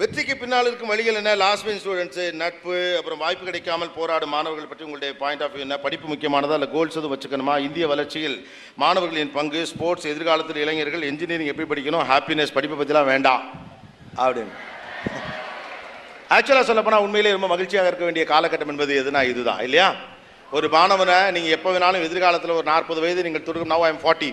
வெற்றிக்கு 0.00 0.34
பின்னால் 0.40 0.68
இருக்கும் 0.68 0.90
வழிகள் 0.92 1.16
என்ன? 1.20 1.30
லாஸ்ட் 1.42 1.64
பெஞ்ச் 1.66 1.80
ஸ்டூடெண்ட்ஸு 1.82 2.24
நட்பு 2.40 2.74
அப்புறம் 2.98 3.20
வாய்ப்பு 3.22 3.44
கிடைக்காமல் 3.48 3.90
போராடும் 3.96 4.32
மாணவர்கள் 4.34 4.68
பற்றி 4.70 4.84
உங்களுடைய 4.86 5.12
பாயிண்ட் 5.22 5.42
ஆஃப் 5.44 5.54
வியூ 5.54 5.62
என்ன? 5.64 5.76
படிப்பு 5.84 6.06
முக்கியமானதா 6.10 6.56
இல்லை 6.58 6.68
கோல்ஸ் 6.74 6.98
எதுவும் 6.98 7.14
வச்சுக்கணுமா? 7.14 7.54
இந்திய 7.66 7.86
வளர்ச்சியில் 7.92 8.36
மாணவர்களின் 8.82 9.32
பங்கு 9.38 9.60
ஸ்போர்ட்ஸ் 9.70 10.06
எதிர்காலத்தில் 10.12 10.60
இளைஞர்கள் 10.64 11.06
இன்ஜினியரிங் 11.10 11.50
எப்படி 11.52 11.68
படிக்கணும்? 11.72 12.04
ஹாப்பினஸ் 12.10 12.54
படிப்பை 12.56 12.76
பற்றிலாம் 12.80 13.10
வேண்டாம். 13.12 13.42
அப்படின்னு. 14.24 14.54
ஆக்சுவலாக 16.36 16.66
சொல்லப்போனால் 16.70 17.06
உண்மையிலே 17.06 17.34
ரொம்ப 17.38 17.50
மகிழ்ச்சியாக 17.54 17.90
இருக்க 17.90 18.06
வேண்டிய 18.08 18.26
காலகட்டம் 18.34 18.72
என்பது 18.74 18.94
எதுனா 19.02 19.22
இதுதான் 19.32 19.62
இல்லையா? 19.68 19.88
ஒரு 20.58 20.68
மாணவனை 20.76 21.18
நீங்கள் 21.36 21.56
எப்போ 21.58 21.72
வேணாலும் 21.74 22.06
எதிர்காலத்தில் 22.08 22.58
ஒரு 22.60 22.68
நாற்பது 22.72 23.02
வயது 23.06 23.26
நீங்கள் 23.28 23.46
துடுக்கும் 23.48 23.74
now 23.74 23.86
I'm 23.90 24.02
forty 24.04 24.30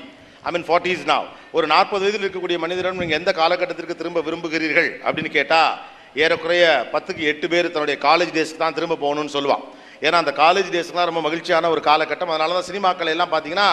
I 0.47 0.51
mean 0.55 0.65
forties 0.67 1.05
now. 1.13 1.21
ஒரு 1.57 1.65
நாற்பது 1.73 2.03
வயதில் 2.05 2.23
இருக்கக்கூடிய 2.25 2.57
மனிதரிடம் 2.63 2.99
நீங்கள் 3.01 3.19
எந்த 3.19 3.31
காலகட்டத்திற்கு 3.41 3.99
திரும்ப 4.01 4.21
விரும்புகிறீர்கள் 4.27 4.89
அப்படின்னு 5.05 5.31
கேட்டால் 5.37 5.71
ஏறக்குறைய 6.23 6.65
பத்துக்கு 6.91 7.23
எட்டு 7.31 7.47
பேர் 7.53 7.73
தன்னுடைய 7.75 7.97
காலேஜ் 8.07 8.35
டேஸ்க்கு 8.35 8.61
தான் 8.63 8.77
திரும்ப 8.77 8.97
போகணும்னு 9.05 9.35
சொல்லுவான். 9.37 9.63
ஏன்னா 10.05 10.17
அந்த 10.23 10.33
காலேஜ் 10.43 10.69
டேஸ்க்கு 10.73 10.99
தான் 10.99 11.09
ரொம்ப 11.09 11.21
மகிழ்ச்சியான 11.27 11.69
ஒரு 11.73 11.81
காலகட்டம். 11.89 12.31
அதனால 12.33 12.55
தான் 12.57 12.67
சினிமாக்கள் 12.69 13.11
எல்லாம் 13.13 13.31
பார்த்தீங்கன்னா 13.33 13.67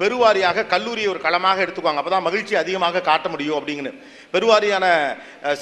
பெருவாரியாக 0.00 0.64
கல்லூரியை 0.72 1.08
ஒரு 1.14 1.20
களமாக 1.26 1.62
எடுத்துக்குவாங்க. 1.64 2.00
அப்போ 2.02 2.12
தான் 2.14 2.26
மகிழ்ச்சி 2.28 2.54
அதிகமாக 2.62 3.02
காட்ட 3.08 3.26
முடியும் 3.34 3.58
அப்படிங்கன்னு 3.58 3.92
பெருவாரியான 4.34 4.84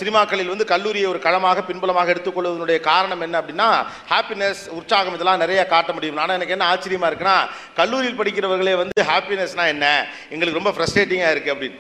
சினிமாக்களில் 0.00 0.52
வந்து 0.52 0.66
கல்லூரியை 0.74 1.08
ஒரு 1.12 1.20
களமாக 1.26 1.64
பின்புலமாக 1.68 2.12
எடுத்துக்கொள்வதனுடைய 2.14 2.78
காரணம் 2.90 3.24
என்ன 3.26 3.36
அப்படின்னா 3.42 3.68
ஹாப்பினஸ் 4.12 4.62
உற்சாகம் 4.78 5.16
இதெல்லாம் 5.18 5.42
நிறைய 5.44 5.60
காட்ட 5.74 5.92
முடியும். 5.96 6.20
ஆனால் 6.24 6.36
எனக்கு 6.38 6.56
என்ன 6.56 6.68
ஆச்சரியமாக 6.72 7.10
இருக்குன்னா 7.12 7.38
கல்லூரியில் 7.80 8.20
படிக்கிறவர்களே 8.20 8.76
வந்து 8.82 9.08
ஹாப்பினஸ்னால் 9.12 9.72
என்ன? 9.74 9.88
எங்களுக்கு 10.34 10.60
ரொம்ப 10.60 10.72
ஃப்ரஸ்ட்ரேட்டிங்காக 10.78 11.34
இருக்குது 11.36 11.54
அப்படின்னு. 11.56 11.78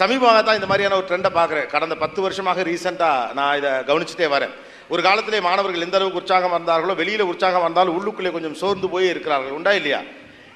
சமீபமாக 0.00 0.38
தான் 0.46 0.56
இந்த 0.58 0.68
மாதிரியான 0.70 0.96
ஒரு 1.00 1.08
ட்ரெண்டை 1.08 1.30
பார்க்குறேன். 1.38 1.66
கடந்த 1.74 1.94
பத்து 2.04 2.20
வருஷமாக 2.26 2.62
ரீசெண்டாக 2.68 3.34
நான் 3.38 3.56
இதை 3.60 3.72
கவனிச்சுட்டே 3.90 4.28
வரேன். 4.34 4.54
ஒரு 4.92 5.00
காலத்திலே 5.06 5.38
மாணவர்கள் 5.46 5.86
எந்த 5.86 5.98
அளவுக்கு 5.98 6.20
உற்சாகம் 6.22 6.54
இருந்தார்களோ 6.56 6.94
வெளியில் 7.00 7.30
உற்சாகம் 7.32 7.64
வந்தாலும் 7.66 7.96
உள்ளுக்குள்ளே 7.98 8.32
கொஞ்சம் 8.36 8.56
சோர்ந்து 8.62 8.88
போய் 8.94 9.12
இருக்கிறார்கள். 9.12 9.56
உண்டா 9.58 9.72
இல்லையா? 9.80 10.00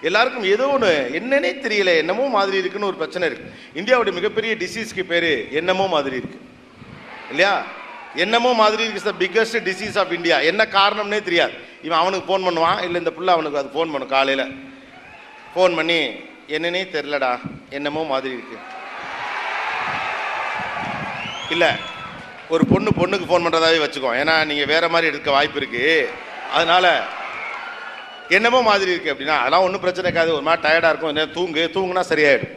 எல்லாருக்கும் 0.06 0.44
ஏதோ 0.54 0.66
ஒன்று 0.74 0.91
என்னன்னே 1.18 1.50
தெரியல 1.64 1.92
என்னமோ 2.02 2.24
மாதிரி 2.34 2.56
இருக்குன்னு 2.62 2.88
ஒரு 2.91 2.98
பிரச்சனை 3.00 3.24
இருக்கு. 3.28 3.48
இந்தியாவுடைய 3.80 4.12
மிகப்பெரிய 4.18 4.52
டிசீஸ்க்கு 4.62 5.05
பேர் 5.12 5.30
என்னமோ 5.60 5.86
மாதிரி 5.94 6.16
இருக்கு. 6.20 6.38
இல்லையா? 7.30 7.55
என்னமோ 8.24 8.50
மாதிரி 8.60 8.82
இருக்கு 8.84 9.08
the 9.10 9.14
biggest 9.24 9.58
disease 9.70 9.98
of 10.02 10.12
India 10.18 10.38
என்ன 10.50 10.62
காரணம்னே 10.78 11.20
தெரியாது. 11.28 11.55
இவன் 11.86 12.00
அவனுக்கு 12.02 12.28
ஃபோன் 12.28 12.46
பண்ணுவான் 12.46 12.80
இல்லை 12.86 12.98
இந்த 13.02 13.12
புள்ள 13.16 13.30
அவனுக்கு 13.36 13.60
அது 13.60 13.74
ஃபோன் 13.74 13.92
பண்ணும் 13.92 14.14
காலையில். 14.16 14.46
ஃபோன் 15.55 15.77
பண்ணி 15.78 16.00
என்னன்னே 16.56 16.83
தெரிலடா 16.96 17.33
என்னமோ 17.77 18.02
மாதிரி 18.12 18.34
இருக்கு. 18.38 18.58
இல்லை 21.55 21.70
ஒரு 22.55 22.64
பொண்ணு 22.72 22.90
பொண்ணுக்கு 22.98 23.28
ஃபோன் 23.28 23.44
பண்ணுறதாவே 23.44 23.78
வச்சுக்கோ. 23.84 24.10
ஏன்னா 24.22 24.34
நீங்கள் 24.50 24.70
வேறு 24.72 24.88
மாதிரி 24.94 25.10
எடுக்க 25.12 25.30
வாய்ப்பு 25.36 25.60
இருக்குது 25.60 26.08
அதனால் 26.56 26.90
என்னமோ 28.36 28.58
மாதிரி 28.68 28.90
இருக்கு 28.94 29.12
அப்படின்னா 29.12 29.36
அதெல்லாம் 29.42 29.64
ஒன்றும் 29.66 29.82
பிரச்சனை 29.84 30.06
இருக்காது. 30.08 30.30
ஒரு 30.36 30.44
மாதிரி 30.48 30.62
டயர்டாக 30.66 30.92
இருக்கும். 30.92 31.12
என்ன 31.14 31.26
தூங்கு. 31.36 31.62
தூங்குனா 31.76 32.02
சரியாயிடும். 32.12 32.54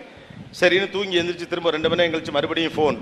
சரின்னு 0.59 0.87
தூங்கி 0.95 1.19
எந்திரிச்சு 1.19 1.51
திரும்ப 1.51 1.71
ரெண்டு 1.75 1.89
மணி 1.89 2.01
நேரம் 2.01 2.13
கழிச்சு 2.15 2.33
மறுபடியும் 2.37 2.73
ஃபோன் 2.77 2.97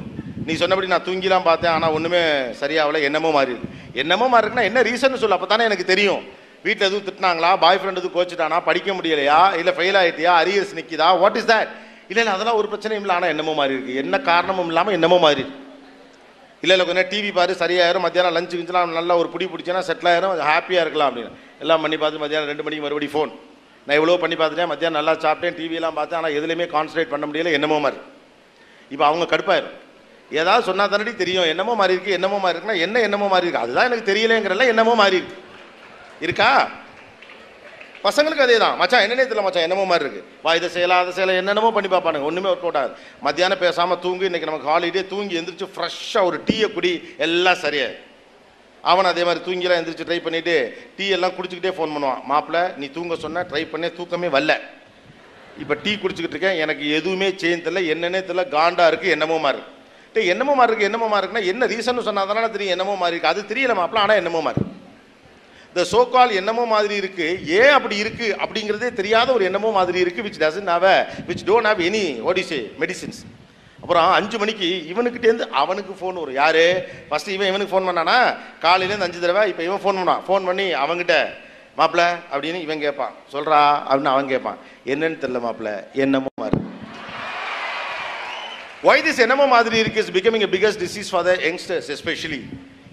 நீ 0.48 0.54
சொன்னபடி 0.62 0.88
நான் 0.92 1.06
தூங்கிலாம் 1.08 1.48
பார்த்தேன் 1.48 1.74
ஆனால் 1.76 1.94
ஒன்றுமே 1.98 2.22
சரியாகல. 2.62 3.00
என்னமோ 3.08 3.30
மாதிரி 3.38 3.52
இருக்கு. 3.54 3.70
என்னமோ 4.02 4.28
மாதிரி 4.34 4.46
இருக்குன்னா 4.46 4.68
என்ன 4.70 4.84
ரீசன் 4.90 5.22
சொல்லு. 5.24 5.38
அப்போ 5.38 5.50
தானே 5.54 5.68
எனக்கு 5.70 5.86
தெரியும். 5.94 6.22
வீட்டில் 6.66 6.88
எதுவும் 6.88 7.06
திட்டினாங்களா? 7.08 7.50
பாய் 7.64 7.80
ஃப்ரெண்ட் 7.80 8.02
எதுவும் 8.02 8.16
கோச்சிட்டானா? 8.18 8.58
படிக்க 8.70 8.94
முடியலையா? 8.98 9.40
இல்லை 9.60 9.74
ஃபெயில் 9.78 9.98
ஆகிட்டியா 10.02 10.32
அரியர்ஸ் 10.42 10.74
நிற்கிதா 10.80 11.08
வாட் 11.24 11.38
இஸ் 11.42 11.50
தட் 11.52 11.72
இல்லை 12.12 12.22
இல்லை 12.24 12.34
அதெல்லாம் 12.36 12.60
ஒரு 12.60 12.68
பிரச்சனையும் 12.72 13.04
இல்லை. 13.06 13.16
ஆனால் 13.18 13.32
என்னமோ 13.34 13.54
மாதிரி 13.60 13.76
இருக்குது 13.78 14.00
என்ன 14.04 14.16
காரணமும் 14.30 14.72
இல்லாமல் 14.72 14.96
என்னமோ 14.98 15.20
மாதிரி 15.26 15.46
இல்லை 16.64 16.74
இல்லை 16.76 16.86
கொஞ்சம் 16.90 17.10
டிவி 17.12 17.30
பாரு. 17.38 17.52
சரியாயிரும். 17.64 18.06
மத்தியானம் 18.06 18.36
லஞ்சு 18.38 18.56
கிஞ்சலாம் 18.60 18.98
நல்லா 19.02 19.16
ஒரு 19.22 19.30
பிடி 19.36 19.46
பிடிச்சேன்னா 19.52 19.84
செட்டில் 19.90 20.12
ஆயிரும். 20.14 20.36
ஹாப்பியாக 20.52 20.86
இருக்கலாம் 20.86 21.10
அப்படின்னு. 21.12 21.32
எல்லாம் 21.64 21.84
பண்ணி 21.84 21.98
பார்த்து 22.02 22.22
மத்தியானம் 22.24 22.52
ரெண்டு 22.52 22.66
மணிக்கு 22.66 22.86
மறுபடியும் 22.86 23.16
ஃபோன் 23.16 23.32
நான் 23.86 23.98
எவ்வளோ 24.00 24.16
பண்ணி 24.24 24.36
பார்த்துட்டேன். 24.40 24.72
மத்தியானம் 24.72 25.00
நல்லா 25.00 25.14
சாப்பிட்டேன் 25.26 25.56
டிவியெல்லாம் 25.60 25.98
பார்த்தேன். 26.00 26.20
ஆனால் 26.20 26.36
எதுலேயுமே 26.40 26.66
கான்சன்ட்ரேட் 26.74 27.14
பண்ண 27.14 27.26
முடியல. 27.30 27.52
என்னமோ 27.58 27.78
மாதிரி 27.86 28.00
இப்போ 28.94 29.06
அவங்க 29.10 29.26
கடுப்பாயிரும். 29.32 29.76
ஏதாவது 30.40 30.64
சொன்னால் 30.68 30.92
தானடி 30.92 31.14
தெரியும். 31.22 31.48
என்னமோ 31.54 31.74
மாதிரி 31.80 31.94
இருக்குது 31.96 32.18
என்னமோ 32.18 32.38
மாதிரி 32.44 32.56
இருக்குன்னா 32.56 32.82
என்ன 32.86 33.02
என்னமோ 33.08 33.28
மாதிரி 33.34 33.46
இருக்குது 33.48 33.66
அதுதான் 33.66 33.88
எனக்கு 33.90 34.10
தெரியலங்கிறல 34.12 34.68
என்னமோ 34.74 34.94
மாதிரி 35.02 35.18
இருக்கு. 35.20 35.38
இருக்கா? 36.26 36.50
பசங்களுக்கு 38.04 38.44
அதே 38.46 38.58
தான் 38.64 38.76
மச்சான் 38.82 39.04
என்னென்ன 39.06 39.24
தெரியல 39.30 39.46
மச்சான். 39.46 39.66
என்னமோ 39.68 39.86
மாதிரி 39.92 40.06
இருக்குது 40.06 40.28
வா 40.44 40.52
இதை 40.60 40.68
செய்யலாம் 40.76 41.02
அதை 41.04 41.14
செய்யலாம். 41.16 41.40
என்னென்னமோ 41.42 41.72
பண்ணி 41.78 41.90
பார்ப்பானுங்க. 41.94 42.28
ஒன்றுமே 42.30 42.52
ஒர்க் 42.52 42.68
அவுட் 42.68 42.80
ஆகுது. 42.82 42.94
மத்தியானம் 43.28 43.62
பேசாமல் 43.64 44.02
தூங்கி. 44.06 44.28
இன்றைக்கி 44.30 44.50
நமக்கு 44.52 44.70
ஹாலிடே 44.72 45.04
தூங்கி 45.14 45.40
எந்திரிச்சு 45.40 45.68
ஃப்ரெஷ்ஷாக 45.76 46.30
ஒரு 46.30 46.40
டீயை 46.50 46.70
குடி. 46.78 46.94
எல்லாம் 47.28 47.62
சரியாயிரு 47.66 47.98
அவன் 48.92 49.10
அதே 49.12 49.24
மாதிரி 49.28 49.42
தூங்கிலாம் 49.46 49.80
எந்திரிச்சு 49.80 50.08
ட்ரை 50.10 50.20
பண்ணிட்டு 50.26 50.56
டீ 50.98 51.06
எல்லாம் 51.16 51.34
குடிச்சுக்கிட்டே 51.38 51.72
ஃபோன் 51.78 51.94
பண்ணுவான். 51.96 52.22
மாப்பிள்ள 52.32 52.60
நீ 52.78 52.88
தூங்க 52.98 53.16
சொன்ன 53.24 53.44
ட்ரை 53.52 53.64
பண்ணே 53.72 53.90
தூக்கமே 53.98 54.28
வரல. 54.36 54.56
இப்போ 55.64 55.76
டீ 55.84 55.92
குடிச்சுக்கிட்டு 56.02 56.36
இருக்கேன். 56.36 56.60
எனக்கு 56.64 56.84
எதுவுமே 56.98 57.30
சேஞ்ச் 57.42 57.66
தெரியல. 57.66 57.82
என்னன்னே 57.94 58.22
தெரியல. 58.28 58.46
காண்டா 58.56 58.88
இருக்கு 58.88 59.10
என்னமோ 59.16 59.38
மாறு. 59.46 59.62
டே 60.14 60.22
என்னமோ 60.34 60.54
மாறு 60.60 60.70
இருக்கு 60.72 60.90
என்னமோ 60.90 61.08
மாதிரி 61.08 61.26
இருக்குன்னா 61.26 61.50
என்ன 61.54 61.66
ரீசன் 61.74 62.08
சொன்னால் 62.10 62.30
தானே 62.30 62.50
தெரியும். 62.56 62.74
என்னமோ 62.76 62.96
மாறி 63.02 63.14
இருக்கு. 63.16 63.34
அது 63.34 63.42
தெரியல 63.54 63.74
மாப்பிள்ள 63.80 64.04
ஆனால் 64.06 64.20
என்னமோ 64.22 64.42
மாறு. 64.48 64.62
இந்த 65.68 65.82
சோகால் 65.92 66.32
என்னமோ 66.40 66.64
மாதிரி 66.76 66.96
இருக்கு. 67.02 67.28
ஏன் 67.60 67.74
அப்படி 67.78 67.96
இருக்கு 68.04 68.28
அப்படிங்கிறதே 68.44 68.94
தெரியாத 69.00 69.34
ஒரு 69.34 69.44
என்னமோ 69.50 69.72
மாதிரி 69.80 70.00
இருக்கு 70.06 70.22
which 70.28 70.40
doesn't 70.46 70.72
have 70.74 70.88
which 71.28 71.44
don't 71.50 71.70
have 71.70 71.82
any 71.90 72.06
ஒடிசே 72.30 72.62
medicines 72.84 73.20
அப்புறம் 73.82 74.12
அஞ்சு 74.12 74.38
மணிக்கு 74.38 74.86
இவனுக்கிட்டேருந்து 74.94 75.46
அவனுக்கு 75.62 75.94
ஃபோன் 76.00 76.14
வரும். 76.14 76.34
யாரு? 76.34 76.86
ஃபஸ்ட்டு 77.10 77.30
இவன் 77.30 77.48
இவனுக்கு 77.48 77.72
ஃபோன் 77.72 77.88
பண்ணானா? 77.88 78.18
காலையிலேருந்து 78.62 79.08
அஞ்சு 79.08 79.20
தடவை 79.20 79.50
இப்போ 79.50 79.64
இவன் 79.64 79.82
ஃபோன் 79.84 80.00
பண்ணான் 80.00 80.22
ஃபோன் 80.28 80.46
பண்ணி 80.46 80.74
அவன்கிட்ட 80.74 81.16
மாப்பிள 81.78 82.02
அப்படின்னு 82.32 82.62
இவன் 82.62 82.80
கேட்பான் 82.80 83.14
சொல்கிறா 83.32 83.60
அப்படின்னு 83.90 84.14
அவன் 84.14 84.28
கேட்பான் 84.28 84.58
என்னன்னு 84.86 85.22
தெரில 85.22 85.40
மாப்பிள. 85.46 85.84
என்னமோ 85.94 86.28
மாதிரி. 86.36 86.62
ஒய் 88.84 89.04
திஸ் 89.06 89.20
என்னமோ 89.20 89.48
மாதிரி 89.48 89.78
இருக்கு? 89.78 90.02
Is 90.02 90.12
becoming 90.12 90.48
biggest 90.56 90.84
disease 90.86 91.12
for 91.12 91.24
the 91.24 91.36
youngsters 91.36 91.90
especially 91.96 92.42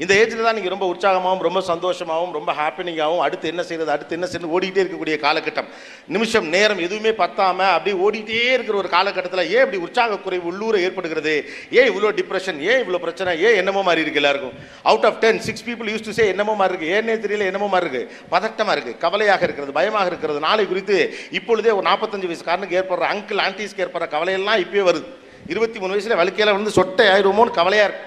இந்த 0.02 0.12
ஏஜில் 0.20 0.46
தான் 0.46 0.56
நீங்கள் 0.58 0.72
ரொம்ப 0.74 0.86
உற்சாகமாகவும் 0.92 1.44
ரொம்ப 1.46 1.60
சந்தோஷமாகவும் 1.68 2.32
ரொம்ப 2.38 2.50
ஹாப்பினிங்காகவும் 2.58 3.22
அடுத்து 3.26 3.46
என்ன 3.52 3.62
செய்யறது 3.68 3.92
அடுத்து 3.94 4.16
என்ன 4.18 4.26
செய்யறது 4.30 4.52
ஓடிக்கிட்டே 4.56 4.82
இருக்கக்கூடிய 4.84 5.16
காலகட்டம். 5.24 5.68
நிமிஷம் 6.14 6.48
நேரம் 6.54 6.80
எதுவுமே 6.86 7.12
பத்தாமல் 7.22 7.72
அப்படியே 7.76 7.96
ஓடிக்கிட்டே 8.06 8.52
இருக்கிற 8.56 8.76
ஒரு 8.82 8.90
காலகட்டத்தில் 8.96 9.44
ஏன் 9.54 9.62
இப்படி 9.64 9.80
உற்சாக 9.86 10.18
குறைவு 10.26 10.46
உள்ளூர 10.52 10.76
ஏற்படுகிறது? 10.86 11.34
ஏன் 11.78 11.88
இவ்வளோ 11.92 12.10
டிப்ரெஷன் 12.20 12.58
ஏன் 12.70 12.80
இவ்வளோ 12.84 13.00
பிரச்சனை? 13.06 13.34
ஏன் 13.46 13.56
என்னமோ 13.62 13.82
மாதிரி 13.88 14.04
இருக்கு 14.06 14.22
எல்லாருக்கும். 14.22 14.54
Out 14.90 15.06
of 15.10 15.18
ten 15.24 15.40
six 15.48 15.66
people 15.68 15.90
use 15.92 16.06
to 16.08 16.16
say 16.18 16.26
என்னமோ 16.34 16.56
மாதிரி 16.60 16.74
இருக்குது 16.74 16.94
ஏன்னே 16.98 17.16
தெரியல 17.24 17.48
என்னமோ 17.52 17.70
மாதிரி 17.74 17.88
இருக்குது 17.88 18.10
பதட்டமாக 18.34 18.76
இருக்குது 18.78 19.00
கவலையாக 19.06 19.42
இருக்கிறது 19.48 19.78
பயமாக 19.80 20.12
இருக்கிறது. 20.12 20.40
நாளை 20.48 20.66
குறித்து 20.72 20.98
இப்பொழுதே 21.40 21.72
ஒரு 21.78 21.86
நாற்பத்தஞ்சு 21.90 22.30
வயசுக்காரனுக்கு 22.32 22.80
ஏற்படுற 22.82 23.06
அங்கிள் 23.14 23.42
ஆன்டிஸ்க்கு 23.48 23.84
ஏற்படுற 23.86 24.08
கவலையெல்லாம் 24.16 24.62
இப்போயே 24.66 24.84
வருது. 24.90 25.06
இருபத்தி 25.52 25.78
மூணு 25.82 25.94
வயசில் 25.94 26.18
வழுக்கையில 26.20 26.56
வந்து 26.58 26.76
சொட்டை 26.78 27.04
ஆயிடுவோமோன்னு 27.14 27.58
கவலையாக 27.60 27.88
இருக்கு. 27.88 28.06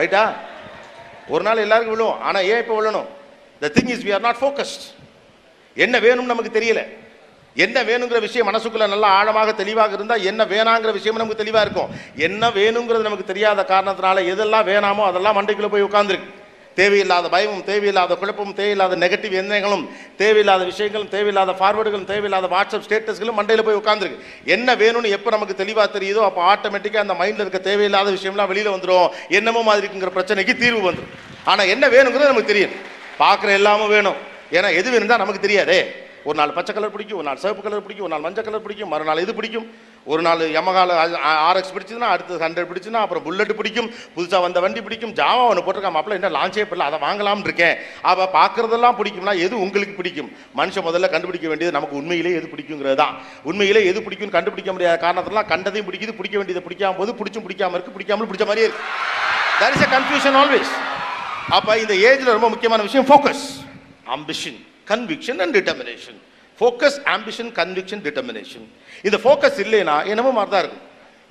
ரைட்டா 0.00 0.22
ஒரு 1.34 1.42
நாள் 1.48 1.64
எல்லாருக்கும் 1.66 1.96
விழுவோம். 1.96 2.18
ஆனால் 2.28 2.46
ஏன் 2.52 2.60
இப்போ 2.62 2.74
விழணும்? 2.78 3.08
The 3.62 3.70
thing 3.76 3.92
is 3.94 4.04
we 4.06 4.12
are 4.16 4.24
not 4.26 4.40
focused 4.42 4.84
என்ன 5.84 5.96
வேணும்னு 6.06 6.32
நமக்கு 6.32 6.56
தெரியல. 6.58 6.82
என்ன 7.64 7.78
வேணுங்கிற 7.88 8.18
விஷயம் 8.26 8.48
மனசுக்குள்ள 8.50 8.86
நல்லா 8.94 9.08
ஆழமாக 9.18 9.52
தெளிவாக 9.60 9.96
இருந்தால் 9.98 10.26
என்ன 10.30 10.42
வேணாங்கிற 10.52 10.90
விஷயம் 10.98 11.20
நமக்கு 11.20 11.42
தெளிவாக 11.42 11.64
இருக்கும். 11.66 11.90
என்ன 12.26 12.50
வேணுங்கிறது 12.58 13.08
நமக்கு 13.08 13.30
தெரியாத 13.32 13.64
காரணத்தினால 13.72 14.22
எதெல்லாம் 14.32 14.68
வேணாமோ 14.72 15.06
அதெல்லாம் 15.10 15.36
மண்டைக்குள்ளே 15.38 15.72
போய் 15.74 15.88
உட்காந்துருக்கு 15.88 16.38
தேவையில்லாத 16.78 17.26
பயமும் 17.34 17.64
தேவையில்லாத 17.70 18.16
குழப்பமும் 18.20 18.56
தேவையில்லாத 18.60 18.96
நெகட்டிவ் 19.04 19.34
எண்ணங்களும் 19.40 19.84
தேவையில்லாத 20.20 20.62
விஷயங்களும் 20.70 21.10
தேவையில்லாத 21.14 21.54
ஃபார்வர்டுகளும் 21.58 22.08
தேவையில்லாத 22.12 22.48
வாட்ஸ்அப் 22.54 22.86
ஸ்டேட்டஸ்களும் 22.86 23.38
மண்டையில் 23.38 23.66
போய் 23.68 23.80
உட்காந்துருக்கு 23.80 24.24
என்ன 24.56 24.76
வேணும்னு 24.82 25.14
எப்போ 25.16 25.30
நமக்கு 25.36 25.56
தெளிவாக 25.62 25.88
தெரியுதோ 25.96 26.22
அப்போ 26.28 26.42
ஆட்டோமேட்டிக்காக 26.52 27.04
அந்த 27.06 27.16
மைண்டில் 27.20 27.44
இருக்க 27.44 27.60
தேவையில்லாத 27.70 28.10
விஷயம்லாம் 28.18 28.50
வெளியில் 28.52 28.74
வந்துடும் 28.74 29.08
என்னமோ 29.38 29.62
மாதிரி 29.68 29.84
இருக்குங்கிற 29.84 30.12
பிரச்சனைக்கு 30.18 30.54
தீர்வு 30.62 30.82
வந்துடும் 30.88 31.14
ஆனால் 31.52 31.72
என்ன 31.74 31.84
வேணுங்கிறது 31.96 32.32
நமக்கு 32.32 32.52
தெரியும் 32.52 32.76
பார்க்குற 33.22 33.50
எல்லாமும் 33.60 33.92
வேணும். 33.96 34.18
ஏன்னா 34.56 34.68
எது 34.80 34.88
வேணும் 34.92 35.10
தான் 35.10 35.22
நமக்கு 35.22 35.44
தெரியாதே. 35.46 35.80
ஒரு 36.28 36.36
நாள் 36.38 36.54
பச்சை 36.56 36.72
கலர் 36.74 36.92
பிடிக்கும் 36.94 37.18
ஒரு 37.18 37.26
நாள் 37.28 37.40
சிவப்பு 37.42 37.62
கலர் 37.64 37.82
பிடிக்கும் 37.84 38.06
ஒரு 38.06 38.12
நாள் 38.14 38.24
மஞ்சள் 38.24 38.46
கலர் 38.46 38.62
பிடிக்கும் 38.64 38.90
மறுநாள் 38.92 39.20
இது 39.24 39.32
பிடிக்கும். 39.38 39.66
ஒரு 40.04 40.22
நாள் 40.26 40.42
யமகால 40.56 40.90
ஆர்எக்ஸ் 41.48 41.72
பிடிச்சதுன்னா 41.74 42.08
அடுத்தது 42.12 42.38
ஹண்ட்ரட் 42.44 42.68
பிடிச்சுன்னா 42.70 43.00
அப்புறம் 43.04 43.24
புல்லட் 43.26 43.54
பிடிக்கும். 43.58 43.88
புதுசாக 44.16 44.40
வந்த 44.44 44.58
வண்டி 44.64 44.80
பிடிக்கும். 44.86 45.12
ஜாவா 45.20 45.42
ஒன்று 45.50 45.64
போட்டிருக்கான் 45.66 45.96
மாப்பிள்ள 45.96 46.18
என்ன 46.18 46.30
லான்ச்சே 46.36 46.64
பண்ணல 46.70 46.86
அதை 46.88 46.98
வாங்கலாம்னு 47.06 47.46
இருக்கேன். 47.48 47.74
அவள் 48.10 48.32
பார்க்குறதெல்லாம் 48.38 48.96
பிடிக்கும்னா 49.00 49.34
எது 49.46 49.54
உங்களுக்கு 49.64 49.94
பிடிக்கும்? 50.00 50.30
மனுஷன் 50.60 50.86
முதல்ல 50.88 51.10
கண்டுபிடிக்க 51.14 51.48
வேண்டியது 51.52 51.76
நமக்கு 51.78 51.98
உண்மையிலே 52.00 52.32
எது 52.38 52.48
பிடிக்குங்கிறது 52.54 52.98
தான். 53.02 53.14
உண்மையிலே 53.50 53.82
எது 53.90 54.00
பிடிக்கும்னு 54.06 54.36
கண்டுபிடிக்க 54.36 54.72
முடியாத 54.76 54.96
காரணத்தெல்லாம் 55.06 55.50
கண்டதையும் 55.52 55.88
பிடிக்குது 55.90 56.18
பிடிக்க 56.20 56.36
வேண்டியதை 56.40 56.64
பிடிக்காம 56.68 56.96
போது 57.00 57.12
பிடிச்சும் 57.20 57.46
பிடிக்காம 57.48 57.76
இருக்கு 57.78 57.96
பிடிக்காமல் 57.98 58.30
பிடிச்ச 58.32 58.46
மாதிரியே 58.50 58.68
இருக்கு. 58.68 58.86
That 59.60 59.76
is 59.76 59.86
a 59.88 59.90
confusion 59.96 60.38
always 60.42 60.72
அப்போ 61.58 61.72
இந்த 61.84 61.94
ஏஜில் 62.08 62.34
ரொம்ப 62.36 62.48
முக்கியமான 62.54 62.82
விஷயம் 62.88 63.06
focus 63.10 63.44
ambition 64.16 64.58
conviction 64.90 65.40
and 65.44 65.54
determination 65.58 66.18
focus 66.60 66.98
ambition 67.14 67.50
conviction 67.58 68.02
determination 68.06 68.66
இந்த 69.08 69.18
ஃபோக்கஸ் 69.24 69.58
இல்லைன்னா 69.64 69.96
என்னமோ 70.12 70.30
மாதிரி 70.38 70.52
தான் 70.54 70.62
இருக்கும். 70.64 70.86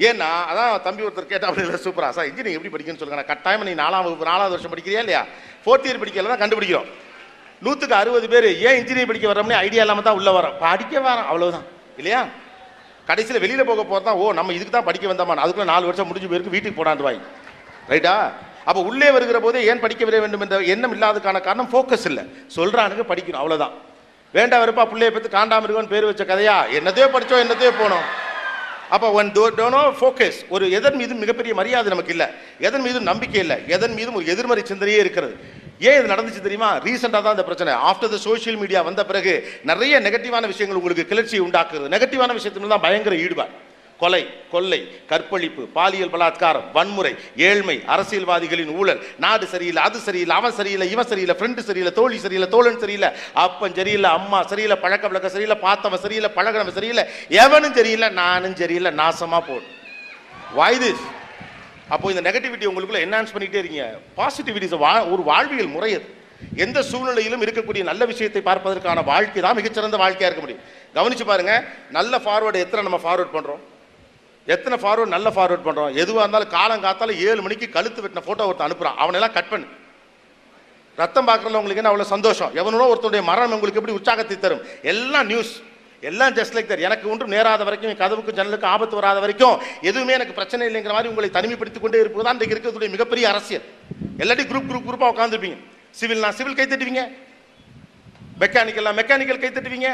ஏன்னா 0.08 0.30
அதான் 0.50 0.74
தம்பி 0.88 1.06
ஒருத்தர் 1.08 1.32
கேட்டா 1.32 1.48
அப்படி 1.50 1.64
இல்லை 1.66 1.80
சூப்பரா 1.86 2.10
சார் 2.18 2.28
இன்ஜினியரிங் 2.30 2.58
எப்படி 2.58 2.72
படிக்கணும்னு 2.74 3.02
சொல்லுங்க. 3.02 3.20
நான் 3.22 3.32
கட்டாயமா 3.32 3.66
நீ 3.70 3.74
நாலாம் 3.84 4.04
வகுப்பு 4.06 4.30
நாலாவது 4.32 4.54
வருஷம் 4.56 4.74
படிக்கிறியா 4.74 5.02
இல்லையா? 5.06 5.22
ஃபோர்த் 5.64 5.88
இயர் 5.88 6.02
படிக்கல 6.04 6.32
தான் 6.34 6.42
கண்டுபிடிக்கிறோம். 6.44 6.88
நூற்றுக்கு 7.66 7.96
அறுபது 8.02 8.28
பேர் 8.34 8.48
ஏன் 8.68 8.78
இன்ஜினியரிங் 8.80 9.12
படிக்க 9.12 9.28
வரோம்னே 9.32 9.58
ஐடியா 9.66 9.84
இல்லாமல் 9.86 10.08
தான் 10.08 10.18
உள்ளே 10.20 10.32
வரோம் 10.38 10.56
படிக்க 10.66 10.94
வரோம் 11.08 11.28
அவ்வளோதான் 11.32 11.66
இல்லையா? 12.00 12.22
கடைசியில் 13.10 13.42
வெளியில் 13.44 13.70
போக 13.72 13.84
போகிறதா 13.92 14.12
ஓ 14.22 14.26
நம்ம 14.40 14.54
இதுக்கு 14.58 14.74
தான் 14.78 14.88
படிக்க 14.90 15.06
வந்தோமா? 15.12 15.36
அதுக்குள்ள 15.46 15.68
நாலு 15.74 15.90
வருஷம் 15.90 16.10
முடிஞ்சு 16.12 16.30
போயிருக்கு 16.32 16.56
வீட்டுக்கு 16.56 16.80
போடாண்டு 16.80 17.06
வாய் 17.08 17.20
ரைட்டா? 17.92 18.16
அப்போ 18.70 18.80
உள்ளே 18.90 19.08
வருகிற 19.16 19.38
போதே 19.46 19.60
ஏன் 19.72 19.84
படிக்க 19.84 20.02
விட 20.08 20.18
வேண்டும் 20.24 20.44
என்ற 20.46 20.58
எண்ணம் 20.74 20.94
இல்லாததுக்கான 20.96 21.42
காரணம் 21.48 21.70
ஃபோக்கஸ் 21.72 22.08
இல்லை. 22.10 22.24
சொல்கிறானுங்க 22.58 23.06
படிக்கணும் 23.12 23.42
அவ்வளோதான் 23.44 23.76
வேண்டா 24.36 24.56
வெறுப்பா 24.62 24.84
பிள்ளைய 24.90 25.12
பற்றி 25.14 25.30
காண்டாமிருகன் 25.36 25.92
பேர் 25.92 26.06
வச்ச 26.08 26.24
கதையா? 26.24 26.56
என்னத்தையோ 26.78 27.08
படிச்சோம் 27.14 27.42
என்னத்தையோ 27.44 27.72
போனோம். 27.80 28.04
அப்போ 28.96 29.08
ஒன் 29.20 29.30
டோ 29.38 29.44
டோனோ 29.60 29.80
ஃபோக்கஸ் 30.00 30.38
ஒரு 30.56 30.66
எதன் 30.78 30.98
மீதும் 31.00 31.22
மிகப்பெரிய 31.24 31.54
மரியாதை 31.60 31.90
நமக்கு 31.94 32.14
இல்லை 32.16 32.28
எதன் 32.68 32.84
மீதும் 32.88 33.08
நம்பிக்கை 33.10 33.40
இல்லை. 33.46 33.58
எதன் 33.76 33.96
மீதும் 34.00 34.18
ஒரு 34.20 34.26
எதிர்மறை 34.34 34.64
சிந்தனையே 34.72 35.00
இருக்கிறது. 35.04 35.34
ஏன் 35.88 35.98
இது 36.00 36.12
நடந்துச்சு 36.14 36.46
தெரியுமா? 36.46 36.70
ரீசெண்டாக 36.86 37.24
தான் 37.26 37.36
இந்த 37.38 37.46
பிரச்சனை. 37.50 37.74
ஆஃப்டர் 37.90 38.14
த 38.14 38.20
சோஷியல் 38.28 38.60
மீடியா 38.62 38.80
வந்த 38.90 39.02
பிறகு 39.10 39.34
நிறைய 39.72 40.02
நெகட்டிவான 40.08 40.48
விஷயங்கள் 40.54 40.80
உங்களுக்கு 40.82 41.10
கிளர்ச்சியை 41.12 41.42
உண்டாக்குறது 41.48 41.94
நெகட்டிவான 41.96 42.34
விஷயத்துல 42.40 42.72
தான் 42.76 42.86
பயங்கர 42.88 43.16
ஈடுபாடு. 43.26 43.54
கொலை 44.02 44.22
கொள்ளை 44.54 44.80
கற்பழிப்பு 45.12 45.64
பாலியல் 45.78 46.14
பலாத்காரம் 46.14 46.68
வன்முறை 46.78 47.14
ஏழ்மை 47.48 47.78
அரசியல்வாதிகளின் 47.96 48.74
ஊழல் 48.80 49.02
நாடு 49.26 49.48
சரியில்லை 49.54 49.84
அது 49.84 50.00
சரியில்லை 50.00 50.36
அவன் 50.36 50.58
சரியில்லை 50.60 50.88
இவன் 50.92 51.10
சரியில்லை 51.12 51.36
ஃப்ரெண்டு 51.40 51.64
சரியில்லை 51.70 51.94
தோழி 51.94 52.18
சரியில்லை 52.18 52.50
தோழன் 52.50 52.82
சரியில்லை 52.84 53.12
அப்பன் 53.46 53.78
சரியில்லை 53.80 54.12
அம்மா 54.12 54.42
சரியில்லை 54.54 54.78
பழக்க 54.86 55.08
வழக்கம் 55.08 55.36
சரியில்லை 55.36 55.58
பார்த்தவன் 55.68 56.04
சரியில்லை 56.06 56.32
பழகினவன் 56.38 56.78
சரியில்லை 56.80 57.06
எவனும் 57.44 57.78
சரியில்லை 57.80 58.10
நானும் 58.22 58.60
சரியில்லை 58.64 58.94
நாசமாக 59.02 59.44
போடும் 59.48 59.74
வாய் 60.60 60.80
அப்போ 61.96 62.08
இந்த 62.12 62.22
நெகட்டிவிட்டி 62.26 62.66
உங்களுக்குள்ள 62.70 63.00
என்ஹான்ஸ் 63.06 63.34
பண்ணிக்கிட்டே 63.34 63.62
இருக்கீங்க. 63.62 63.86
பாசிட்டிவிட்டி 64.18 64.68
ஒரு 65.14 65.22
வாழ்வியல் 65.30 65.72
முறை 65.76 65.92
அது. 65.98 66.08
எந்த 66.66 66.80
சூழ்நிலையிலும் 66.90 67.44
இருக்கக்கூடிய 67.46 67.84
நல்ல 67.90 68.04
விஷயத்தை 68.12 68.42
பார்ப்பதற்கான 68.50 69.04
வாழ்க்கை 69.12 69.42
தான் 69.42 69.58
மிகச்சிறந்த 69.60 69.98
வாழ்க்கையாக 70.04 70.30
இருக்க 70.30 70.44
முடியும். 70.46 70.64
கவனிச்சு 70.98 71.26
பாருங்க 71.32 71.54
நல்ல 71.98 72.22
ஃபார்வர்டு 72.26 72.64
எத்தனை 72.66 72.84
நம்ம 72.88 73.00
ஃபார்வர்ட் 73.06 73.36
பண்ணுறோம் 73.36 73.64
எத்தனை 74.54 74.76
ஃபார்வர்ட் 74.84 75.14
நல்ல 75.16 75.28
ஃபார்வர்ட் 75.36 75.68
பண்றோம். 75.68 75.92
எதுவாக 76.02 76.24
இருந்தாலும் 76.26 76.54
காலம் 76.58 76.84
காத்தாலும் 76.86 77.20
ஏழு 77.28 77.40
மணிக்கு 77.46 77.68
கழுத்து 77.76 78.04
வெட்டின 78.04 78.24
போட்டோ 78.28 78.48
ஒருத்தன் 78.50 78.68
அனுப்புறான். 78.68 78.98
அவனெல்லாம் 79.04 79.36
கட் 79.38 79.52
பண்ணு. 79.54 79.68
ரத்தம் 81.02 81.28
பார்க்கறதுல 81.28 81.60
உங்களுக்கு 81.62 81.82
என்ன 81.82 81.92
அவ்வளோ 81.92 82.08
சந்தோஷம்? 82.16 82.54
எவனோ 82.62 82.86
ஒருத்தருடைய 82.92 83.24
மரணம் 83.32 83.56
உங்களுக்கு 83.58 83.82
எப்படி 83.82 83.98
உற்சாகத்தை 84.00 84.38
தரும்? 84.40 84.64
எல்லாம் 84.92 85.28
நியூஸ் 85.32 85.54
எல்லாம் 86.10 86.34
ஜஸ்ட் 86.38 86.56
லைக் 86.56 86.70
தர் 86.72 86.84
எனக்கு 86.88 87.06
ஒன்றும் 87.12 87.32
நேராத 87.36 87.62
வரைக்கும் 87.68 87.98
கதவுக்கு 88.02 88.36
ஜன்னலுக்கு 88.38 88.68
ஆபத்து 88.74 88.96
வராத 89.00 89.18
வரைக்கும் 89.24 89.56
எதுவுமே 89.90 90.14
எனக்கு 90.18 90.38
பிரச்சனை 90.38 90.68
இல்லைங்கிற 90.70 90.94
மாதிரி 90.98 91.12
உங்களை 91.12 91.30
தனிமைப்படுத்திக் 91.38 91.86
கொண்டே 91.86 92.00
இருப்பது 92.04 92.26
தான் 92.26 92.36
இன்றைக்கு 92.38 92.56
இருக்கிறதுடைய 92.56 92.90
மிகப்பெரிய 92.96 93.26
அரசியல். 93.32 93.66
எல்லாத்தையும் 94.22 94.52
குரூப் 94.52 94.70
குரூப் 94.70 94.88
குரூப்பாக 94.90 95.14
உட்காந்துருப்பீங்க 95.14 95.58
சிவில்னா 96.00 96.30
சிவில் 96.38 96.58
கை 96.60 96.68
தட்டுவீங்க. 96.68 97.04
மெக்கானிக்கல்னா 98.42 98.94
மெக்கானிக்கல் 99.00 99.42
கை 99.44 99.52
தட்டுவீங்க. 99.58 99.90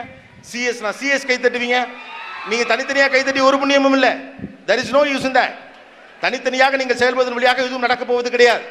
சிஎஸ்னா 0.52 0.92
சிஎஸ் 1.00 1.28
கை 1.30 1.38
தட்டுவீங்க. 1.46 1.80
நீங்க 2.50 2.64
தனித்தனியாக 2.72 3.12
கை 3.14 3.22
தட்டி 3.24 3.42
ஒரு 3.50 3.58
புண்ணியமும் 3.62 3.96
இல்லை. 3.98 4.12
தர் 4.68 4.82
இஸ் 4.82 4.96
நோ 4.98 5.04
யூஸ் 5.12 5.30
இந்த 5.30 5.44
தனித்தனியாக 6.24 6.78
நீங்கள் 6.82 7.00
செயல்படுவதன் 7.02 7.38
வழியாக 7.38 7.64
எதுவும் 7.66 7.86
நடக்க 7.86 8.04
போவது 8.12 8.30
கிடையாது. 8.36 8.64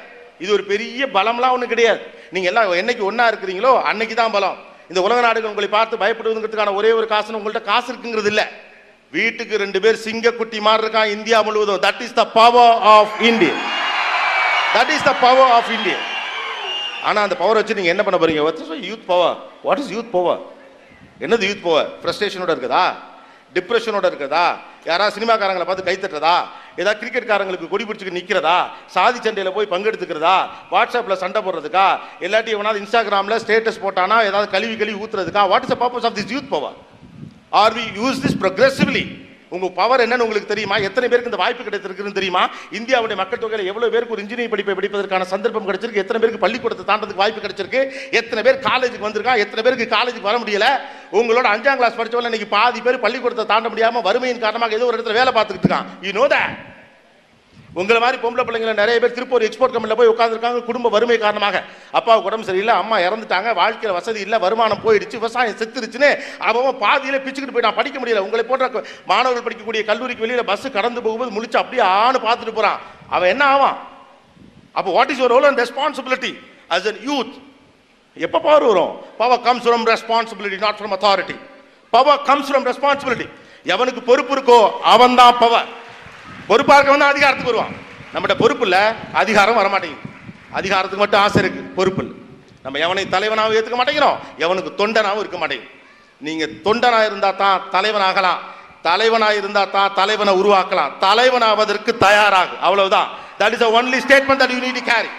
இது 0.43 0.51
ஒரு 0.57 0.65
பெரிய 0.71 1.07
பலம்லாம் 1.17 1.55
ஒன்றும் 1.57 1.73
கிடையாது. 1.73 2.01
நீங்க 2.35 2.49
எல்லாம் 2.51 2.71
என்னைக்கு 2.83 3.05
ஒன்றா 3.09 3.27
இருக்கிறீங்களோ 3.33 3.73
அன்னைக்கு 3.91 4.15
தான் 4.21 4.35
பலம். 4.37 4.57
இந்த 4.91 5.01
உலக 5.07 5.19
நாடுகள் 5.27 5.51
உங்களை 5.53 5.69
பார்த்து 5.75 6.01
பயப்படுவதுங்கிறதுக்கான 6.03 6.75
ஒரே 6.81 6.91
ஒரு 6.99 7.07
காசு 7.13 7.39
உங்கள்ட்ட 7.39 7.63
காசு 7.71 7.89
இருக்குங்கிறது 7.93 8.31
இல்ல. 8.33 8.43
வீட்டுக்கு 9.13 9.55
ரெண்டு 9.65 9.79
பேர் 9.85 10.03
சிங்கக்குட்டி 10.07 10.59
மாதிரி 10.67 10.83
இருக்கான் 10.85 11.13
இந்தியா 11.17 11.39
முழுவதும். 11.47 11.81
That 11.87 12.03
is 12.07 12.19
the 12.21 12.25
power 12.39 12.75
of 12.95 13.15
India 13.31 13.55
that 14.77 14.93
is 14.97 15.07
the 15.09 15.13
power 15.25 15.53
of 15.57 15.73
India 15.77 15.99
ஆனா 17.09 17.23
அந்த 17.27 17.37
பவர் 17.41 17.59
வச்சு 17.61 17.79
நீங்க 17.79 17.91
என்ன 17.95 18.03
பண்ண 18.05 18.19
போறீங்க? 18.21 18.43
Youth 18.91 19.07
power 19.13 19.35
what 19.67 19.83
is 19.83 19.93
youth 19.97 20.13
power 20.17 20.41
என்னது 21.25 21.45
யூத் 21.51 21.65
பவர் 21.69 21.89
ஃப்ரஸ்ட்ரேஷனோட 22.03 22.51
இருக்குதா? 22.55 22.85
டிப்ரெஷனோட 23.57 24.05
இருக்கிறதா 24.11 24.47
யாராவது 24.91 25.15
சினிமாக்காரங்களை 25.17 25.67
பார்த்து 25.69 25.89
கைத்தட்டுறதா? 25.89 26.37
ஏதாவது 26.81 26.99
கிரிக்கெட்காரங்களுக்கு 27.01 27.69
கொடி 27.73 27.85
பிடிச்சிட்டு 27.85 28.17
நிற்கிறதா 28.19 28.57
சாதி 28.95 29.19
சண்டையில் 29.25 29.57
போய் 29.57 29.73
பங்கெடுத்துக்கிறதா? 29.75 30.37
வாட்ஸ்அப்பில் 30.73 31.21
சண்டை 31.23 31.41
போடுறதுக்கா? 31.47 31.87
இல்லாட்டி 32.25 32.51
எவனாவது 32.57 32.81
இன்ஸ்டாகிராமில் 32.83 33.41
ஸ்டேட்டஸ் 33.45 33.83
போட்டானா 33.85 34.17
ஏதாவது 34.31 34.49
கழுவி 34.55 34.77
கழுவி 34.77 34.99
ஊத்துறதுக்கா? 35.05 35.45
What 35.53 35.67
is 35.67 35.73
the 35.75 35.79
purpose 35.85 36.07
of 36.09 36.17
this 36.19 36.33
youth 36.35 36.51
power. 36.55 36.77
Are 37.63 37.75
we 37.79 37.85
use 38.01 38.21
this 38.25 38.39
progressively 38.45 39.05
உங்க 39.55 39.69
பவர் 39.79 40.03
என்னன்னு 40.05 40.25
உங்களுக்கு 40.27 40.53
தெரியுமா? 40.53 40.77
எத்தனை 40.89 41.07
பேருக்கு 41.11 41.31
இந்த 41.33 41.41
வாய்ப்பு 41.43 41.67
கிடைத்திருக்குன்னு 41.69 42.19
தெரியுமா? 42.19 42.43
இந்தியாவுடைய 42.79 43.17
மக்கள் 43.23 43.43
தொகையில் 43.43 43.71
எவ்வளவு 43.71 43.93
பேருக்கு 43.95 44.15
ஒரு 44.17 44.23
இன்ஜினியரிங் 44.25 44.53
படிப்பை 44.55 44.75
படிப்பதற்கான 44.81 45.29
சந்தர்ப்பம் 45.35 45.69
கிடைச்சிருக்கு? 45.69 46.03
எத்தனை 46.05 46.21
பேருக்கு 46.21 46.45
பள்ளிக்கூடத்தை 46.45 46.87
தாண்டதுக்கு 46.91 47.23
வாய்ப்பு 47.23 47.45
கிடைச்சிருக்கு? 47.47 47.83
எத்தனை 48.21 48.43
பேர் 48.49 48.63
காலேஜுக்கு 48.69 49.09
வந்திருக்கா? 49.09 49.37
எத்தனை 49.45 49.65
பேருக்கு 49.67 49.89
காலேஜுக்கு 49.97 50.31
வர 50.31 50.39
முடியல? 50.45 50.69
உங்களோட 51.21 51.47
அஞ்சாம் 51.55 51.81
கிளாஸ் 51.81 51.99
படிச்சவங்க 52.01 52.33
இன்னைக்கு 52.33 52.55
பாதி 52.59 52.81
பேர் 52.87 53.05
பள்ளிக்கூடத்தை 53.07 53.49
தாண்ட 53.55 53.69
முடியாம 53.75 54.03
வறுமையின் 54.11 54.45
காரணமாக 54.47 54.79
ஏதோ 54.81 54.89
ஒரு 54.91 54.97
இடத்துல 54.99 55.19
வேலை 55.21 55.33
பார்த்துக்கிட்டு 55.39 55.69
இருக்கான். 55.69 55.91
யூ 56.07 56.13
நோ 56.21 56.27
தட் 56.37 56.55
உங்களை 57.81 57.99
மாதிரி 58.03 58.19
பொம்பளை 58.23 58.43
பிள்ளைங்களை 58.47 58.75
நிறைய 58.81 58.97
பேர் 59.03 59.15
திருப்பூர் 59.17 59.45
எக்ஸ்போர்ட் 59.47 59.73
கம்பெனியில் 59.75 59.99
போய் 60.01 60.11
உட்காந்துருக்காங்க 60.13 60.61
குடும்ப 60.69 60.91
வறுமை 60.95 61.17
காரணமாக. 61.25 61.57
அப்பாவுக்கு 61.99 62.29
உடம்பு 62.31 62.49
சரியில்லை 62.49 62.75
அம்மா 62.83 62.97
இறந்துட்டாங்க 63.07 63.49
வாழ்க்கையில் 63.61 63.97
வசதி 63.99 64.21
இல்லை 64.27 64.39
வருமானம் 64.45 64.83
போயிடுச்சு 64.85 65.19
விவசாயம் 65.21 65.59
செத்துருச்சுன்னு 65.61 66.11
அவன் 66.49 66.79
பாதியில் 66.85 67.23
பிச்சுக்கிட்டு 67.25 67.67
நான் 67.67 67.79
படிக்க 67.81 67.97
முடியல. 68.03 68.23
உங்களை 68.27 68.45
போன்ற 68.51 68.69
மாணவர்கள் 69.11 69.47
படிக்கக்கூடிய 69.47 69.83
கல்லூரிக்கு 69.91 70.25
வெளியில் 70.27 70.49
பஸ் 70.53 70.69
கடந்து 70.79 71.03
போகும்போது 71.07 71.37
முழிச்சு 71.39 71.61
அப்படியே 71.63 71.85
ஆணு 72.05 72.21
பார்த்துட்டு 72.27 72.57
போகிறான் 72.59 72.79
அவன் 73.15 73.33
என்ன 73.35 73.45
ஆவான்? 73.55 73.77
அப்போ 74.79 74.91
what 74.99 75.11
is 75.13 75.21
your 75.21 75.35
role 75.37 75.49
and 75.51 75.61
responsibility 75.65 76.33
as 76.77 76.89
an 76.91 77.01
youth 77.11 77.35
எப்போ 78.17 78.39
பவர் 78.47 78.67
வரும்? 78.71 78.93
Power 79.21 79.41
comes 79.47 79.65
from 79.67 79.87
responsibility 79.93 80.59
not 80.67 80.79
from 80.81 80.95
authority 80.97 81.37
power 81.93 82.21
comes 82.29 82.51
from 82.51 82.67
responsibility 82.71 83.27
எவனுக்கு 83.73 84.01
பொறுப்பு 84.11 84.33
இருக்கோ 84.37 84.59
அவன் 84.93 85.19
தான் 85.21 85.37
பவர் 85.43 85.69
பொறுப்பாக 86.51 86.91
வந்து 86.95 87.11
அதிகாரத்துக்கு 87.13 87.53
வருவான் 87.53 87.75
நம்மகிட்ட 88.15 88.37
பொறுப்பு 88.43 88.65
இல்லை 88.69 88.83
அதிகாரம் 89.23 89.61
வரமாட்டேங்குது. 89.61 90.11
அதிகாரத்துக்கு 90.59 91.03
மட்டும் 91.05 91.23
ஆசை 91.25 91.39
இருக்கு 91.43 91.63
பொறுப்பு 91.79 92.01
இல்லை. 92.03 92.15
நம்ம 92.65 92.79
எவனை 92.85 93.03
தலைவனாகவும் 93.15 93.57
ஏற்றுக்க 93.59 93.79
மாட்டேங்கிறோம் 93.81 94.19
எவனுக்கு 94.45 94.71
தொண்டனாகவும் 94.81 95.23
இருக்க 95.25 95.39
மாட்டேங்குது. 95.43 95.73
நீங்கள் 96.27 96.53
தொண்டனாக 96.67 97.09
இருந்தால் 97.09 97.41
தான் 97.43 97.63
தலைவனாகலாம் 97.75 98.41
தலைவனாக 98.89 99.41
இருந்தால் 99.41 99.73
தான் 99.75 99.93
தலைவனை 99.99 100.33
உருவாக்கலாம். 100.41 100.93
தலைவனாவதற்கு 101.05 101.93
தயாராகும் 102.07 102.63
அவ்வளவுதான். 102.67 103.09
That 103.41 103.55
is 103.57 103.65
only 103.79 103.99
statement 104.05 104.43
that 104.43 104.55
you 104.55 104.61
need 104.67 104.81
carry 104.91 105.11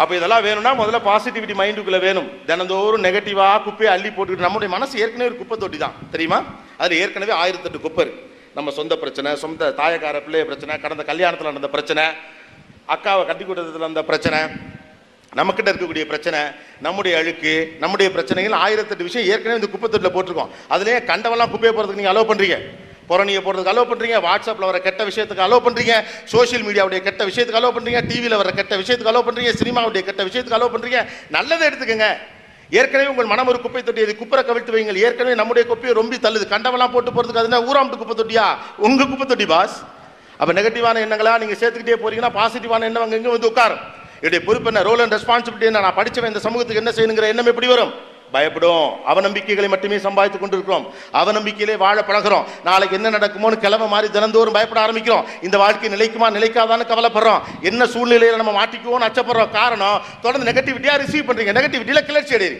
அப்போ 0.00 0.12
இதெல்லாம் 0.18 0.44
வேணும்னா 0.46 0.72
முதல்ல 0.80 0.98
பாசிட்டிவிட்டி 1.08 1.54
மைண்டுக்குள்ளே 1.60 2.00
வேணும். 2.06 2.28
தினந்தோறும் 2.48 3.04
நெகட்டிவாக 3.06 3.60
குப்பையை 3.66 3.90
அள்ளி 3.94 4.08
போட்டுக்கிட்டு 4.16 4.46
நம்முடைய 4.46 4.70
மனசு 4.76 4.94
ஏற்கனவே 5.02 5.28
ஒரு 5.30 5.38
குப்பை 5.42 5.56
தொட்டி 5.62 5.78
தான் 5.84 5.94
தெரியுமா? 6.14 6.38
அதில் 6.82 7.00
ஏற்கனவே 7.02 7.34
ஆயிரத்தெட்டு 7.42 7.84
குப்பை 7.86 8.02
இருக்குது 8.06 8.34
நம்ம 8.56 8.70
சொந்த 8.78 8.94
பிரச்சனை 9.02 9.30
சொந்த 9.44 9.70
தாயக்கார 9.80 10.16
பிள்ளைய 10.26 10.44
பிரச்சனை 10.50 10.78
கடந்த 10.84 11.02
கல்யாணத்தில் 11.10 11.50
நடந்த 11.50 11.68
பிரச்சனை 11.74 12.04
அக்காவை 12.94 13.22
கட்டி 13.30 13.44
கொடுத்ததுல 13.44 13.90
அந்த 13.90 14.02
பிரச்சனை 14.10 14.40
நம்மக்கிட்ட 15.38 15.70
இருக்கக்கூடிய 15.72 16.04
பிரச்சனை 16.10 16.40
நம்முடைய 16.84 17.14
அழுக்கு 17.20 17.52
நம்முடைய 17.82 18.08
பிரச்சனைகள் 18.14 18.60
ஆயிரத்தெட்டு 18.64 19.08
விஷயம் 19.08 19.28
ஏற்கனவே 19.32 19.58
இந்த 19.60 19.68
குப்பை 19.72 19.88
போட்டிருக்கோம். 19.88 20.52
அதுலேயே 20.74 20.98
கண்டவெல்லாம் 21.10 21.50
குப்பையை 21.54 21.72
போகிறதுக்கு 21.72 22.00
நீங்கள் 22.00 22.14
அலோவ் 22.14 22.30
பண்ணுறீங்க 22.30 22.58
புறணியை 23.10 23.40
போடுறதுக்கு 23.42 23.72
அலோவ் 23.72 23.90
பண்ணுறீங்க 23.90 24.18
வாட்ஸ்அப்பில் 24.26 24.68
வர 24.70 24.78
கெட்ட 24.86 25.02
விஷயத்துக்கு 25.10 25.44
அலோவ் 25.46 25.66
பண்ணுறீங்க 25.66 25.96
சோஷியல் 26.32 26.64
மீடியாவுடைய 26.68 27.00
கெட்ட 27.08 27.24
விஷயத்துக்கு 27.30 27.60
அலோவ் 27.60 27.76
பண்ணுறீங்க 27.76 28.00
டிவியில் 28.10 28.40
வர 28.42 28.52
கெட்ட 28.60 28.76
விஷயத்துக்கு 28.82 29.12
அலோவ் 29.12 29.26
பண்ணுறீங்க 29.28 29.52
சினிமாவுடைய 29.60 30.04
கெட்ட 30.08 30.24
விஷயத்துக்கு 30.28 30.58
அலோவ் 30.58 30.74
பண்ணுறீங்க 30.76 31.02
நல்லதை 31.36 31.62
எடுத்துக்கங்க. 31.68 32.08
ஏற்கனவே 32.70 33.08
உங்கள் 33.12 33.30
மனம் 33.32 33.48
ஒரு 33.50 33.58
குப்பை 33.64 33.82
தொட்டி 33.82 34.04
அது 34.04 34.14
குப்பரை 34.20 34.42
கவிழ்த்து 34.46 34.74
வைங்கள் 34.76 35.02
ஏற்கனவே 35.06 35.34
நம்முடைய 35.40 35.64
குப்பையை 35.70 35.92
ரொம்ப 35.98 36.16
தள்ளுது. 36.24 36.46
கண்டவெல்லாம் 36.54 36.92
போட்டு 36.94 37.10
போகிறதுக்கு 37.10 37.42
அதுனா 37.42 37.60
ஊராம்பு 37.68 37.98
குப்பை 38.00 38.14
தொட்டியா? 38.20 38.46
உங்கள் 38.86 39.08
குப்பை 39.10 39.26
தொட்டி 39.26 39.46
பாஸ் 39.52 39.76
அப்போ 40.40 40.52
நெகட்டிவான 40.58 41.00
எண்ணங்களா? 41.04 41.34
நீங்கள் 41.42 41.60
சேர்த்துக்கிட்டே 41.60 41.98
போறீங்கன்னா 42.02 42.32
பாசிட்டிவான 42.40 42.86
எண்ணம் 42.88 43.04
அங்கே 43.04 43.16
இங்க 43.20 43.30
வந்து 43.36 43.50
உட்காரும். 43.52 43.82
என்னுடைய 44.20 44.40
பொறுப்பு 44.48 44.68
என்ன? 44.70 44.82
ரோல் 44.88 45.02
அண்ட் 45.04 45.14
ரெஸ்பான்சிபிலிட்டி 45.16 45.68
என்ன? 45.70 45.80
நான் 45.86 45.98
படித்தவன் 46.00 46.32
இந்த 46.32 46.42
சமூகத்துக்கு 46.46 46.82
என்ன 46.82 46.92
செய்யணுங்கிற 46.96 47.28
எண்ணம் 47.32 47.50
எப்படி 47.52 47.66
வரும்? 47.74 47.92
பயப்படும். 48.34 48.86
அவநம்பிக்கைகளை 49.10 49.68
மட்டுமே 49.68 49.98
சம்பாதித்துக் 50.06 50.42
கொண்டிருக்கிறோம். 50.42 50.86
அவநம்பிக்கையிலே 51.20 51.76
வாழ 51.84 51.96
பழகிறோம். 52.08 52.46
நாளைக்கு 52.68 52.96
என்ன 52.98 53.10
நடக்குமோன்னு 53.16 53.58
கிளம்ப 53.64 53.86
மாதிரி 53.94 54.08
தினந்தோறும் 54.16 54.56
பயப்பட 54.56 54.80
ஆரம்பிக்கிறோம். 54.86 55.26
இந்த 55.46 55.56
வாழ்க்கை 55.58 55.90
நிலைக்குமா 55.94 56.28
நிலைக்காதான்னு 56.36 56.90
கவலைப்படுறோம். 56.92 57.40
என்ன 57.70 57.84
சூழ்நிலையில 57.94 58.40
நம்ம 58.42 58.54
மாட்டிக்குவோம்னு 58.60 59.08
அச்சப்படுறோம். 59.08 59.52
காரணம் 59.58 60.00
தொடர்ந்து 60.24 60.48
நெகட்டிவிட்டியா 60.50 60.96
ரிசீவ் 61.04 61.28
பண்றீங்க. 61.28 61.54
நெகட்டிவிட்டியில 61.58 62.02
கிளர்ச்சி 62.10 62.34
அடையுது 62.38 62.58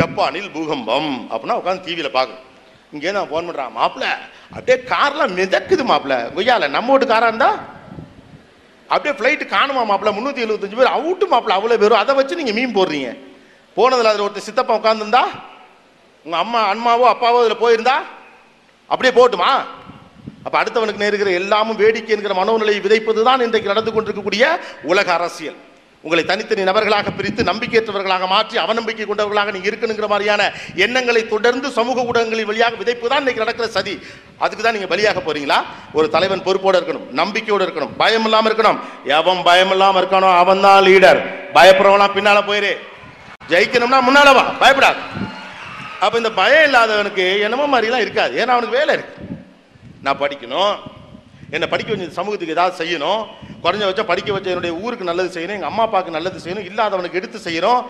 ஜப்பானில் 0.00 0.50
பூகம்பம் 0.56 1.12
அப்படின்னா 1.32 1.58
உட்காந்து 1.60 1.86
டிவியில 1.88 2.10
பார்க்கும் 2.16 2.42
இங்கே 2.94 3.12
நான் 3.16 3.28
ஃபோன் 3.30 3.46
பண்றான். 3.48 3.72
மாப்பிள்ள 3.78 4.06
அப்படியே 4.56 4.76
கார்லாம் 4.90 5.36
மிதக்குது 5.38 5.84
மாப்பிள்ள 5.90 6.16
கொய்யால 6.36 6.68
நம்ம 6.74 6.90
வீட்டு 6.92 7.06
காரா 7.12 7.28
இருந்தா? 7.30 7.50
அப்படியே 8.94 9.14
ஃப்ளைட்டு 9.18 9.46
காணுமா 9.54 9.82
மாப்பிள்ள 9.90 10.10
முந்நூற்றி 10.16 10.44
எழுபத்தஞ்சு 10.44 10.78
பேர் 10.80 10.96
அவுட்டு 10.96 11.26
மாப்பிள்ள 11.32 11.56
அவ்வளோ 11.58 11.78
பேரும். 11.82 12.00
அதை 12.02 12.14
வச்சு 12.18 12.38
நீங்கள் 12.40 12.56
மீன் 12.58 12.76
போடுறீங்க. 12.76 13.10
போனதில் 13.76 14.10
அதில் 14.10 14.24
ஒருத்தர் 14.26 14.48
சித்தப்பா 14.48 14.78
உட்காந்துருந்தா 14.80 15.24
உங்கள் 16.26 16.42
அம்மா 16.44 16.60
அம்மாவோ 16.74 17.06
அப்பாவோ 17.12 17.40
அதில் 17.42 17.62
போயிருந்தா 17.62 17.96
அப்படியே 18.90 19.12
போட்டுமா 19.18 19.50
அப்போ 20.46 20.56
அடுத்தவனுக்கு 20.60 21.02
நேருகிற 21.02 21.30
எல்லாமும் 21.40 21.78
வேடிக்கை 21.82 22.12
என்கிற 22.14 22.34
மனோநிலையை 22.40 22.80
விதைப்பதுதான் 22.86 23.44
இன்றைக்கு 23.46 23.72
நடந்து 23.72 23.92
கொண்டிருக்கக்கூடிய 23.92 24.44
உலக 24.90 25.08
அரசியல். 25.18 25.56
உங்களை 26.04 26.22
தனித்தனி 26.30 26.62
நபர்களாக 26.68 27.12
பிரித்து 27.18 27.42
நம்பிக்கையற்றவர்களாக 27.50 28.24
மாற்றி 28.32 28.56
அவநம்பிக்கை 28.62 29.04
கொண்டவர்களாக 29.10 29.52
நீங்கள் 29.54 29.70
இருக்கணுங்கிற 29.70 30.08
மாதிரியான 30.12 30.42
எண்ணங்களை 30.84 31.22
தொடர்ந்து 31.30 31.68
சமூக 31.78 32.04
ஊடகங்களின் 32.08 32.48
வழியாக 32.50 32.76
விதைப்பு 32.80 33.12
தான் 33.12 33.22
இன்றைக்கி 33.22 33.42
நடக்கிற 33.44 33.68
சதி. 33.76 33.94
அதுக்கு 34.44 34.62
தான் 34.64 34.76
நீங்கள் 34.76 34.92
பலியாக 34.92 35.20
போகிறீங்களா 35.26 35.58
ஒரு 35.98 36.08
தலைவன் 36.16 36.44
பொறுப்போடு 36.48 36.78
இருக்கணும் 36.80 37.06
நம்பிக்கையோடு 37.20 37.66
இருக்கணும் 37.66 37.94
பயம் 38.02 38.26
இல்லாமல் 38.28 38.50
இருக்கணும். 38.50 38.80
எவன் 39.18 39.40
பயம் 39.48 39.72
இல்லாமல் 39.76 40.00
இருக்கணும் 40.02 40.36
அவன் 40.42 40.64
தான் 40.66 40.84
லீடர் 40.88 41.22
பயப்படுறவனா 41.56 42.08
பின்னால் 42.16 42.48
போயிரு. 42.50 42.74
ஜெயிக்கணும்னா 43.48 43.98
முன்னாலவா? 44.08 44.44
பயப்படாது. 44.60 45.00
அப்போ 46.00 46.16
இந்த 46.16 46.30
பயம் 46.32 46.66
இல்லாதவனுக்கு 46.68 47.40
என்னமோ 47.40 47.66
மாதிரிலாம் 47.72 48.04
இருக்காது. 48.04 48.44
ஏன்னா 48.44 48.54
அவனுக்கு 48.54 48.78
வேலை 48.78 48.94
இருக்கு. 48.94 49.14
நான் 50.02 50.18
படிக்கணும். 50.18 50.74
என்னை 51.50 51.68
படிக்க 51.68 51.94
வச்ச 51.94 52.12
சமூகத்துக்கு 52.12 52.54
ஏதாவது 52.54 52.84
செய்யணும். 52.84 53.26
குறைஞ்ச 53.62 53.84
வச்சா 53.88 54.04
படிக்க 54.04 54.32
வச்ச 54.32 54.48
என்னுடைய 54.48 54.76
ஊருக்கு 54.76 55.04
நல்லது 55.04 55.40
செய்யணும் 55.40 55.56
எங்கள் 55.58 55.70
அம்மா 55.70 55.82
அப்பாவுக்கு 55.82 56.16
நல்லது 56.16 56.38
செய்யணும் 56.44 56.66
இல்லாதவனுக்கு 56.70 57.20
எடுத்து 57.20 57.38
செய்யணும் 57.50 57.82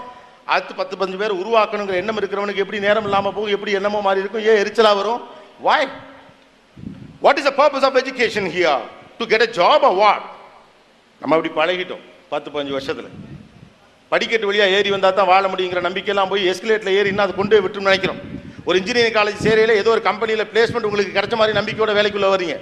அடுத்து 0.46 0.74
பத்து 0.74 0.96
பஞ்சு 0.96 1.16
பேர் 1.16 1.40
உருவாக்கணுங்கிற 1.42 1.94
எண்ணம் 1.94 2.18
இருக்கிறவனுக்கு 2.20 2.62
எப்படி 2.64 2.78
நேரம் 2.78 3.04
இல்லாமல் 3.04 3.32
போகும் 3.32 3.50
எப்படி 3.50 3.72
எண்ணமோ 3.72 4.00
மாதிரி 4.00 4.20
இருக்கும் 4.20 4.46
ஏன் 4.48 4.60
எரிச்சலாக 4.64 4.96
வரும்? 4.96 5.22
Why 5.60 5.88
what 7.20 7.38
is 7.38 7.48
the 7.50 7.54
purpose 7.62 7.86
of 7.88 7.96
education 7.96 8.48
here 8.56 8.84
to 9.18 9.26
get 9.26 9.46
a 9.46 9.50
job 9.60 9.84
a 9.90 9.92
what 10.02 10.24
நம்ம 11.20 11.36
அப்படி 11.36 11.52
பழகிட்டோம் 11.60 12.04
பத்து 12.28 12.50
பதினஞ்சு 12.50 12.76
வருஷத்தில். 12.78 13.10
படிக்கட்டு 14.12 14.48
வழியாக 14.48 14.74
ஏறி 14.76 14.90
வந்தால் 14.94 15.18
தான் 15.18 15.30
வாழ 15.32 15.44
முடியுங்கிற 15.52 15.80
நம்பிக்கையெல்லாம் 15.88 16.30
போய் 16.32 16.48
எஸ்கலேட்டில் 16.52 16.96
ஏறி 16.98 17.10
இன்னும் 17.12 17.26
அதை 17.26 17.34
கொண்டு 17.40 17.54
போய் 17.54 17.64
விட்டுன்னு 17.66 17.90
நினைக்கிறோம். 17.90 18.20
ஒரு 18.68 18.76
இன்ஜினியரிங் 18.80 19.16
காலேஜ் 19.18 19.44
சேரையில் 19.46 19.78
ஏதோ 19.80 19.90
ஒரு 19.96 20.02
கம்பெனியில் 20.08 20.48
பிளேஸ்மெண்ட் 20.52 20.88
உங்களுக்கு 20.88 21.16
கிடைச்ச 21.18 21.36
மாதிரி 21.40 21.58
நம்பிக்கையோட 21.60 21.92
வேலைக்குள்ளே 21.98 22.30
வரீங்க 22.34 22.56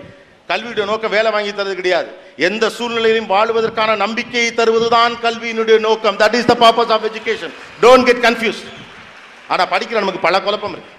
கல்வியுடைய 0.50 0.84
நோக்கம் 0.90 1.12
வேலை 1.16 1.30
வாங்கி 1.34 1.52
தரது 1.58 1.74
கிடையாது. 1.80 2.08
எந்த 2.48 2.64
சூழ்நிலையிலும் 2.76 3.28
வாழ்வதற்கான 3.34 3.90
நம்பிக்கையை 4.04 4.48
தருவதுதான் 4.60 5.12
கல்வியினுடைய 5.26 5.76
நோக்கம். 5.86 6.16
That 6.22 6.36
is 6.38 6.50
the 6.50 6.56
purpose 6.64 6.92
of 6.96 7.04
education 7.10 7.54
don't 7.84 8.06
get 8.08 8.22
confuse 8.26 8.62
ஆனால் 9.52 9.70
படிக்கிற 9.74 9.98
நமக்கு 10.04 10.26
பல 10.26 10.34
குழப்பம் 10.46 10.74
இருக்கு. 10.76 10.92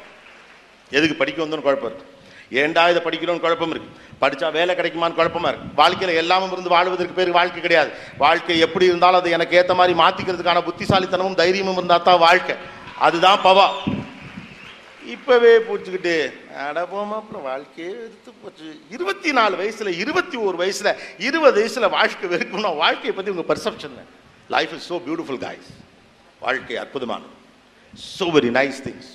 எதுக்கு 0.98 1.16
படிக்க 1.22 1.40
வந்தோன்னு 1.44 1.68
குழப்பம் 1.68 1.90
இருக்கு. 1.92 2.08
ஏண்டா 2.62 2.82
இதை 2.92 3.02
படிக்கணும்னு 3.06 3.44
குழப்பம் 3.46 3.72
இருக்கு. 3.74 3.90
படித்தா 4.24 4.48
வேலை 4.58 4.74
கிடைக்குமான்னு 4.80 5.20
குழப்பமா 5.20 5.50
இருக்கு. 5.52 5.68
வாழ்க்கையில் 5.82 6.20
எல்லாமும் 6.24 6.54
இருந்து 6.56 6.76
வாழ்வதற்கு 6.76 7.20
பேர் 7.20 7.38
வாழ்க்கை 7.40 7.62
கிடையாது. 7.66 7.92
வாழ்க்கை 8.26 8.58
எப்படி 8.68 8.86
இருந்தாலும் 8.92 9.22
அது 9.22 9.36
எனக்கு 9.38 9.58
ஏற்ற 9.62 9.76
மாதிரி 9.80 9.96
மாற்றிக்கிறதுக்கான 10.04 10.64
புத்திசாலித்தனமும் 10.70 11.42
தைரியமும் 11.42 11.80
இருந்தால் 11.82 12.08
தான் 12.10 12.24
வாழ்க்கை. 12.28 12.56
அதுதான் 13.08 13.44
பவா. 13.48 13.68
இப்போவே 15.14 15.54
பூச்சிக்கிட்டு 15.68 16.14
அடபோமா 16.66 17.16
அப்புறம் 17.22 17.46
வாழ்க்கையே 17.50 17.90
எடுத்து 18.04 18.32
போச்சு. 18.42 18.68
இருபத்தி 18.96 19.32
நாலு 19.38 19.56
வயசுல 19.62 19.92
இருபத்தி 20.04 20.38
ஒரு 20.48 20.58
வயசில் 20.62 20.90
இருபது 21.28 21.56
வயசில் 21.60 21.94
வாழ்க்கை 21.96 22.28
வெறுக்கணும்னா 22.34 22.72
வாழ்க்கையை 22.84 23.14
பற்றி 23.18 23.34
உங்கள் 23.34 23.50
perception 23.50 23.98
life 24.56 24.74
is 24.78 24.88
so 24.92 24.98
beautiful 25.08 25.42
guys 25.46 25.72
வாழ்க்கை 26.46 26.78
அற்புதமானது. 26.84 27.34
ஸோ 28.18 28.28
வெரி 28.38 28.52
நைஸ் 28.60 28.80
திங்ஸ் 28.88 29.12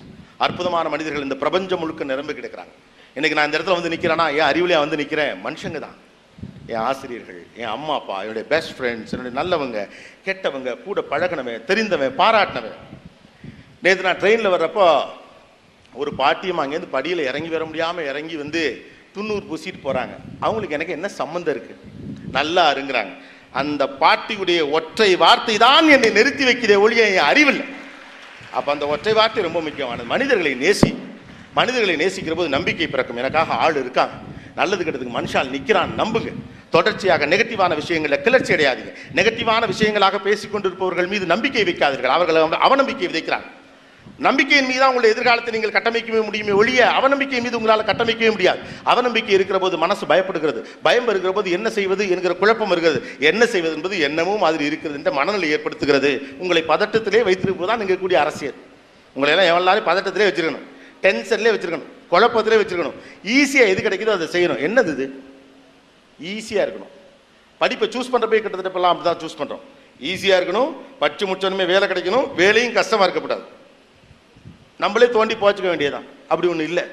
அற்புதமான 0.46 0.88
மனிதர்கள் 0.94 1.26
இந்த 1.28 1.38
பிரபஞ்சம் 1.44 1.82
முழுக்க 1.82 2.10
நிரம்பி 2.12 2.34
கிடக்கிறாங்க. 2.40 2.74
இன்னைக்கு 3.18 3.36
நான் 3.36 3.48
இந்த 3.48 3.58
இடத்துல 3.58 3.76
வந்து 3.78 3.90
நிற்கிறேன்னா 3.92 4.26
என் 4.38 4.48
அறிவுலையாக 4.48 4.82
வந்து 4.84 4.98
நிற்கிறேன் 5.00 5.32
மனுஷங்க 5.44 5.78
தான். 5.84 5.96
என் 6.72 6.82
ஆசிரியர்கள் 6.88 7.40
என் 7.60 7.72
அம்மா 7.76 7.94
அப்பா 8.00 8.16
என்னுடைய 8.24 8.44
பெஸ்ட் 8.52 8.74
ஃப்ரெண்ட்ஸ் 8.76 9.12
என்னுடைய 9.14 9.32
நல்லவங்க 9.38 9.78
கெட்டவங்க 10.26 10.72
கூட 10.84 11.00
பழகினவன் 11.12 11.64
தெரிந்தவன் 11.70 12.14
பாராட்டினவன். 12.20 12.76
நேற்று 13.84 14.06
நான் 14.08 14.20
ட்ரெயினில் 14.22 14.52
வர்றப்போ 14.54 14.86
ஒரு 16.02 16.12
பாட்டியம் 16.20 16.62
அங்கேருந்து 16.64 16.94
படியில் 16.94 17.22
இறங்கி 17.30 17.50
வர 17.54 17.64
முடியாமல் 17.70 18.08
இறங்கி 18.12 18.38
வந்து 18.42 18.62
துண்ணூறு 19.16 19.44
பூசிட்டு 19.50 19.80
போகிறாங்க 19.86 20.14
அவங்களுக்கு 20.44 20.78
எனக்கு 20.78 20.96
என்ன 20.98 21.10
சம்மந்தம் 21.20 21.54
இருக்குது 21.54 21.82
நல்லா 22.38 22.64
அருங்கிறாங்க. 22.72 23.12
அந்த 23.62 23.82
பாட்டியுடைய 24.04 24.60
ஒற்றை 24.78 25.10
வார்த்தை 25.24 25.58
தான் 25.66 25.92
என்னை 25.96 26.12
நிறுத்தி 26.20 26.44
வைக்கிறே 26.50 26.78
ஒழிய 26.84 27.10
என் 27.16 27.28
அறிவில்லை. 27.32 27.66
அப்போ 28.56 28.68
அந்த 28.76 28.86
ஒற்றை 28.94 29.16
வார்த்தை 29.20 29.48
ரொம்ப 29.48 29.60
முக்கியமானது 29.68 30.12
மனிதர்களை 30.14 30.54
நேசி. 30.64 30.92
மனிதர்களை 31.54 32.06
நேசிக்கிற 32.06 32.34
போது 32.34 32.48
நம்பிக்கை 32.48 32.86
பிறக்கும். 32.86 33.16
எனக்காக 33.16 33.52
ஆள் 33.52 33.76
இருக்காங்க. 33.76 34.14
நல்லது 34.54 34.84
கெட்டதுக்கு 34.84 35.16
மனுஷால் 35.18 35.50
நிற்கிறான் 35.50 35.92
நம்புங்க. 35.98 36.32
தொடர்ச்சியாக 36.70 37.26
நெகட்டிவான 37.26 37.74
விஷயங்களில் 37.74 38.22
கிளர்ச்சி 38.22 38.54
அடையாதீங்க. 38.54 38.92
நெகட்டிவான 39.14 39.68
விஷயங்களாக 39.72 40.18
பேசிக்கொண்டிருப்பவர்கள் 40.26 41.06
மீது 41.06 41.26
நம்பிக்கை 41.26 41.62
வைக்காதீர்கள். 41.64 42.14
அவர்கள் 42.16 42.36
அவநம்பிக்கை 42.68 43.06
விதைக்கிறாங்க. 43.10 43.48
நம்பிக்கையின் 44.18 44.66
மீது 44.66 44.86
உங்களுடைய 44.86 45.14
எதிர்காலத்தை 45.14 45.52
நீங்கள் 45.54 45.74
கட்டமைக்கவே 45.76 46.24
முடியுமே 46.24 46.50
ஒழிய 46.50 46.92
அவநம்பிக்கை 46.98 47.40
மீது 47.42 47.56
உங்களால் 47.56 47.84
கட்டமைக்கவே 47.84 48.30
முடியாது. 48.30 48.60
அவநம்பிக்கை 48.84 49.28
இருக்கிற 49.28 49.58
போது 49.58 49.78
மனசு 49.78 50.06
பயப்படுகிறது. 50.06 50.64
பயம் 50.82 51.08
இருக்கிற 51.08 51.32
போது 51.32 51.50
என்ன 51.50 51.70
செய்வது 51.70 52.10
என்கிற 52.10 52.34
குழப்பம் 52.34 52.70
இருக்கிறது 52.70 53.00
என்ன 53.18 53.46
செய்வது 53.46 53.74
என்பது 53.74 53.96
என்னமும் 54.08 54.38
மாதிரி 54.38 54.64
இருக்கிறது 54.64 54.98
என்ற 54.98 55.10
மனநிலை 55.10 55.54
ஏற்படுத்துகிறது. 55.54 56.10
உங்களை 56.38 56.62
பதட்டத்திலே 56.68 57.22
வைத்திருப்பது 57.22 57.66
தான் 57.66 57.78
நீங்கள் 57.78 57.98
கூடிய 57.98 58.20
அரசியல். 58.20 58.54
உங்களை 59.14 59.36
எல்லாம் 59.36 59.56
எல்லாரும் 59.56 59.86
பதட்டத்திலே 59.86 60.28
வச்சிருக்கணும். 60.30 60.66
டென்ஷன்லேயே 61.04 61.52
வச்சிருக்கணும் 61.54 61.88
குழப்பத்திலே 62.12 62.58
வச்சிருக்கணும். 62.60 62.96
ஈஸியாக 63.36 63.72
எது 63.72 63.80
கிடைக்குதோ 63.86 64.12
அதை 64.18 64.26
செய்யணும். 64.34 64.60
என்னது 64.66 64.92
இது? 64.96 65.06
ஈஸியாக 66.32 66.64
இருக்கணும். 66.66 66.92
படிப்பை 67.60 67.86
சூஸ் 67.94 68.12
பண்ணுறப்பே 68.12 68.40
கிட்டத்தட்ட 68.42 68.70
இப்பெல்லாம் 68.72 68.92
அப்படி 68.94 69.06
தான் 69.08 69.20
சூஸ் 69.22 69.38
பண்ணுறோம் 69.40 69.62
ஈஸியாக 70.10 70.38
இருக்கணும் 70.40 70.70
படிச்சு 71.00 71.24
முடிச்சோன்னுமே 71.28 71.66
வேலை 71.72 71.86
கிடைக்கணும் 71.92 72.26
வேலையும் 72.40 72.76
கஷ்டமாக 72.78 73.06
இருக்கக்கூடாது. 73.06 73.44
நம்மளே 74.82 75.08
தோண்டி 75.16 75.34
போச்சுக்க 75.42 75.68
வேண்டியதான் 75.72 76.06
அப்படி 76.30 76.48
ஒன்றும் 76.52 76.68
இல்லை. 76.70 76.84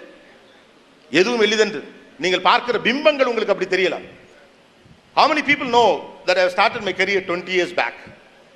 எதுவும் 1.20 1.44
எளிதன்று. 1.48 1.82
நீங்கள் 2.24 2.46
பார்க்கிற 2.50 2.78
பிம்பங்கள் 2.88 3.30
உங்களுக்கு 3.32 3.54
அப்படி 3.54 3.70
தெரியலாம். 3.76 4.06
How 5.18 5.28
many 5.32 5.44
people 5.50 5.70
know 5.80 5.86
that 6.28 6.40
I 6.42 6.46
have 6.46 6.54
started 6.58 6.82
my 6.88 6.94
career 7.00 7.20
20 7.32 7.52
years 7.58 7.72
back? 7.82 7.96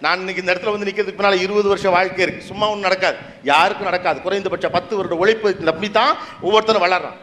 நான் 0.03 0.20
இன்னைக்கு 0.20 0.44
இந்த 0.44 0.53
இடத்துல 0.53 0.74
வந்து 0.74 0.88
நிக்கிறதுக்கு 0.89 1.20
பின்னால் 1.20 1.41
இருபது 1.46 1.68
வருஷம் 1.72 1.96
வாழ்க்கை 1.96 2.22
இருக்குது 2.25 2.50
சும்மா 2.50 2.65
ஒன்றும் 2.65 2.86
நடக்காது. 2.88 3.18
யாருக்கும் 3.50 3.88
நடக்காது. 3.89 4.20
குறைந்தபட்ச 4.25 4.68
பத்து 4.75 4.94
வருட 5.00 5.15
உழைப்பு 5.24 5.50
நம்பி 5.70 5.89
தான் 5.98 6.13
ஒவ்வொருத்தரும் 6.46 6.86
வளர்றான். 6.86 7.18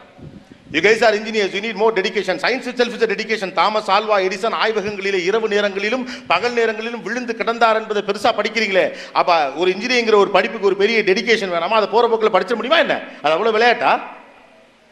You 0.75 0.79
guys 0.85 1.03
are 1.07 1.15
engineers 1.19 1.53
you 1.55 1.61
need 1.65 1.79
more 1.81 1.93
dedication 1.99 2.39
science 2.43 2.67
itself 2.81 2.95
is 2.97 3.05
dedication 3.13 3.53
Thomas 3.59 3.89
Alva 3.95 4.17
Edison 4.27 4.57
ஆய்வகங்களிலே 4.63 5.21
இரவு 5.29 5.47
நேரங்களிலும் 5.55 6.03
பகல் 6.31 6.55
நேரங்களிலும் 6.59 7.03
விழுந்து 7.07 7.35
கிடந்தார் 7.39 7.79
என்பதை 7.81 8.03
பெருசாக 8.09 8.33
படிக்கிறீங்களே. 8.39 8.85
அப்போ 9.19 9.35
ஒரு 9.61 9.71
இன்ஜினியரிங்கிற 9.75 10.17
ஒரு 10.23 10.31
படிப்புக்கு 10.37 10.69
ஒரு 10.71 10.79
பெரிய 10.83 10.99
டெடிகேஷன் 11.09 11.53
வேணாமா? 11.55 11.75
அதை 11.81 11.89
போகிற 11.95 12.07
போக்கில் 12.13 12.35
படிச்சிட 12.37 12.57
முடியுமா 12.61 12.79
என்ன? 12.85 12.97
அது 13.23 13.33
அவ்வளோ 13.37 13.53
விளையாட்டா? 13.57 13.93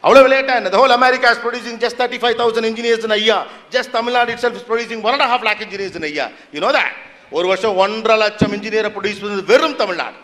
அவ்வளோ 0.06 0.22
விளையாட்டா 0.28 0.56
என்ன? 0.60 0.70
America 0.70 0.82
whole 0.82 0.96
america 1.00 1.28
is 1.34 1.42
producing 1.48 1.76
just 1.86 1.98
35000 1.98 2.66
engineers 2.72 3.04
in 3.08 3.12
a 3.12 3.22
year. 3.28 3.42
Just 3.76 3.92
tamil 3.98 4.16
nadu 4.20 4.34
itself 4.38 4.56
is 4.62 4.66
producing 4.72 5.02
one 5.10 5.16
and 5.18 5.26
a 5.28 5.30
half 5.34 5.44
lakh 5.50 5.62
engineers 5.68 5.96
in 6.00 6.06
ஒரு 7.38 7.46
வருஷம் 7.52 7.78
ஒன்றரை 7.84 8.18
லட்சம் 8.24 8.54
இன்ஜினியரை 8.58 8.90
ப்ரொடியூஸ் 8.96 9.22
பண்ணது 9.24 9.50
வெறும் 9.52 9.80
தமிழ்நாடு. 9.84 10.18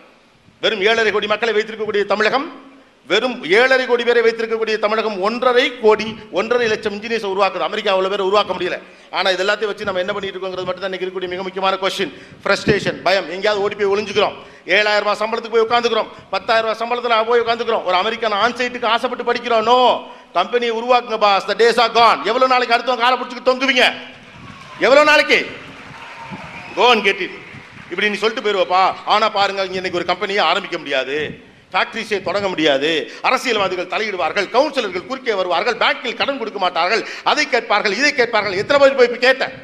வெறும் 0.62 0.82
ஏழரை 0.88 1.10
கோடி 1.14 1.28
மக்களை 1.32 1.52
வைத்திருக்கக்கூடிய 1.56 2.04
தமிழகம் 2.12 2.46
வெறும் 3.10 3.36
ஏழரை 3.58 3.84
கோடி 3.86 4.02
பேரை 4.06 4.20
வைத்திருக்கக்கூடிய 4.24 4.74
தமிழகம் 4.82 5.16
ஒன்றரை 5.26 5.64
கோடி 5.84 6.06
ஒன்றரை 6.38 6.66
லட்சம் 6.72 6.94
இன்ஜினியர்ஸ் 6.96 7.26
உருவாக்குது. 7.30 7.64
அமெரிக்கா 7.68 7.92
அவ்வளோ 7.94 8.10
பேர் 8.12 8.28
உருவாக்க 8.28 8.52
முடியல. 8.56 8.76
ஆனால் 9.16 9.32
இது 9.34 9.42
எல்லாத்தையும் 9.44 9.70
வச்சு 9.72 9.88
நம்ம 9.88 10.02
என்ன 10.02 10.12
பண்ணிட்டு 10.14 10.36
இருக்கோங்கிறது 10.36 10.66
மட்டும் 10.68 10.84
தான் 10.84 10.90
இன்னைக்கு 10.90 11.06
இருக்கக்கூடிய 11.06 11.30
மிக 11.32 11.42
முக்கியமான 11.46 11.78
கொஸ்டின் 11.82 12.12
ஃப்ரஸ்ட்ரேஷன் 12.44 12.98
பயம். 13.06 13.26
எங்கேயாவது 13.36 13.62
ஓடி 13.64 13.74
போய் 13.80 13.92
ஒளிஞ்சுக்கிறோம். 13.94 14.36
ஏழாயிரம் 14.76 15.04
ரூபாய் 15.06 15.20
சம்பளத்துக்கு 15.22 15.56
போய் 15.56 15.66
உட்காந்துக்கிறோம் 15.66 16.08
பத்தாயிரம் 16.34 16.66
ரூபாய் 16.66 16.80
சம்பளத்துல 16.82 17.18
போய் 17.30 17.42
உட்காந்துக்கிறோம் 17.44 17.84
ஒரு 17.88 17.98
அமெரிக்கன் 18.02 18.38
ஆன்சைட்டுக்கு 18.44 18.90
ஆசைப்பட்டு 18.94 19.28
படிக்கிறோம். 19.30 19.64
நோ 19.70 19.78
கம்பெனியை 20.38 20.72
உருவாக்குங்க 20.78 21.18
boss 21.26 21.48
the 21.50 21.56
days 21.62 21.80
are 21.86 21.92
gone 21.98 22.22
எவ்வளோ 22.30 22.48
நாளைக்கு 22.54 22.76
அடுத்தவங்க 22.76 23.04
காலை 23.06 23.16
பிடிச்சிட்டு 23.18 23.48
தொங்குவீங்க? 23.50 23.86
எவ்வளோ 24.86 25.04
நாளைக்கு? 25.10 25.40
கோ 26.80 26.86
அண்ட் 26.94 27.04
கெட் 27.08 27.22
இட் 27.26 27.38
இப்படி 27.92 28.10
நீ 28.12 28.18
சொல்லிட்டு 28.20 28.44
போயிருவப்பா. 28.44 28.82
ஆனா 29.14 29.26
பாருங்க 29.38 29.64
இங்க 29.68 29.80
இன்னைக்கு 29.80 30.00
ஒரு 30.00 30.10
கம்பெனியை 30.12 30.42
ஆரம்பிக்க 30.50 30.76
முடியாது. 30.82 31.16
ஃபேக்டரிஸை 31.72 32.18
தொடங்க 32.28 32.46
முடியாது. 32.52 32.88
அரசியல்வாதிகள் 33.28 33.92
தலையிடுவார்கள் 33.92 34.46
கவுன்சிலர்கள் 34.54 35.06
குறுக்கே 35.10 35.34
வருவார்கள் 35.40 35.76
பேங்கில் 35.82 36.18
கடன் 36.20 36.40
கொடுக்க 36.40 36.58
மாட்டார்கள் 36.64 37.02
அதை 37.30 37.44
கேட்பார்கள் 37.54 37.94
இதை 38.00 38.10
கேட்பார்கள். 38.20 38.56
எத்தனை 38.62 38.78
பேர் 38.82 38.98
போய் 38.98 39.08
இப்போ 39.10 39.20
கேட்டேன்? 39.26 39.54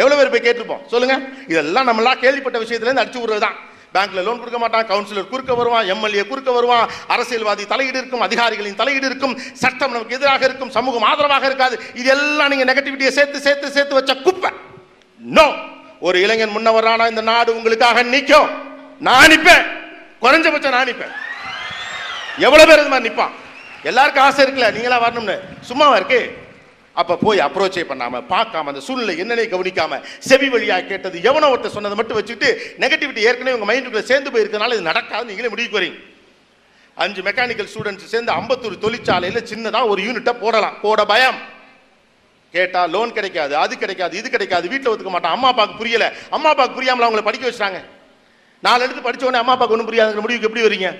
எவ்வளோ 0.00 0.16
பேர் 0.18 0.32
போய் 0.34 0.44
கேட்டிருப்போம்? 0.46 0.82
சொல்லுங்க. 0.92 1.16
இதெல்லாம் 1.52 1.88
நம்மளாம் 1.90 2.20
கேள்விப்பட்ட 2.24 2.58
விஷயத்துலேருந்து 2.64 3.02
அடிச்சு 3.04 3.22
விடுறது 3.22 3.44
தான் 3.46 3.56
பேங்க்ல 3.96 4.22
லோன் 4.26 4.40
கொடுக்க 4.42 4.58
மாட்டான் 4.62 4.86
கவுன்சிலர் 4.92 5.28
குறுக்க 5.32 5.52
வருவான் 5.58 5.88
எம்எல்ஏ 5.94 6.24
குறுக்க 6.30 6.50
வருவான் 6.56 6.86
அரசியல்வாதி 7.14 7.64
தலையீடு 7.72 7.98
இருக்கும் 8.00 8.24
அதிகாரிகளின் 8.26 8.80
தலையீடு 8.80 9.06
இருக்கும் 9.10 9.34
சட்டம் 9.62 9.94
நமக்கு 9.96 10.16
எதிராக 10.18 10.44
இருக்கும் 10.48 10.72
சமூகம் 10.76 11.06
ஆதரவாக 11.10 11.46
இருக்காது. 11.50 11.76
இதெல்லாம் 12.02 12.50
நீங்கள் 12.52 12.70
நெகட்டிவிட்டியை 12.70 13.12
சேர்த்து 13.18 13.44
சேர்த்து 13.46 13.76
சேர்த்து 13.76 13.98
வச்ச 13.98 14.14
குப்பை. 14.26 14.50
நோ 15.20 15.46
ஒரு 16.06 16.16
இளைஞன் 16.24 16.54
முன்ன 16.56 17.08
இந்த 17.10 17.22
நாடு 17.30 17.50
உங்களுக்காக 17.56 18.02
நிற்கும். 18.02 18.48
நான் 19.00 19.30
நிற்பேன். 19.32 19.64
குறைஞ்சபட்சம் 20.22 20.74
நான் 20.76 20.88
நிற்பேன். 20.88 21.12
எவ்வளவு 22.46 22.68
பேர் 22.68 22.80
இது 22.80 22.88
மாதிரி 22.88 23.06
நிற்பான்? 23.08 23.32
எல்லாருக்கும் 23.90 24.24
ஆசை 24.24 24.44
இருக்குல்ல 24.44 24.72
நீங்களா 24.72 24.98
வரணும்னு. 25.04 25.36
சும்மாவா 25.60 25.96
இருக்கு? 25.96 26.20
அப்ப 27.00 27.16
போய் 27.16 27.38
அப்ரோச்சே 27.38 27.82
பண்ணாம 27.90 28.20
பார்க்காம 28.32 28.70
அந்த 28.72 28.80
சூழ்நிலை 28.80 29.14
என்னன்னே 29.22 29.46
கவனிக்காம 29.54 30.00
செவி 30.18 30.48
வழியா 30.48 30.86
கேட்டது 30.86 31.22
எவனோ 31.22 31.46
ஒருத்தர் 31.54 31.76
சொன்னதை 31.76 31.96
மட்டும் 32.00 32.18
வச்சுட்டு 32.20 32.48
நெகட்டிவிட்டி 32.82 33.24
ஏற்கனவே 33.28 33.56
உங்க 33.58 33.68
மைண்டுக்குள்ள 33.72 34.02
சேர்ந்து 34.10 34.30
போயிருக்கனால 34.30 34.76
இது 34.76 34.90
நடக்காது 34.90 35.24
நீங்களே 35.24 35.48
முடிவுக்கு 35.48 35.80
வரீங்க. 35.80 35.98
அஞ்சு 36.94 37.22
மெக்கானிக்கல் 37.22 37.68
ஸ்டூடெண்ட்ஸ் 37.72 38.12
சேர்ந்து 38.14 38.32
அம்பத்தூர் 38.32 38.84
தொழிற்சாலையில் 38.84 39.48
சின்னதாக 39.52 39.88
ஒரு 39.88 40.02
யூனிட்டை 40.02 40.34
போடலாம். 40.40 40.76
போட 40.80 41.04
பயம். 41.04 41.38
கேட்டா 42.54 42.80
லோன் 42.86 43.12
கிடைக்காது 43.12 43.54
அது 43.56 43.74
கிடைக்காது 43.78 44.14
இது 44.18 44.28
கிடைக்காது 44.30 44.66
வீட்டில் 44.68 44.90
ஒத்துக்க 44.92 45.12
மாட்டான் 45.14 45.34
அம்மா 45.36 45.48
அப்பாவுக்கு 45.48 45.80
புரியல. 45.80 46.06
அம்மா 46.30 46.48
அப்பாவுக்கு 46.50 46.78
புரியாமல் 46.78 47.06
அவங்கள 47.06 47.24
படிக்க 47.24 47.44
வச்சாங்க 47.50 47.80
நாலு 48.62 48.84
எடுத்து 48.84 49.26
உடனே 49.26 49.42
அம்மா 49.42 49.54
அப்பாவுக்கு 49.54 49.76
ஒன்றும் 49.76 49.90
புரியாதுங்கிற 49.90 50.24
முடிவுக்கு 50.24 50.48
எப்படி 50.50 50.66
வரீங்க? 50.66 50.90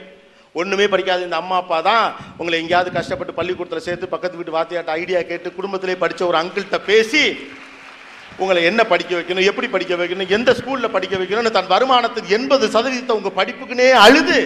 ஒன்றுமே 0.54 0.86
படிக்காது. 0.86 1.22
இந்த 1.22 1.36
அம்மா 1.36 1.56
அப்பா 1.56 1.78
தான் 1.80 2.04
உங்களை 2.38 2.56
எங்கேயாவது 2.60 2.90
கஷ்டப்பட்டு 2.90 3.32
பள்ளிக்கூடத்தில் 3.34 3.86
சேர்த்து 3.88 4.06
பக்கத்து 4.08 4.38
வீட்டு 4.38 4.56
வாத்தியாட்ட 4.56 4.98
ஐடியா 5.02 5.20
கேட்டு 5.22 5.48
குடும்பத்திலே 5.52 5.96
படித்த 6.02 6.22
ஒரு 6.26 6.38
அங்கிள்கிட்ட 6.40 6.78
பேசி 6.90 7.22
உங்களை 8.38 8.60
என்ன 8.64 8.80
படிக்க 8.84 9.12
வைக்கணும் 9.16 9.48
எப்படி 9.50 9.68
படிக்க 9.68 9.94
வைக்கணும் 9.96 10.30
எந்த 10.36 10.50
ஸ்கூலில் 10.52 10.90
படிக்க 10.90 11.14
வைக்கணும்னு 11.16 11.50
தன் 11.50 11.72
வருமானத்தின் 11.74 12.30
எண்பது 12.36 12.66
சதவீதத்தை 12.66 13.16
உங்கள் 13.16 13.36
படிப்புக்குனே 13.40 13.88
அழுது 14.04 14.38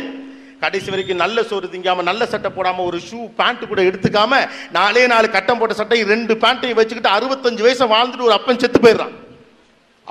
கடைசி 0.62 0.88
வரைக்கும் 0.93 1.23
நல்ல 1.23 1.43
சோறு 1.50 1.67
திங்காம 1.73 2.05
நல்ல 2.11 2.23
சட்டை 2.33 2.50
போடாம 2.57 2.85
ஒரு 2.88 2.99
ஷூ 3.09 3.19
பேண்ட் 3.41 3.65
கூட 3.71 3.81
எடுத்துக்காம 3.88 4.43
நாலே 4.77 5.03
நாலு 5.12 5.27
கட்டம் 5.37 5.61
போட்ட 5.61 5.75
சட்டை 5.81 5.99
ரெண்டு 6.12 6.35
பேண்ட்டையும் 6.45 6.79
வச்சுக்கிட்டு 6.81 7.15
அறுபத்தஞ்சு 7.17 7.67
வயசு 7.67 7.93
வாழ்ந்துட்டு 7.95 8.29
ஒரு 8.29 8.37
அப்பன் 8.38 8.62
செத்து 8.62 8.81
போயிடுறான். 8.85 9.15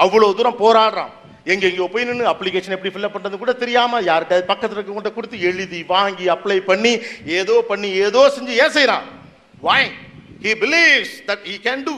அவ்வளோ 0.04 0.30
தூரம் 0.40 0.62
போராடுறான். 0.64 1.14
எங்க 1.52 1.64
எங்கேயோ 1.68 1.86
போய் 1.92 2.08
நின்று 2.08 2.26
அப்ளிகேஷன் 2.32 2.76
எப்படி 2.76 2.92
ஃபில்அப் 2.94 3.14
பண்ணுறது 3.16 3.36
கூட 3.42 3.52
தெரியாமல் 3.62 4.06
யார்கிட்ட 4.08 4.40
பக்கத்தில் 4.50 4.78
இருக்கவங்கள்ட்ட 4.78 5.12
கொடுத்து 5.18 5.38
எழுதி 5.50 5.80
வாங்கி 5.94 6.26
அப்ளை 6.34 6.58
பண்ணி 6.70 6.92
ஏதோ 7.40 7.56
பண்ணி 7.70 7.90
ஏதோ 8.06 8.22
செஞ்சு 8.36 8.54
ஏன் 8.64 8.76
செய்கிறான் 8.78 9.06
why 9.68 9.88
he 10.46 10.54
believes 10.64 11.16
that 11.30 11.46
he 11.52 11.56
can 11.68 11.86
do 11.88 11.96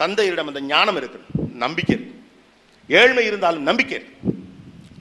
தந்தையரிடம் 0.00 0.50
அந்த 0.50 0.62
ஞானம் 0.72 0.98
இருக்குது 1.00 1.46
நம்பிக்கை 1.64 1.92
இருக்கு. 1.96 2.12
ஏழ்மை 2.88 3.24
இருந்தாலும் 3.30 3.68
நம்பிக்கை 3.68 3.94
இருக்கு. 3.98 4.34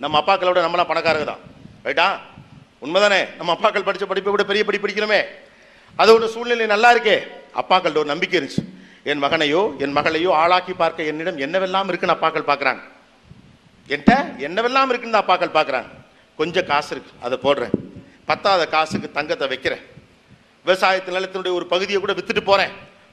நம்ம 0.04 0.22
அப்பாக்களோட 0.22 0.60
நம்மளாம் 0.66 0.92
பணக்காரங்க 0.92 1.28
தான். 1.32 1.44
ரைட்டா 1.88 2.08
உண்மைதானே? 2.82 3.36
நம்ம 3.38 3.54
அப்பாக்கள் 3.54 3.88
படிச்ச 3.88 4.06
படிப்பை 4.06 4.32
விட 4.32 4.44
பெரிய 4.44 4.64
படி 4.66 4.78
படிக்கிறோமே. 4.78 5.22
அதோட 5.98 6.26
சூழ்நிலை 6.26 6.66
நல்லா 6.66 6.96
இருக்கே. 6.96 7.18
அப்பாக்களோட 7.56 7.98
ஒரு 7.98 8.06
நம்பிக்கை 8.06 8.40
இருந்துச்சு. 8.40 8.64
என் 9.04 9.24
மகனையோ 9.24 9.78
என் 9.78 9.96
மகளையோ 9.98 10.32
ஆளாக்கி 10.32 10.74
பார்க்க 10.74 11.04
என்னிடம் 11.04 11.38
என்னவெல்லாம் 11.38 11.88
இருக்குன்னு 11.88 12.16
அப்பாக்கள் 12.18 12.50
பார்க்குறாங்க. 12.52 12.82
என்கிட்ட 13.90 14.14
என்னவெல்லாம் 14.48 14.90
இருக்குன்னு 14.90 15.22
அப்பாக்கள் 15.22 15.56
பார்க்குறாங்க. 15.58 15.90
கொஞ்சம் 16.36 16.66
காசு 16.66 16.92
இருக்கு 16.92 17.12
அதை 17.22 17.38
போடுறேன். 17.44 17.74
பத்தாத 18.28 18.68
காசுக்கு 18.70 19.12
தங்கத்தை 19.12 19.48
வைக்கிறேன். 19.48 19.84
விவசாயத்து 20.66 21.16
நிலத்தினுடைய 21.16 21.54
ஒரு 21.54 21.66
பகுதியை 21.66 22.02
கூட 22.02 22.14
வித்துட்டு 22.14 22.42
போறேன். 22.42 22.72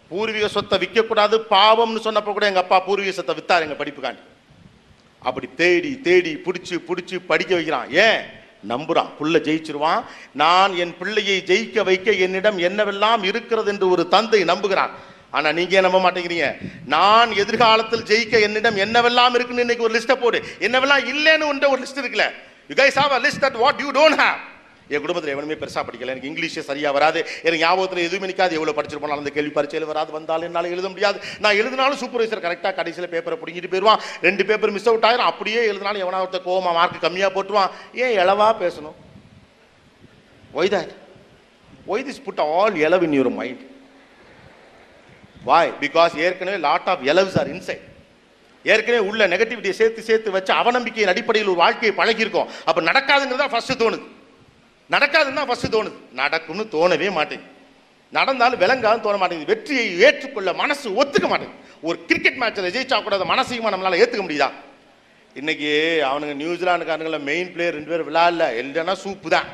பூர்வீக 0.08 0.48
சொத்தை 0.48 0.78
விற்கக்கூடாது 0.78 1.36
பாவம்னு 1.50 2.04
சொன்னப்போ 2.06 2.32
கூட 2.32 2.46
எங்க 2.46 2.60
அப்பா 2.60 2.80
பூர்வீக 2.80 3.12
சொத்தை 3.12 3.34
வித்தார் 3.38 3.66
எங்க 3.66 3.84
படிப்புக்காண்டி. 3.84 4.22
அப்படி 5.18 5.48
தேடி 5.56 6.00
தேடி 6.00 6.32
பிடிச்சி 6.46 6.76
பிடிச்சி 6.88 7.18
படிக்க 7.26 7.54
வைக்கிறான். 7.54 7.90
ஏன்? 7.90 8.20
நம்புறான். 8.68 9.08
புள்ள 9.20 9.36
ஜெயிச்சிருவான். 9.38 10.04
நான் 10.32 10.76
என் 10.76 10.96
பிள்ளையை 10.98 11.42
ஜெயிக்க 11.46 11.84
வைக்க 11.84 12.10
என்னிடம் 12.10 12.58
என்னவெல்லாம் 12.58 13.24
இருக்கிறது 13.24 13.72
என்று 13.72 13.90
ஒரு 13.90 14.08
தந்தை 14.08 14.44
நம்புகிறான். 14.44 14.90
ஆனா 15.30 15.52
நீங்க 15.52 15.76
ஏன் 15.76 15.82
நம்ப 15.82 15.98
மாட்டேங்கிறீங்க? 15.98 16.56
நான் 16.86 17.32
எதிர்காலத்தில் 17.32 18.02
ஜெயிக்க 18.02 18.40
என்னிடம் 18.40 18.76
என்னவெல்லாம் 18.76 19.34
இருக்குன்னு 19.34 19.60
இன்னைக்கு 19.60 19.84
ஒரு 19.84 19.98
லிஸ்ட்டை 19.98 20.14
போடு. 20.14 20.44
என்னவெல்லாம் 20.60 21.04
இல்லைன்னு 21.14 21.50
ஒன்ற 21.52 21.68
ஒரு 21.68 21.82
லிஸ்ட் 21.82 22.00
இருக்குல்ல. 22.00 22.26
You 22.68 22.84
guys 22.84 22.98
have 22.98 23.10
a 23.10 23.20
list 23.20 23.42
that 23.42 23.58
what 23.58 23.80
you 23.80 23.90
don't 23.90 24.20
have 24.20 24.38
என் 24.94 25.04
குடும்பத்தில் 25.04 25.34
எவனுமே 25.34 25.56
பெருசாக 25.62 25.84
படிக்கல. 25.88 26.12
எனக்கு 26.14 26.30
இங்கிலீஷே 26.30 26.62
சரியாக 26.70 26.92
வராது. 26.98 27.20
எனக்கு 27.46 27.62
ஞாபகத்தில் 27.64 28.06
எதுவுமே 28.08 28.30
நிற்காது 28.30 28.58
எவ்வளோ 28.58 28.74
படிச்சிருப்போம் 28.78 29.16
அந்த 29.18 29.32
கேள்வி 29.36 29.52
பரீட்சையில் 29.58 29.90
வராது. 29.92 30.10
வந்தாலும் 30.18 30.48
என்னால் 30.50 30.72
எழுத 30.74 30.88
முடியாது. 30.94 31.20
நான் 31.44 31.58
எழுதினாலும் 31.62 32.00
சூப்பர்வைசர் 32.02 32.44
கரெக்டாக 32.46 32.74
கடைசியில் 32.80 33.12
பேப்பரை 33.14 33.38
பிடிங்கிட்டு 33.42 33.72
போயிடுவான் 33.74 34.02
ரெண்டு 34.26 34.44
பேப்பர் 34.50 34.74
மிஸ் 34.78 34.88
அவுட் 34.92 35.06
ஆயிரும். 35.10 35.28
அப்படியே 35.32 35.60
எழுதினாலும் 35.72 36.04
எவனா 36.06 36.22
ஒருத்தர் 36.24 36.48
கோவமா 36.48 36.72
மார்க் 36.78 37.04
கம்மியாக 37.06 37.32
போட்டுருவான். 37.36 37.70
ஏன் 38.04 38.16
இளவா 38.22 38.48
பேசணும்? 38.64 38.96
Why 40.58 40.72
that 40.76 40.92
why 41.92 42.04
this 42.08 42.24
put 42.24 42.42
all 42.48 42.74
எலவ் 42.86 43.04
in 43.06 43.14
your 43.18 43.34
mind 43.40 43.62
why 45.48 45.72
because 45.84 46.12
ஏற்கனவே 46.24 46.58
லாட் 46.66 46.88
ஆஃப் 46.92 47.00
எலவ்ஸ் 47.12 47.38
ஆர் 47.40 47.48
இன்சைட் 47.54 47.86
ஏற்கனவே 48.72 49.00
உள்ள 49.10 49.22
நெகட்டிவிட்டியை 49.32 49.76
சேர்த்து 49.78 50.00
சேர்த்து 50.08 50.34
வச்சு 50.34 50.52
அவநம்பிக்கையின் 50.60 51.12
அடிப்படையில் 51.12 51.50
ஒரு 51.52 51.60
வாழ்க்கையை 51.62 51.92
பழகியிருக்கோம். 52.00 52.50
அப்போ 52.68 52.80
நடக்காதுங்கிறதா 52.88 53.48
ஃபஸ்ட்டு 53.54 53.80
தோணுது. 53.80 54.04
நடக்காதுன்னு 54.94 55.40
தான் 55.40 55.50
ஃபஸ்ட்டு 55.50 55.74
தோணுது. 55.76 55.96
நடக்கும்னு 56.20 56.64
தோணவே 56.76 57.08
மாட்டேங்குது. 57.18 57.50
நடந்தாலும் 58.16 58.62
விளங்காதுன்னு 58.64 59.04
தோண 59.06 59.18
மாட்டேங்குது. 59.20 59.50
வெற்றியை 59.52 59.84
ஏற்றுக்கொள்ள 60.06 60.50
மனசு 60.62 60.86
ஒத்துக்க 61.00 61.26
மாட்டேங்குது. 61.32 61.60
ஒரு 61.88 61.96
கிரிக்கெட் 62.08 62.40
மேட்ச்சில் 62.42 62.72
ஜெயிச்சா 62.76 62.98
கூட 63.06 63.16
அதை 63.18 63.28
மனசையுமா 63.34 63.72
நம்மளால 63.74 64.00
ஏற்றுக்க 64.02 64.24
முடியுதா? 64.26 64.48
இன்னைக்கு 65.40 65.70
அவனுங்க 66.08 66.34
நியூசிலாண்டுக்காரங்கள 66.42 67.18
மெயின் 67.30 67.50
பிளேயர் 67.52 67.76
ரெண்டு 67.78 67.92
பேர் 67.92 68.08
விளையாடல. 68.08 68.46
இல்லைன்னா 68.60 68.94
சூப்பு 69.04 69.28
தான். 69.36 69.48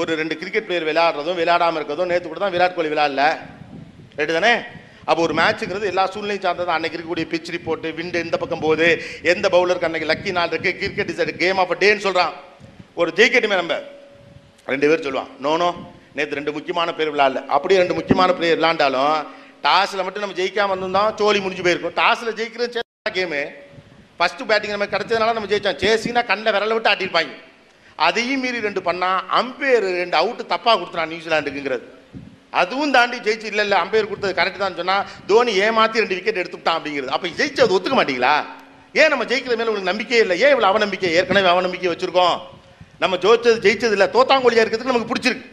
ஒரு 0.00 0.12
ரெண்டு 0.20 0.34
கிரிக்கெட் 0.40 0.66
பிளேயர் 0.68 0.88
விளையாடுறதும் 0.90 1.38
விளையாடாமல் 1.40 1.78
இருக்கிறதும் 1.80 2.10
நேற்று 2.12 2.28
கூட 2.28 2.40
தான் 2.44 2.54
விராட் 2.54 2.76
கோலி 2.78 2.92
விளையாடல. 2.92 3.24
ரைட்டு 4.18 4.34
தானே 4.38 4.54
அப்போ 5.08 5.20
ஒரு 5.26 5.34
மேட்ச்சுங்கிறது 5.38 5.90
எல்லா 5.92 6.04
சூழ்நிலையும் 6.12 6.44
சார்ந்தது 6.44 6.74
அன்னைக்கு 6.74 6.96
இருக்கக்கூடிய 6.96 7.26
பிச் 7.32 7.50
ரிப்போர்ட்டு 7.54 7.88
விண்டு 7.98 8.22
எந்த 8.24 8.36
பக்கம் 8.42 8.64
போகுது 8.64 8.88
எந்த 9.32 9.46
பவுலருக்கு 9.54 9.88
அன்னைக்கு 9.88 10.10
லக்கி 10.12 10.32
நாள் 10.38 10.52
இருக்குது 10.52 10.78
கிரிக்கெட் 10.82 11.10
இஸ் 11.14 11.40
கேம் 11.42 11.60
ஆஃப் 11.62 11.74
டேன்னு 11.82 12.04
சொல்கிறான் 12.06 12.34
ஒரு 13.00 13.10
ஜெயிக்கட்டுமே 13.18 13.56
நம்ம. 13.60 13.76
ரெண்டு 14.72 14.88
பேர் 14.90 15.04
சொல்லுவான் 15.06 15.30
நோனோ 15.44 15.68
நேற்று 16.16 16.36
ரெண்டு 16.38 16.52
முக்கியமான 16.56 16.88
பேர் 16.98 17.10
விளாடல 17.14 17.40
அப்படியே 17.54 17.78
ரெண்டு 17.80 17.96
முக்கியமான 17.96 18.32
பிளேயர் 18.36 18.58
விளாண்டாலும் 18.60 19.16
டாஸில் 19.64 20.04
மட்டும் 20.06 20.24
நம்ம 20.24 20.36
ஜெயிக்காமல் 20.40 20.82
இருந்தோம் 20.82 21.10
சோழி 21.20 21.38
முடிஞ்சு 21.44 21.64
போயிருக்கும். 21.66 21.96
டாஸில் 22.00 22.36
ஜெயிக்கிறது 22.38 22.82
கேமு. 23.18 23.42
ஃபஸ்ட்டு 24.18 24.46
பேட்டிங் 24.50 24.74
நம்ம 24.74 24.88
கிடச்சதுனால 24.94 25.34
நம்ம 25.38 25.50
ஜெயிச்சோம். 25.52 25.78
சேசிங்கன்னா 25.82 26.24
கண்ணில் 26.30 26.54
விரல 26.56 26.76
விட்டு 26.76 26.90
ஆட்டிருப்பாங்க 26.92 27.34
அதையும் 28.06 28.42
மீறி 28.44 28.64
ரெண்டு 28.68 28.80
பண்ணால் 28.88 29.18
அம்பையர் 29.40 29.88
ரெண்டு 30.02 30.16
அவுட்டு 30.22 30.44
தப்பாக 30.54 30.76
கொடுத்துறான் 30.78 31.12
நியூசிலாண்டுக்குங்கிறது 31.12 31.86
அதுவும் 32.62 32.94
தாண்டி 32.96 33.16
ஜெயிச்சு 33.26 33.50
இல்லை 33.52 33.62
இல்லை 33.66 33.78
அம்பையர் 33.84 34.10
கொடுத்தது 34.10 34.38
கரெக்ட் 34.40 34.64
தான் 34.64 34.80
சொன்னால் 34.80 35.06
தோனி 35.30 35.52
ஏமாற்றி 35.66 36.02
ரெண்டு 36.02 36.16
விக்கெட் 36.18 36.42
எடுத்துட்டான் 36.42 36.78
அப்படிங்கிறது. 36.78 37.14
அப்போ 37.16 37.26
ஜெயிச்சு 37.38 37.64
அது 37.64 37.76
ஒத்துக்க 37.76 37.96
மாட்டீங்களா? 38.00 38.34
ஏன் 39.00 39.12
நம்ம 39.12 39.24
ஜெயிக்கிற 39.30 39.54
மேலே 39.60 39.70
உங்களுக்கு 39.70 39.92
நம்பிக்கையே 39.92 40.20
இல்லை? 40.24 40.36
ஏன் 40.44 40.52
இவ்வளோ 40.54 40.68
அவநம்பிக்கை? 40.72 41.10
ஏற்கனவே 41.20 41.48
அவநம்பிக்கை 41.54 41.90
வச்சுருக்கோம். 41.92 42.36
நம்ம 43.04 43.16
ஜோதிச்சது 43.16 43.64
ஜெயிச்சது 43.64 43.92
இல்லை 43.92 44.06
தோத்தாங்கோலியா 44.06 44.62
இருக்கிறதுக்கு 44.64 44.92
நமக்கு 44.92 45.14
பிடிச்சிருக்கு. 45.14 45.44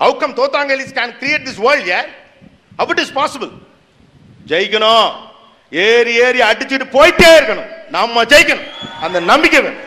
ஹவு 0.00 0.16
கம் 0.16 0.34
தோத்தாங்கலிஸ் 0.34 0.96
கேன் 0.98 1.12
கிரியேட் 1.20 1.46
திஸ் 1.46 1.60
வேர்ல்ட் 1.60 1.88
ஏ 1.88 1.98
how 2.76 2.90
it 2.90 2.98
இஸ் 2.98 3.12
பாசிபிள் 3.12 3.50
ஜெயிக்கணும். 4.46 5.10
ஏறி 5.70 6.14
ஏறி 6.14 6.40
அடிச்சுட்டு 6.40 6.86
போயிட்டே 6.96 7.28
இருக்கணும். 7.40 7.68
நம்ம 7.88 8.24
ஜெயிக்கணும். 8.24 8.68
அந்த 9.00 9.20
நம்பிக்கை 9.20 9.60
வேணும். 9.60 9.78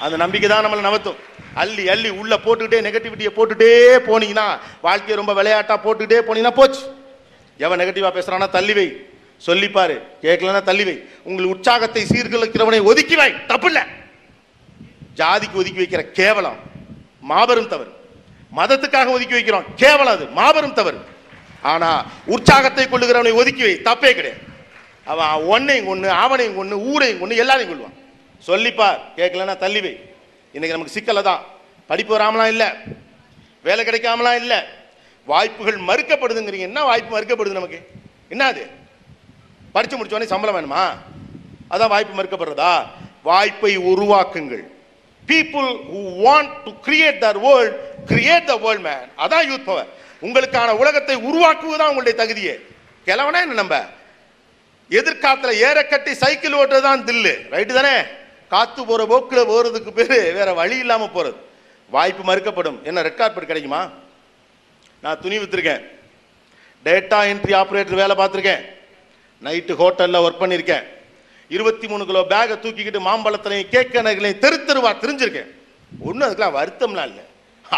அந்த 0.00 0.16
நம்பிக்கை 0.16 0.50
தான் 0.50 0.66
நம்மளை 0.66 0.86
நவத்தும். 0.88 1.16
அள்ளி 1.54 1.88
அள்ளி 1.88 2.08
உள்ள 2.08 2.36
போட்டுக்கிட்டே 2.36 2.82
நெகட்டிவிட்டியை 2.88 3.32
போட்டுட்டே 3.36 3.72
போனீங்கன்னா 4.10 4.58
வாழ்க்கையை 4.80 5.16
ரொம்ப 5.16 5.34
விளையாட்டா 5.34 5.80
போட்டுக்கிட்டே 5.84 6.20
போனீங்கன்னா 6.28 6.50
போச்சு. 6.50 6.80
எவன் 7.58 7.80
நெகட்டிவா 7.80 8.12
பேசுறானா 8.18 8.50
தள்ளி 8.50 8.72
வை. 8.72 9.06
சொல்லிப்பாரு. 9.46 10.02
கேட்கலன்னா 10.22 10.62
தள்ளி 10.62 10.84
வை. 10.84 11.08
உங்கள் 11.22 11.44
உற்சாகத்தை 11.44 12.04
சீர்குலைக்கிறவனை 12.04 12.82
ஒதுக்கி 12.82 13.16
வை. 13.16 13.46
தப்பு 13.46 13.66
இல்லை. 13.66 13.82
ஜாதிக்கு 15.16 15.52
ஒதுக்கி 15.52 15.82
வைக்கிற 15.82 16.10
கேவலம் 16.10 16.58
மாபெரும் 17.20 17.68
தவறு. 17.68 17.92
மதத்துக்காக 18.56 19.08
ஒதுக்கி 19.08 19.34
வைக்கிறோம் 19.34 19.64
கேவலம் 19.74 20.14
அது 20.14 20.26
மாபெரும் 20.26 20.74
தவறு. 20.74 21.04
ஆனா 21.62 22.06
உற்சாகத்தை 22.26 22.86
கொள்ளுகிறவனை 22.86 23.34
ஒதுக்கி 23.34 23.62
வை 23.62 23.74
தப்பே 23.74 24.12
கிடையாது. 24.14 24.50
அவன் 25.04 25.28
ஒன்னையும் 25.28 25.84
கொண்டு 25.84 26.10
அவனையும் 26.10 26.56
கொண்டு 26.56 26.78
ஊரையும் 26.78 27.18
கொண்டு 27.18 27.36
எல்லாரையும் 27.36 27.72
கொள்வான் 27.72 27.98
சொல்லிப்பார் 28.46 28.98
கேட்கலன்னா 29.16 29.56
தள்ளி 29.56 29.80
வை. 29.80 29.90
இன்னைக்கு 30.52 30.78
நமக்கு 30.78 30.92
சிக்கலை 30.92 31.22
தான். 31.22 31.44
படிப்பு 31.86 32.18
வராமலாம் 32.18 32.48
இல்லை. 32.48 32.66
வேலை 33.62 33.84
கிடைக்காமலாம் 33.84 34.34
இல்லை. 34.34 34.58
வாய்ப்புகள் 35.24 35.80
மறுக்கப்படுதுங்கிறீங்க. 35.80 36.58
என்ன 36.58 36.84
வாய்ப்பு 36.84 37.20
மறுக்கப்படுது 37.20 37.50
நமக்கு? 37.50 37.88
என்ன 38.28 38.44
அது? 38.44 38.66
படிச்சு 39.72 40.04
முடிச்சோடனே 40.04 40.24
சம்பளம் 40.24 40.56
வேணுமா? 40.56 40.88
அதான் 41.70 41.88
வாய்ப்பு 41.88 42.22
மறுக்கப்படுறதா? 42.22 42.86
வாய்ப்பை 43.22 43.78
உருவாக்குங்கள். 43.78 44.71
People 45.30 45.68
who 45.92 46.00
want 46.26 46.52
to 46.64 46.70
create 46.86 47.18
their 47.24 47.40
world 47.46 47.74
create 48.10 48.44
the 48.44 48.56
world 48.56 48.84
man 48.88 49.06
அதான் 49.24 49.46
யூத் 49.50 49.68
பவர் 49.70 49.90
உங்களுக்கான 50.22 50.70
உலகத்தை 50.82 51.14
உருவாக்குவதுதான் 51.28 51.92
உங்களுடைய 51.92 52.14
தகுதியே. 52.22 52.54
கிளவனா 53.06 53.40
என்ன 53.44 53.60
நம்ம? 53.62 53.76
எதிர்காலத்தில் 54.90 55.60
ஏற 55.68 55.78
கட்டி 55.84 56.12
சைக்கிள் 56.14 56.52
ஓட்டுறது 56.52 56.80
தான் 56.80 57.04
தில்லு. 57.04 57.34
ரைட்டு 57.52 57.72
தானே? 57.72 57.94
காத்து 58.48 58.80
போகிற 58.84 59.06
போக்கில் 59.06 59.48
போகிறதுக்கு 59.50 59.90
பேர் 59.98 60.34
வேற 60.38 60.52
வழி 60.52 60.78
இல்லாமல் 60.78 61.10
போகிறது 61.10 61.36
வாய்ப்பு 61.90 62.22
மறுக்கப்படும். 62.28 62.78
என்ன 62.88 63.02
ரெட் 63.02 63.16
கார்பெட் 63.16 63.46
கிடைக்குமா? 63.46 63.90
நான் 65.00 65.20
துணி 65.20 65.38
விற்றுருக்கேன் 65.38 65.82
டேட்டா 66.84 67.18
என்ட்ரி 67.30 67.54
ஆப்ரேட்டர் 67.60 68.00
வேலை 68.02 68.16
பார்த்துருக்கேன். 68.16 68.62
நைட்டு 69.42 69.72
ஹோட்டலில் 69.80 70.24
ஒர்க் 70.24 70.42
பண்ணியிருக்கேன் 70.42 70.84
இருபத்தி 71.54 71.86
மூணு 71.90 72.02
கிலோ 72.08 72.20
பேகை 72.32 72.54
தூக்கிக்கிட்டு 72.64 73.00
மாம்பழத்திலையும் 73.08 73.70
கேக் 73.74 73.96
நகைகளையும் 74.06 74.42
தெரு 74.44 74.56
தெருவா 74.68 74.90
தெரிஞ்சிருக்கேன். 75.02 75.50
ஒன்றும் 76.06 76.26
அதுக்கெல்லாம் 76.26 76.56
வருத்தம்லாம் 76.58 77.08
இல்லை. 77.10 77.24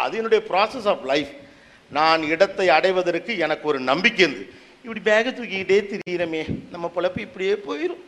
அது 0.02 0.14
என்னுடைய 0.18 0.40
ப்ராசஸ் 0.50 0.88
ஆஃப் 0.92 1.04
லைஃப் 1.12 1.32
நான் 1.96 2.22
இடத்தை 2.34 2.66
அடைவதற்கு 2.76 3.32
எனக்கு 3.44 3.64
ஒரு 3.70 3.78
நம்பிக்கை 3.90 4.22
இருந்து. 4.26 4.44
இப்படி 4.84 5.00
பேகை 5.10 5.30
தூக்கிக்கிட்டே 5.36 5.78
திரியிறமே 5.90 6.42
நம்ம 6.72 6.86
பொழப்பு 6.96 7.20
இப்படியே 7.26 7.54
போயிடும் 7.68 8.02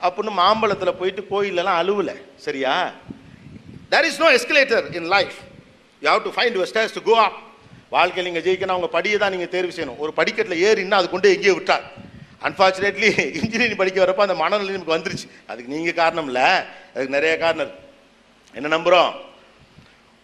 அப்படின்னு 0.00 0.32
மாம்பழத்தில் 0.42 0.98
போயிட்டு 1.00 1.22
கோயிலெல்லாம் 1.30 1.78
அழுவல 1.82 2.10
சரியா? 2.46 2.74
There 3.92 4.06
is 4.10 4.20
no 4.22 4.28
escalator 4.36 4.84
in 4.98 5.08
life 5.14 5.38
you 6.02 6.08
have 6.12 6.22
to 6.26 6.32
find 6.36 6.54
your 6.56 6.70
stairs 6.72 6.94
to 6.96 7.02
go 7.08 7.16
up 7.26 7.38
வாழ்க்கையில் 7.96 8.28
நீங்கள் 8.28 8.46
ஜெயிக்கணும் 8.46 8.74
அவங்க 8.76 8.90
படியை 8.96 9.16
தான் 9.22 9.34
நீங்கள் 9.34 9.52
தேர்வு 9.54 9.72
செய்யணும். 9.76 9.98
ஒரு 10.04 10.12
படிக்கட்டில் 10.18 10.62
ஏறின்னா 10.68 10.98
அது 11.00 11.08
கொண்டு 11.14 11.34
எங்கேயோ 11.36 11.54
விட்டார் 11.58 11.84
அன்ஃபார்ச்சுனேட்லி 12.42 13.34
இன்ஜினியரிங் 13.34 13.76
படிக்க 13.82 14.04
வரப்போ 14.04 14.20
அந்த 14.20 14.34
மனநிலை 14.34 14.72
நமக்கு 14.72 14.96
வந்துருச்சு. 14.96 15.30
அதுக்கு 15.46 15.74
நீங்கள் 15.74 15.94
காரணம் 15.94 16.24
இல்லை. 16.24 16.42
அதுக்கு 16.90 17.08
நிறைய 17.08 17.38
காரணம் 17.38 17.70
என்ன 18.52 18.78
நம்புகிறோம் 18.78 19.14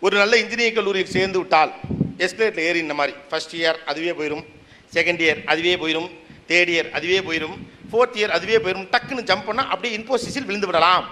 ஒரு 0.01 0.17
நல்ல 0.17 0.39
இன்ஜினியரிங் 0.39 0.75
கல்லூரியில் 0.75 1.11
சேர்ந்து 1.11 1.39
விட்டால் 1.39 1.73
எஸ்டேட்டில் 2.19 2.59
ஏறி 2.59 2.79
இந்த 2.79 2.95
மாதிரி. 2.95 3.17
ஃபர்ஸ்ட் 3.31 3.57
இயர் 3.57 3.85
அதுவே 3.87 4.11
போயிடும் 4.11 4.45
செகண்ட் 4.93 5.23
இயர் 5.25 5.45
அதுவே 5.45 5.77
போயிடும் 5.77 6.11
தேர்ட் 6.49 6.73
இயர் 6.75 6.91
அதுவே 6.91 7.21
போயிடும் 7.21 7.59
ஃபோர்த் 7.93 8.17
இயர் 8.17 8.29
அதுவே 8.29 8.57
போயிடும் 8.57 8.89
டக்குன்னு 8.93 9.29
ஜம்ப் 9.31 9.47
பண்ணால் 9.47 9.69
அப்படியே 9.69 9.97
இன்ஃபோசிஸில் 9.97 10.45
விழுந்து 10.45 10.67
விடலாம். 10.67 11.09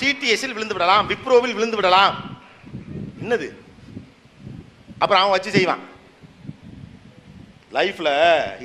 சிடிஎஸ்சில் 0.00 0.52
விழுந்து 0.52 0.74
விடலாம். 0.74 1.10
விப்ரோவில் 1.10 1.54
விழுந்து 1.54 1.76
விடலாம். 1.76 2.40
என்னது? 3.24 3.50
அப்புறம் 4.98 5.22
அவன் 5.22 5.32
வச்சு 5.32 5.50
செய்வான். 5.50 5.94
லைஃப்பில் 7.76 8.12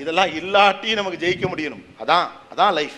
இதெல்லாம் 0.02 0.32
இல்லாட்டி 0.40 0.90
நமக்கு 1.00 1.22
ஜெயிக்க 1.24 1.46
முடியணும். 1.52 1.84
அதான் 2.02 2.28
அதான் 2.54 2.74
லைஃப் 2.80 2.98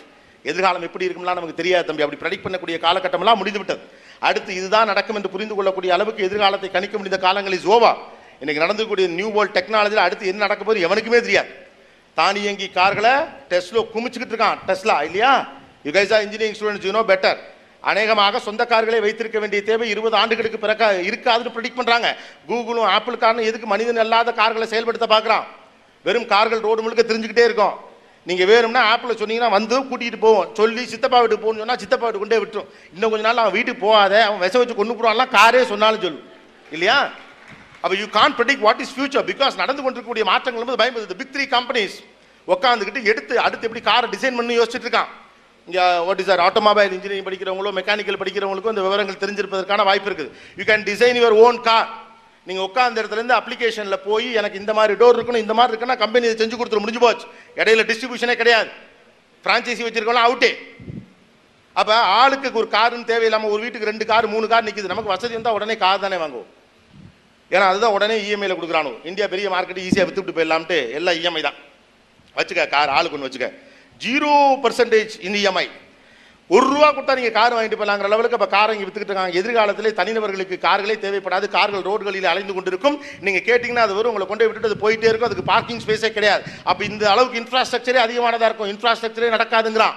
எதிர்காலம் 0.51 0.85
எப்படி 0.87 1.05
இருக்கும்லாம் 1.07 1.37
நமக்கு 1.39 1.59
தெரியாது 1.61 1.87
தம்பி. 1.89 2.03
அப்படி 2.05 2.21
ப்ரெடிக்ட் 2.23 2.45
பண்ணக்கூடிய 2.45 2.77
காலகட்டமெல்லாம் 2.85 3.39
முடிந்து 3.41 3.61
விட்டது 3.61 3.83
அடுத்து 4.27 4.51
இதுதான் 4.59 4.89
நடக்கும் 4.91 5.17
என்று 5.19 5.33
புரிந்து 5.35 5.55
கொள்ளக்கூடிய 5.57 5.91
அளவுக்கு 5.95 6.25
எதிர்காலத்தை 6.27 6.69
கணிக்க 6.75 6.95
முடிந்த 6.99 7.17
காலங்கள் 7.25 7.55
இஸ் 7.59 7.69
ஓவா 7.75 7.91
இன்னைக்கு 8.41 8.63
நடந்துக்கூடிய 8.65 9.05
நியூ 9.19 9.29
வேர்ல்ட் 9.35 9.55
டெக்னாலஜியில் 9.57 10.05
அடுத்து 10.05 10.29
என்ன 10.31 10.41
நடக்க 10.45 10.61
போகுது 10.63 10.85
எவனுக்குமே 10.87 11.19
தெரியாது. 11.27 11.49
தானியங்கி 12.17 12.67
கார்களை 12.77 13.13
டெஸ்லோ 13.51 13.81
குமிச்சுக்கிட்டு 13.93 14.33
இருக்கான். 14.35 14.59
டெஸ்லா 14.67 14.97
இல்லையா? 15.07 15.31
You 15.85 15.91
guys 15.97 16.13
engineering 16.25 16.57
students 16.59 16.87
you know 16.89 17.01
better 17.11 17.39
அநேகமாக 17.91 18.39
சொந்த 18.47 18.63
கார்களை 18.71 18.99
வைத்திருக்க 19.05 19.37
வேண்டிய 19.43 19.61
தேவை 19.69 19.87
இருபது 19.93 20.15
ஆண்டுகளுக்கு 20.21 20.59
பிறக்க 20.65 20.83
இருக்காதுன்னு 21.09 21.53
ப்ரெடிக்ட் 21.55 21.79
பண்ணுறாங்க 21.79 22.09
கூகுளும் 22.49 22.91
ஆப்பிள் 22.95 23.23
காரணம் 23.23 23.49
எதுக்கு 23.49 23.67
மனிதன் 23.73 24.01
அல்லாத 24.03 24.33
கார்களை 24.41 24.67
செயல்படுத்த 24.73 25.07
பார்க்குறான்? 25.13 25.45
வெறும் 26.05 26.29
கார்கள் 26.33 26.63
ரோடு 26.67 26.83
முழுக்க 26.85 27.03
தெரிஞ்சுக்கிட்டே 27.09 27.45
இருக்கும். 27.49 27.75
நீங்கள் 28.29 28.49
வேணும்னா 28.51 28.81
ஆப்பில் 28.91 29.19
சொன்னீங்கன்னா 29.21 29.51
வந்து 29.57 29.75
கூட்டிகிட்டு 29.89 30.19
போவோம். 30.25 30.47
சொல்லி 30.59 30.83
சித்தப்பா 30.93 31.17
வீட்டுக்கு 31.23 31.45
போகணும்னு 31.45 31.63
சொன்னால் 31.63 31.81
சித்தப்பா 31.83 32.05
வீட்டு 32.07 32.21
கொண்டே 32.23 32.39
விட்டுரும். 32.43 32.69
இன்னும் 32.95 33.11
கொஞ்ச 33.13 33.23
நாள் 33.27 33.41
அவன் 33.43 33.55
வீட்டுக்கு 33.57 33.81
போகாத 33.87 34.13
அவன் 34.27 34.41
விஷ 34.45 34.55
வச்சு 34.61 34.75
கொண்டு 34.79 34.95
போடுவான்லாம் 34.97 35.31
காரே 35.37 35.63
சொன்னாலும் 35.71 36.03
சொல்லும் 36.05 36.25
இல்லையா? 36.75 36.97
அப்போ 37.83 37.95
you 38.01 38.05
can 38.19 38.35
predict 38.37 38.61
what 38.65 38.81
is 38.83 38.93
future 38.95 39.25
because 39.31 39.59
நடந்து 39.61 39.81
கொண்டிருக்கக்கூடிய 39.83 40.25
மாற்றங்கள் 40.31 40.63
வந்து 40.63 40.79
பயன்படுது. 40.81 41.19
பிக் 41.21 41.33
த்ரீ 41.33 41.45
கம்பெனிஸ் 41.55 41.97
உட்காந்துக்கிட்டு 42.53 43.01
எடுத்து 43.11 43.33
அடுத்து 43.45 43.67
எப்படி 43.67 43.83
காரை 43.89 44.07
டிசைன் 44.15 44.37
பண்ணி 44.39 44.55
யோசிச்சுட்டு 44.59 44.87
இருக்கான். 44.87 45.11
இங்கே 45.67 45.83
what 46.07 46.21
is 46.23 46.31
are 46.33 46.41
automobile 46.45 46.93
engineering 46.95 47.27
படிக்கிறவங்களோ 47.27 47.73
mechanical 47.79 48.21
படிக்கிறவங்களுக்கும் 48.21 48.73
இந்த 48.75 48.85
விவரங்கள் 48.87 49.21
தெரிஞ்சிருப்பதற்கான 49.23 49.83
வாய்ப்பு 49.89 50.09
இருக்குது. 50.09 50.31
You 50.59 50.63
can 50.71 50.85
design 50.89 51.19
your 51.21 51.35
own 51.43 51.59
car 51.67 51.87
நீங்கள் 52.47 52.65
உட்காந்த 52.67 52.97
இடத்துல 53.01 53.19
இருந்து 53.21 53.37
அப்ளிகேஷனில் 53.39 54.03
போய் 54.07 54.27
எனக்கு 54.39 54.59
இந்த 54.61 54.71
மாதிரி 54.77 54.93
டோர் 55.01 55.17
இருக்கணும் 55.17 55.43
இந்த 55.45 55.53
மாதிரி 55.57 55.71
இருக்குன்னா 55.73 55.97
கம்பெனி 56.03 56.27
இதை 56.27 56.37
செஞ்சு 56.41 56.57
கொடுத்துரு 56.59 56.83
முடிஞ்சு 56.83 57.03
போச்சு. 57.05 57.25
இடையில 57.61 57.83
டிஸ்ட்ரிபியூஷனே 57.89 58.35
கிடையாது. 58.41 58.69
ஃப்ரான்ச்சைசி 59.43 59.83
வச்சிருக்கோம்னா 59.85 60.25
அவுட்டே 60.27 60.51
அப்போ 61.75 61.93
ஆளுக்கு 62.17 62.59
ஒரு 62.61 62.67
காருன்னு 62.73 63.09
தேவையில்லாமல் 63.11 63.51
ஒரு 63.53 63.61
வீட்டுக்கு 63.65 63.89
ரெண்டு 63.89 64.05
கார் 64.09 64.25
மூணு 64.33 64.45
கார் 64.51 64.65
நிற்கிது 64.67 64.91
நமக்கு 64.91 65.13
வசதி 65.13 65.33
வந்தால் 65.37 65.55
உடனே 65.57 65.75
கார் 65.83 66.03
தானே 66.03 66.17
வாங்குவோம். 66.23 66.49
ஏன்னா 67.53 67.65
அதுதான் 67.71 67.95
உடனே 67.97 68.15
இஎம்ஐயில் 68.25 68.57
கொடுக்குறானோ. 68.57 68.91
இந்தியா 69.09 69.25
பெரிய 69.33 69.47
மார்க்கெட் 69.53 69.81
ஈஸியாக 69.85 70.05
வித்துட்டு 70.07 70.35
போயிடலாம்ட்டு 70.37 70.77
எல்லாம் 70.99 71.17
இஎம்ஐ 71.19 71.41
தான். 71.47 71.57
வச்சுக்க 72.37 72.67
கார் 72.75 72.93
ஆளுக்கு 72.97 73.17
ஒன்று 73.17 73.29
வச்சுக்க. 73.29 73.49
ஜீரோ 74.05 74.33
பர்சன்டேஜ் 74.63 75.15
இந்த 75.27 75.37
இஎம்ஐ 75.43 75.65
ஒரு 76.53 76.65
ரூபா 76.71 76.87
கொடுத்தா 76.95 77.13
நீங்கள் 77.19 77.35
கார் 77.37 77.53
வாங்கிட்டு 77.55 77.79
போகலாங்கிற 77.81 78.09
லெவலுக்கு 78.13 78.37
இப்போ 78.39 78.47
காரை 78.55 78.71
இங்கே 78.75 78.85
வித்துக்கிட்டு 78.87 79.13
இருக்காங்க. 79.13 79.37
எதிர்காலத்திலே 79.39 79.91
தனிநபர்களுக்கு 79.99 80.57
கார்களே 80.65 80.95
தேவைப்படாது. 81.05 81.45
கார்கள் 81.55 81.85
ரோடுகளில் 81.89 82.27
அலைந்து 82.31 82.53
கொண்டிருக்கும். 82.57 82.97
நீங்கள் 83.25 83.45
கேட்டிங்கன்னா 83.47 83.85
அது 83.87 83.95
வரும் 83.99 84.11
உங்களை 84.11 84.27
கொண்டு 84.31 84.47
விட்டுட்டு 84.47 84.69
அது 84.71 84.83
போயிட்டே 84.83 85.07
இருக்கும். 85.09 85.29
அதுக்கு 85.29 85.47
பார்க்கிங் 85.53 85.81
ஸ்பேஸே 85.85 86.11
கிடையாது. 86.17 86.43
அப்போ 86.69 86.83
இந்த 86.89 87.03
அளவுக்கு 87.13 87.39
இன்ஃப்ராஸ்ட்ரக்சரே 87.43 88.01
அதிகமானதாக 88.05 88.49
இருக்கும். 88.51 88.71
இன்ஃப்ராஸ்ட்ரக்சரே 88.73 89.31
நடக்காதுங்கிறான். 89.35 89.95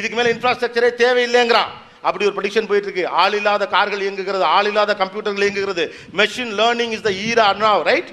இதுக்கு 0.00 0.18
மேலே 0.18 0.32
இன்ஃப்ராஸ்ட்ரக்சரே 0.36 0.90
தேவையில்லைங்கிறான். 1.04 1.72
அப்படி 2.08 2.24
ஒரு 2.28 2.36
ப்ரடிக்ஷன் 2.38 2.68
போயிட்டு 2.70 2.88
இருக்கு 2.88 3.06
ஆள் 3.22 3.38
இல்லாத 3.40 3.64
கார்கள் 3.76 4.04
இயங்குகிறது. 4.06 4.44
ஆள் 4.56 4.68
இல்லாத 4.72 4.92
கம்ப்யூட்டர்கள் 5.02 5.46
இயங்குகிறது. 5.46 5.84
Machine 6.20 6.54
learning 6.60 6.94
is 6.98 7.06
the 7.08 7.12
era 7.26 7.48
now 7.64 7.82
right 7.90 8.12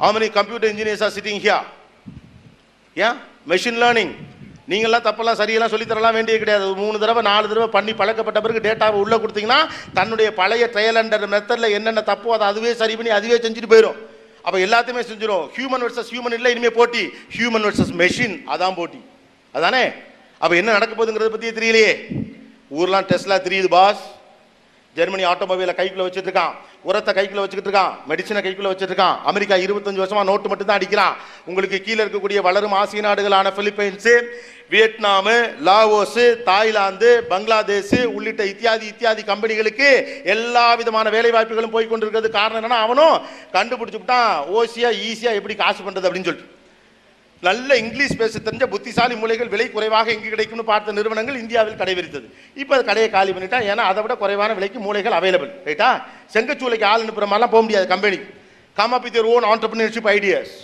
how 0.00 0.08
many 0.14 0.26
computer 0.38 0.70
engineers 0.72 1.02
are 1.04 1.12
sitting 1.18 1.40
here? 1.44 1.62
ஏன் 2.96 3.16
மெஷின் 3.52 3.78
லேர்னிங் 3.82 4.12
நீங்களாம் 4.68 5.06
தப்பெல்லாம் 5.08 5.38
சரியெல்லாம் 5.40 5.72
சொல்லித் 5.72 5.88
தரலாம் 5.88 6.12
வேண்டியது 6.12 6.44
கிடையாது. 6.44 6.74
மூணு 6.74 6.98
தடவை 6.98 7.22
நாலு 7.22 7.48
தடவை 7.48 7.68
பண்ணி 7.68 7.94
பழக்கப்பட்ட 7.94 8.40
பிறகு 8.40 8.60
டேட்டாவை 8.60 8.98
உள்ளே 9.02 9.16
கொடுத்தீங்கன்னா 9.16 9.68
தன்னுடைய 9.94 10.34
பழைய 10.34 10.70
ட்ரையல் 10.72 11.00
அண்டர் 11.02 11.26
மெத்தடில் 11.34 11.70
என்னென்ன 11.70 12.02
தப்போ 12.06 12.26
அதை 12.26 12.46
அதுவே 12.46 12.74
சரி 12.74 12.96
பண்ணி 12.96 13.10
அதுவே 13.10 13.36
செஞ்சுட்டு 13.36 13.72
போயிடும் 13.72 13.94
அப்போ 14.42 14.58
எல்லாத்தையுமே 14.58 15.02
செஞ்சிடும் 15.10 15.46
ஹியூமன் 15.56 15.84
வர்சஸ் 15.84 16.10
ஹியூமன் 16.10 16.32
இல்லை 16.32 16.50
இனிமேல் 16.50 16.72
போட்டி. 16.72 17.12
ஹியூமன் 17.36 17.64
வர்சஸ் 17.66 17.94
மெஷின் 17.96 18.42
அதான் 18.46 18.76
போட்டி. 18.76 19.00
அதானே? 19.52 19.90
அப்போ 20.38 20.56
என்ன 20.56 20.72
நடக்க 20.72 20.92
போகுதுங்கிறத 20.94 21.28
பற்றியே 21.28 21.52
தெரியலையே. 21.52 21.94
ஊர்லாம் 22.76 23.06
டெஸ்ட்லாம் 23.10 23.46
தெரியுது 23.48 23.68
பாஸ் 23.68 24.15
ஜெர்மனி 24.96 25.24
ஆட்டோமொபைலை 25.32 25.74
கைக்குள்ள 25.78 26.06
வச்சுட்டு 26.06 26.28
இருக்கான் 26.30 26.54
உரத்தை 26.88 27.12
கைக்குள்ள 27.14 27.42
வச்சுக்கிட்டு 27.44 27.70
இருக்கான் 27.70 27.94
மெடிசனை 28.10 28.40
கைக்குள்ள 28.44 28.70
வச்சுட்டு 28.72 28.92
இருக்கான் 28.92 29.16
அமெரிக்கா 29.30 29.56
இருபத்தஞ்சு 29.64 30.02
வருஷமா 30.02 30.22
நோட்டு 30.30 30.50
மட்டும் 30.50 30.68
தான் 30.70 30.78
அடிக்கிறான் 30.80 31.16
உங்களுக்கு 31.50 31.78
கீழே 31.86 32.00
இருக்கக்கூடிய 32.04 32.40
வளரும் 32.48 32.76
ஆசிய 32.80 33.02
நாடுகளான 33.06 33.52
Philippines 33.58 34.14
Vietnam 34.72 35.34
Laos 35.66 36.24
Thailand 36.48 37.10
Bangladesh 37.30 37.98
உள்ளிட்ட 38.16 38.42
இத்தியாதி 38.52 38.86
இத்தியாதி 38.92 39.22
கம்பெனிகளுக்கு 39.30 39.90
எல்லா 40.34 40.66
விதமான 40.80 41.06
வேலை 41.16 41.30
வாய்ப்புகளும் 41.36 41.74
போய் 41.76 41.90
கொண்டிருக்கிறது. 41.92 42.30
காரணம் 42.38 42.60
என்னன்னா 42.60 42.80
அவனும் 42.86 43.16
கண்டுபிடிச்சுட்டான் 43.56 44.32
ஓசியா 44.58 44.90
ஈஸியா 45.08 45.32
எப்படி 45.40 45.56
காசு 45.64 45.80
பண்றது 45.82 46.08
அப்படின்னு 46.08 46.28
சொல்லிட்டு. 46.30 46.54
நல்ல 47.48 47.70
இங்கிலீஷ் 47.82 48.14
பேச 48.20 48.38
தெரிஞ்ச 48.46 48.64
புத்திசாலி 48.74 49.14
மூலைகள் 49.22 49.50
விலை 49.54 49.66
குறைவாக 49.74 50.10
எங்கே 50.16 50.30
கிடைக்கும்னு 50.34 50.70
பார்த்த 50.70 50.96
நிறுவனங்கள் 50.98 51.40
இந்தியாவில் 51.42 51.80
கடைபிடித்தது. 51.82 52.26
இப்போ 52.62 52.74
அது 52.76 52.84
கடையை 52.90 53.08
காலி 53.16 53.34
பண்ணிட்டா 53.36 53.60
ஏன்னா 53.70 53.84
அதை 53.90 54.02
விட 54.04 54.16
குறைவான 54.22 54.54
விலைக்கு 54.60 54.80
மூலைகள் 54.86 55.18
அவைலபிள் 55.18 55.50
ரைட்டா 55.68 55.90
செங்கச்சூளைக்கு 56.36 56.88
ஆள் 56.92 57.04
அனுப்புற 57.04 57.26
மாதிரிலாம் 57.32 57.54
போக 57.56 57.64
முடியாது 57.66 57.86
company 57.94 58.20
come 58.76 58.96
up 58.96 59.04
with 59.08 59.20
own 59.34 59.46
entrepreneurship 59.52 60.10
ideas 60.16 60.54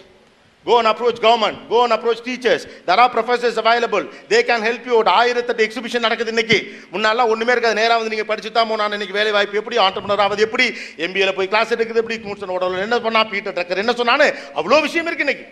go 0.66 0.74
and 0.80 0.90
approach 0.90 1.20
government 1.24 1.60
go 1.70 1.78
and 1.84 1.94
approach 1.94 2.20
teachers 2.26 2.64
There 2.88 2.98
are 3.04 3.12
professors 3.14 3.56
available 3.62 4.04
they 4.32 4.38
can 4.50 4.64
help 4.68 4.84
you 4.90 4.98
ஆயிரத்தெட்டு 5.20 5.64
எக்ஸிபிஷன் 5.66 6.04
நடக்குது 6.06 6.32
இன்னைக்கு. 6.34 6.58
முன்னாலாம் 6.92 7.30
ஒன்றுமே 7.32 7.52
இருக்காது. 7.54 7.78
நேராக 7.80 7.96
வந்து 8.00 8.12
நீங்கள் 8.14 8.30
படிச்சு 8.30 8.52
தான் 8.58 8.70
நான் 8.82 8.94
இன்னைக்கு 8.98 9.18
வேலை 9.20 9.32
வாய்ப்பு 9.38 9.60
எப்படி? 9.62 9.78
ஆண்டர்பனர் 9.86 10.22
ஆகுது 10.26 10.46
எப்படி? 10.48 10.66
எம்பிஏல 11.06 11.34
போய் 11.38 11.50
கிளாஸ் 11.54 11.74
எடுக்குது 11.76 12.02
எப்படி? 12.02 12.18
மூச்சு 12.28 12.54
உடல். 12.58 12.78
என்ன 12.86 13.00
பண்ணா 13.08 13.22
பீட்டர் 13.32 13.58
டக்கர் 13.58 13.82
என்ன 13.84 13.94
சொன்னான்னு? 14.02 14.28
அவ்வளோ 14.60 14.80
விஷயம் 14.86 15.10
இருக்கு 15.10 15.26
இன்னைக்கு. 15.26 15.46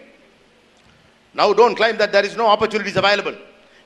Now 1.35 1.53
don't 1.53 1.75
claim 1.75 1.97
that 1.99 2.13
there 2.13 2.25
is 2.25 2.37
no 2.37 2.47
opportunities 2.47 2.97
available. 2.97 3.37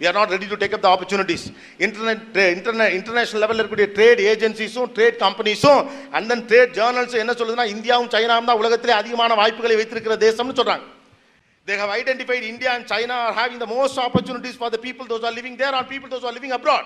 We 0.01 0.07
are 0.07 0.13
not 0.13 0.31
ready 0.31 0.49
to 0.49 0.57
take 0.57 0.73
up 0.75 0.83
the 0.83 0.89
opportunities. 0.89 1.43
Internet, 1.79 2.35
tra- 2.35 2.51
internet, 2.51 2.93
international 2.93 3.41
level 3.43 3.57
இருக்கக்கூடிய 3.59 3.87
ட்ரேட் 3.97 4.21
ஏஜென்சிஸும் 4.31 4.91
ட்ரேட் 4.97 5.17
கம்பெனிஸும் 5.25 5.81
அண்ட் 6.17 6.29
தென் 6.33 6.45
ட்ரேட் 6.51 6.73
ஜேர்னல்ஸும் 6.79 7.23
என்ன 7.25 7.35
சொல்லுதுன்னா 7.41 7.67
இந்தியாவும் 7.75 8.11
சைனாவும் 8.15 8.51
தான் 8.51 8.61
உலகத்திலே 8.63 8.95
அதிகமான 9.03 9.35
வாய்ப்புகளை 9.43 9.77
வைத்திருக்கிற 9.81 10.17
தேசம்னு 10.27 10.59
சொல்றாங்க 10.61 10.85
They 11.67 11.77
have 11.77 11.91
identified 11.91 12.43
India 12.45 12.71
and 12.71 12.87
China 12.87 13.15
are 13.27 13.33
having 13.33 13.59
the 13.59 13.67
most 13.67 13.97
opportunities 13.99 14.55
for 14.55 14.69
the 14.69 14.81
people 14.87 15.07
those 15.07 15.21
who 15.21 15.27
are 15.27 15.37
living 15.39 15.57
there 15.57 15.75
and 15.75 15.89
people 15.89 16.09
those 16.11 16.21
who 16.21 16.29
are 16.31 16.37
living 16.39 16.53
abroad. 16.53 16.85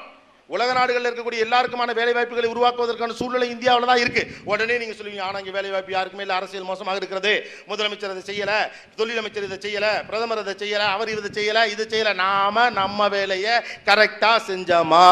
உலக 0.48 0.72
நாடுகளில் 0.78 1.08
இருக்கக்கூடிய 1.08 1.44
எல்லாருக்குமான 1.46 1.94
வேலை 1.98 2.12
வாய்ப்புகளை 2.16 2.48
உருவாக்குவதற்கான 2.52 3.16
சூழ்நிலை 3.18 3.48
இந்தியாவில் 3.54 3.90
தான் 3.90 4.02
இருக்கு. 4.04 4.22
உடனே 4.50 4.76
நீங்க 4.82 4.94
சொல்லுவீங்க 4.98 5.24
ஆனா 5.28 5.40
இங்க 5.42 5.52
வேலை 5.56 5.70
வாய்ப்பு 5.70 5.92
யாருக்குமே 5.96 6.24
இல்லை 6.26 6.36
அரசியல் 6.36 6.68
மோசமாக 6.70 7.00
இருக்கிறது. 7.00 7.32
முதலமைச்சர் 7.70 8.14
இதை 8.14 8.24
செய்யல 8.30 8.52
தொழிலமைச்சர் 9.00 9.48
இதை 9.48 9.58
செய்யல 9.66 9.88
பிரதமர் 10.08 10.42
இதை 10.44 10.54
செய்யல 10.62 10.86
அவர் 10.94 11.12
இதை 11.14 11.30
செய்யல 11.38 11.66
இது 11.74 11.86
செய்யல. 11.92 12.14
நாம 12.24 12.70
நம்ம 12.80 13.08
வேலையை 13.08 13.54
கரெக்டா 13.90 14.32
செஞ்சோமா? 14.48 15.08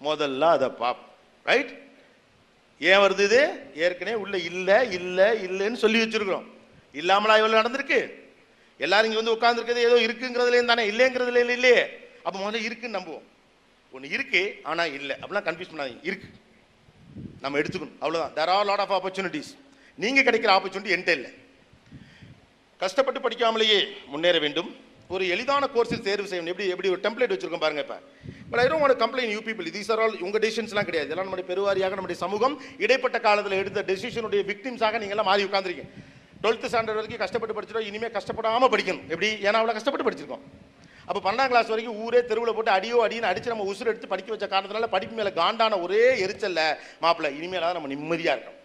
முதல்ல 0.00 0.44
அதை 0.56 0.68
பாப் 0.68 1.02
ரைட் 1.50 1.72
ஏன் 2.80 3.02
வருது 3.02 3.24
இது? 3.30 3.42
ஏற்கனவே 3.74 4.16
உள்ள 4.22 4.36
இல்லை 4.50 4.78
இல்லை 4.92 5.28
இல்லைன்னு 5.48 5.82
சொல்லி 5.84 5.98
வச்சிருக்கிறோம். 6.02 6.48
இல்லாமலா 6.92 7.36
இவ்வளவு 7.40 7.60
நடந்திருக்கு? 7.60 8.00
எல்லாரும் 8.84 9.08
இங்க 9.10 9.20
வந்து 9.22 9.36
உட்கார்ந்துருக்கிறது 9.36 9.88
ஏதோ 9.90 9.96
இருக்குங்கிறதுலேயும் 10.06 10.72
தானே 10.72 10.90
இல்லைங்கிறதுல 10.90 11.42
இல்லையே. 11.50 11.82
அப்போ 12.22 12.38
முதல்ல 12.38 12.66
இருக்குன்னு 12.68 12.98
நம்புவோம். 12.98 13.28
ஒன்று 13.94 14.14
இருக்கு 14.16 14.42
ஆனால் 14.70 14.92
இல்லை. 14.98 15.14
அப்படிலாம் 15.22 15.46
கன்ஃபியூஸ் 15.48 15.72
பண்ணாதீங்க. 15.72 16.02
இருக்கு. 16.08 16.28
நம்ம 17.42 17.58
எடுத்துக்கணும். 17.60 17.96
அவ்வளோதான் 18.02 18.32
there 18.38 18.52
are 18.54 18.66
lot 18.70 18.82
of 18.84 18.94
opportunities 18.96 19.50
நீங்கள் 20.02 20.26
கிடைக்கிற 20.28 20.50
ஆப்பர்ச்சுனிட்டி 20.56 20.94
என்கிட்ட 20.94 21.12
இல்லை. 21.18 21.30
கஷ்டப்பட்டு 22.82 23.20
படிக்காமலேயே 23.26 23.78
முன்னேற 24.12 24.38
வேண்டும். 24.44 24.70
ஒரு 25.14 25.24
எளிதான 25.34 25.64
கோர்ஸில் 25.74 26.04
தேர்வு 26.08 26.28
செய்யணும். 26.30 26.50
எப்படி 26.52 26.66
எப்படி 26.74 26.90
ஒரு 26.94 27.00
டெம்ப்ளேட் 27.04 27.32
வச்சிருக்கோம் 27.34 27.64
பாருங்க 27.64 27.82
இப்போ. 27.86 27.98
But 28.50 28.60
I 28.62 28.64
don't 28.72 29.02
complaint 29.04 29.32
you 29.36 29.40
people 29.48 29.70
these 29.76 29.90
are 29.94 30.02
all 30.04 30.16
உங்கள் 30.26 30.42
டெசிஷன்ஸ்லாம் 30.44 30.88
கிடையாது. 30.88 31.08
இதெல்லாம் 31.08 31.28
நம்முடைய 31.28 31.46
பெருவாரியாக 31.50 31.96
நம்முடைய 31.98 32.18
சமூகம் 32.24 32.56
இடைப்பட்ட 32.84 33.20
காலத்தில் 33.26 33.60
எடுத்த 33.62 33.84
டெசிஷனுடைய 33.92 34.42
விக்டிம்ஸாக 34.50 34.98
நீங்களாம் 35.02 35.16
எல்லாம் 35.16 35.30
மாறி 35.30 35.48
உட்காந்துருக்கீங்க 35.48 35.90
டுவெல்த்து 36.42 36.70
ஸ்டாண்டர்ட் 36.72 37.00
வரைக்கும் 37.00 37.22
கஷ்டப்பட்டு 37.24 37.56
படிச்சிடும் 37.56 37.86
இனிமேல் 37.90 38.14
கஷ்டப்படாமல் 38.16 38.72
படிக்கணும். 38.74 39.04
எப்படி? 39.12 39.28
ஏன்னா 39.46 39.58
அவ்வளோ 39.60 39.76
கஷ்டப்பட்டு 39.78 40.06
படிச்சிருக்கோம். 40.08 40.44
அப்போ 41.08 41.20
பன்னெண்டாம் 41.24 41.50
கிளாஸ் 41.52 41.70
வரைக்கும் 41.72 42.00
ஊரே 42.04 42.20
தெருவில் 42.30 42.56
போட்டு 42.56 42.70
அடியோ 42.76 42.98
அடின்னு 43.06 43.30
அடிச்சு 43.30 43.52
நம்ம 43.52 43.66
உசுறு 43.70 43.90
எடுத்து 43.92 44.12
படிக்க 44.12 44.30
வச்ச 44.34 44.46
காரணத்தினால 44.52 44.88
படிப்பு 44.96 45.16
மேலே 45.20 45.32
காண்டான 45.40 45.78
ஒரே 45.86 46.04
எரிச்சல்ல 46.24 46.62
மாப்பிள்ளை. 47.04 47.30
இனிமேல் 47.38 47.64
தான் 47.64 47.76
நம்ம 47.78 47.90
நிம்மதியாக 47.94 48.36
இருக்கணும். 48.36 48.60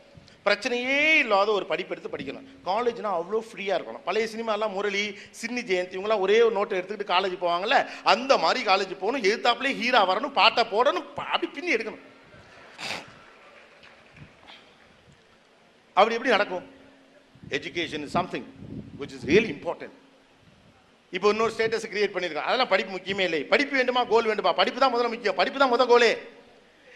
பிரச்சனையே 0.46 1.00
இல்லாத 1.24 1.50
ஒரு 1.58 1.66
படிப்பு 1.72 1.94
எடுத்து 1.94 2.12
படிக்கணும். 2.14 2.46
காலேஜ்னா 2.70 3.10
அவ்வளோ 3.20 3.40
ஃப்ரீயாக 3.48 3.78
இருக்கணும். 3.78 4.04
பழைய 4.08 4.26
சினிமாலாம் 4.34 4.76
முரளி 4.78 5.04
சின்னி 5.40 5.62
ஜெயந்தி 5.70 5.96
இவங்களாம் 5.98 6.24
ஒரே 6.26 6.38
ஒரு 6.46 6.54
நோட்டை 6.58 6.78
எடுத்துக்கிட்டு 6.80 7.14
காலேஜ் 7.14 7.36
போவாங்கல்ல 7.44 7.78
அந்த 8.14 8.32
மாதிரி 8.44 8.62
காலேஜ் 8.72 8.94
போகணும். 9.04 9.26
எழுத்தாப்புலேயே 9.30 9.78
ஹீரா 9.82 10.02
வரணும் 10.12 10.38
பாட்டை 10.40 10.64
போடணும் 10.74 11.08
அப்படி 11.34 11.50
பின்னி 11.58 11.76
எடுக்கணும். 11.78 12.04
அப்படி 16.00 16.16
எப்படி 16.18 16.36
நடக்கும்? 16.38 16.66
Education 17.58 18.06
is 18.08 18.16
something 18.20 18.48
which 19.02 19.16
is 19.18 19.26
really 19.32 19.52
important 19.58 19.96
இப்போ 21.12 21.30
இன்னொரு 21.30 21.54
ஸ்டேட்டஸ் 21.58 21.88
கிரியேட் 21.94 22.14
பண்ணியிருக்காங்க 22.16 22.50
அதெல்லாம் 22.50 22.68
படிப்பு 22.68 22.98
முக்கியமே 22.98 23.20
இல்லை. 23.20 23.44
படிப்பு 23.44 23.76
வேண்டுமா? 23.76 24.04
கோல் 24.04 24.26
வேண்டுமா? 24.26 24.54
படிப்பு 24.54 24.80
தான் 24.80 24.94
முதல்ல 24.96 25.10
முக்கியம். 25.14 25.36
படிப்பு 25.36 25.60
தான் 25.60 25.70
முதல் 25.70 25.88
கோலே 25.88 26.18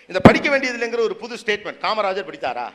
இந்த 0.08 0.20
படிக்க 0.20 0.48
வேண்டியதுலங்கிற 0.50 1.00
ஒரு 1.00 1.16
புது 1.16 1.36
ஸ்டேட்மெண்ட் 1.36 1.80
காமராஜர் 1.86 2.30
படித்தாரா? 2.30 2.72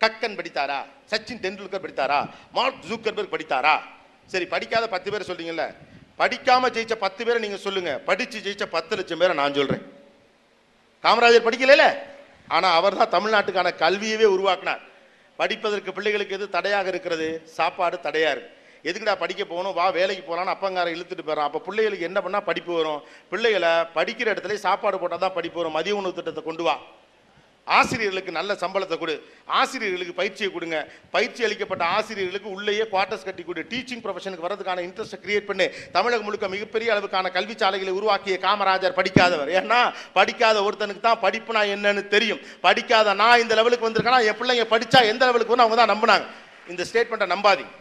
கக்கன் 0.00 0.38
படித்தாரா? 0.40 0.78
சச்சின் 1.10 1.42
டெண்டுல்கர் 1.44 1.84
படித்தாரா? 1.84 2.30
மார்க் 2.52 2.84
ஜூக்கர்பர்க் 2.90 3.34
படித்தாரா? 3.34 3.80
சரி 4.26 4.46
படிக்காத 4.46 4.88
பத்து 4.88 5.10
பேர் 5.10 5.28
சொல்றீங்கல்ல. 5.30 5.74
படிக்காம 6.18 6.70
ஜெயிச்ச 6.76 6.94
பத்து 6.94 7.24
பேரை 7.24 7.40
நீங்க 7.40 7.56
சொல்லுங்க. 7.56 7.98
படிச்சு 7.98 8.38
ஜெயிச்ச 8.38 8.64
பத்து 8.66 8.96
லட்சம் 8.96 9.18
பேரை 9.18 9.34
நான் 9.36 9.54
சொல்றேன். 9.54 9.82
காமராஜர் 11.02 11.46
படிக்கல 11.48 11.96
ஆனா 12.48 12.68
அவர் 12.74 12.96
தான் 12.96 13.14
தமிழ்நாட்டுக்கான 13.16 13.72
கல்வியவே 13.84 14.24
உருவாக்கினார். 14.24 14.80
படிப்பதற்கு 15.36 15.92
பிள்ளைகளுக்கு 15.92 16.34
எது 16.34 16.48
தடையாக 16.48 16.88
இருக்கிறது? 16.88 17.42
சாப்பாடு 17.44 17.98
தடையா 18.02 18.30
இருக்கு. 18.30 18.56
எதுக்குடா 18.84 19.16
படிக்க 19.22 19.42
போகணும்? 19.44 19.76
வா 19.78 19.86
வேலைக்கு 19.98 20.24
போகலான்னு 20.28 20.54
அப்பங்கார 20.54 20.94
இழுத்துட்டு 20.96 21.28
போறான் 21.30 21.48
அப்போ 21.48 21.62
பிள்ளைகளுக்கு 21.66 22.08
என்ன 22.10 22.20
பண்ணால் 22.26 22.46
படிப்பு 22.50 22.72
வரும்? 22.78 23.00
பிள்ளைகளை 23.32 23.72
படிக்கிற 23.98 24.28
இடத்துல 24.34 24.60
சாப்பாடு 24.68 25.02
போட்டால் 25.02 25.24
தான் 25.26 25.36
படிப்பு 25.40 25.60
வரும். 25.62 25.76
மதிய 25.80 26.00
உணவு 26.02 26.16
திட்டத்தை 26.20 26.44
கொண்டு 26.44 26.64
வா. 26.68 26.76
ஆசிரியர்களுக்கு 27.66 28.32
நல்ல 28.36 28.52
சம்பளத்தை 28.60 28.96
கொடு. 28.98 29.14
ஆசிரியர்களுக்கு 29.60 30.14
பயிற்சியை 30.20 30.48
கொடுங்க. 30.52 30.76
பயிற்சி 31.14 31.40
அளிக்கப்பட்ட 31.46 31.84
ஆசிரியர்களுக்கு 31.96 32.48
உள்ளேயே 32.54 32.84
குவார்ட்டர்ஸ் 32.92 33.26
கட்டி 33.26 33.42
கொடு. 33.48 33.62
டீச்சிங் 33.72 34.02
ப்ரொஃபஷனுக்கு 34.04 34.46
வரதுக்கான 34.46 34.84
இன்ட்ரெஸ்ட்டை 34.86 35.18
கிரியேட் 35.24 35.48
பண்ணி. 35.50 35.66
தமிழகம் 35.96 36.26
முழுக்க 36.28 36.48
மிகப்பெரிய 36.54 36.94
அளவுக்கான 36.94 37.32
கல்வி 37.36 37.56
சாலைகளை 37.62 37.92
உருவாக்கிய 37.98 38.38
காமராஜர் 38.46 38.96
படிக்காதவர். 39.00 39.50
ஏன்னா 39.60 39.80
படிக்காத 40.18 40.62
ஒருத்தனுக்கு 40.68 41.04
தான் 41.08 41.22
படிப்புனா 41.26 41.64
என்னன்னு 41.74 42.04
தெரியும். 42.14 42.40
படிக்காத 42.66 43.14
நான் 43.22 43.42
இந்த 43.44 43.54
லெவலுக்கு 43.60 43.88
வந்திருக்கேன்னா 43.88 44.22
என் 44.30 44.38
பிள்ளைங்க 44.40 44.66
படித்தா 44.74 45.02
எந்த 45.12 45.24
லெவலுக்கு 45.30 45.62
அவங்க 45.64 45.78
தான் 45.82 45.92
நம்பினாங்க. 45.94 46.26
இந்த 46.74 46.84
ஸ்டேட்மெண்ட்டை 46.90 47.28
நம்பாதீங்க. 47.34 47.72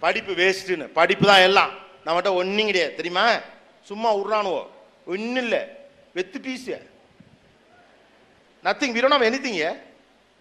படிப்பு 0.00 0.32
வேஸ்ட்டுன்னு 0.32 0.84
படிப்பு 0.84 1.26
தான் 1.26 1.40
எல்லாம். 1.40 1.70
நம்மகிட்ட 2.06 2.34
ஒன்றும் 2.34 2.66
கிடையாது. 2.66 2.94
தெரியுமா? 2.94 3.38
சும்மா 3.84 4.16
உருளானுவோ. 4.16 4.66
ஒன்றும் 5.06 5.36
இல்லை. 5.36 5.58
வெத்து 6.14 6.38
பீஸு 6.42 6.86
நத்திங் 8.64 8.94
விரோணம் 8.98 9.22
எனித்திங்க 9.22 9.78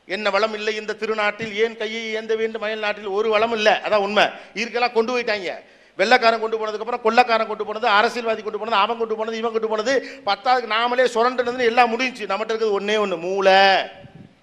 என்ன 0.06 0.30
வளம் 0.30 0.54
இல்லை 0.54 0.76
இந்த 0.76 0.94
திருநாட்டில். 0.94 1.54
ஏன் 1.54 1.78
கையை 1.78 2.14
ஏந்த 2.14 2.36
வேண்டும் 2.36 2.62
மயல் 2.62 2.80
நாட்டில் 2.80 3.06
ஒரு 3.06 3.30
வளம் 3.30 3.54
இல்லை. 3.54 3.74
அதான் 3.74 4.04
உண்மை. 4.08 4.26
இருக்கெல்லாம் 4.54 4.92
கொண்டு 4.92 5.20
போயிட்டாங்க. 5.20 5.54
வெள்ளக்காரன் 5.98 6.40
கொண்டு 6.40 6.58
போனதுக்கப்புறம் 6.58 7.02
கொள்ளக்காரன் 7.04 7.48
கொண்டு 7.48 7.66
போனது 7.66 7.88
அரசியல்வாதி 7.88 8.42
கொண்டு 8.42 8.60
போனது 8.60 8.78
அவன் 8.78 8.98
கொண்டு 8.98 9.16
போனது 9.16 9.38
இவன் 9.38 9.52
கொண்டு 9.52 9.68
போனது. 9.68 10.22
பத்தாவதுக்கு 10.26 10.74
நாமளே 10.74 11.06
சுரண்டுனதுன்னு 11.14 11.60
எல்லாம் 11.60 11.90
முடிஞ்சு 11.90 12.26
நம்மகிட்ட 12.26 12.34
இருக்கிறது 12.34 12.72
ஒன்றே 12.72 12.98
ஒன்று 12.98 13.18
மூளை. 13.18 13.54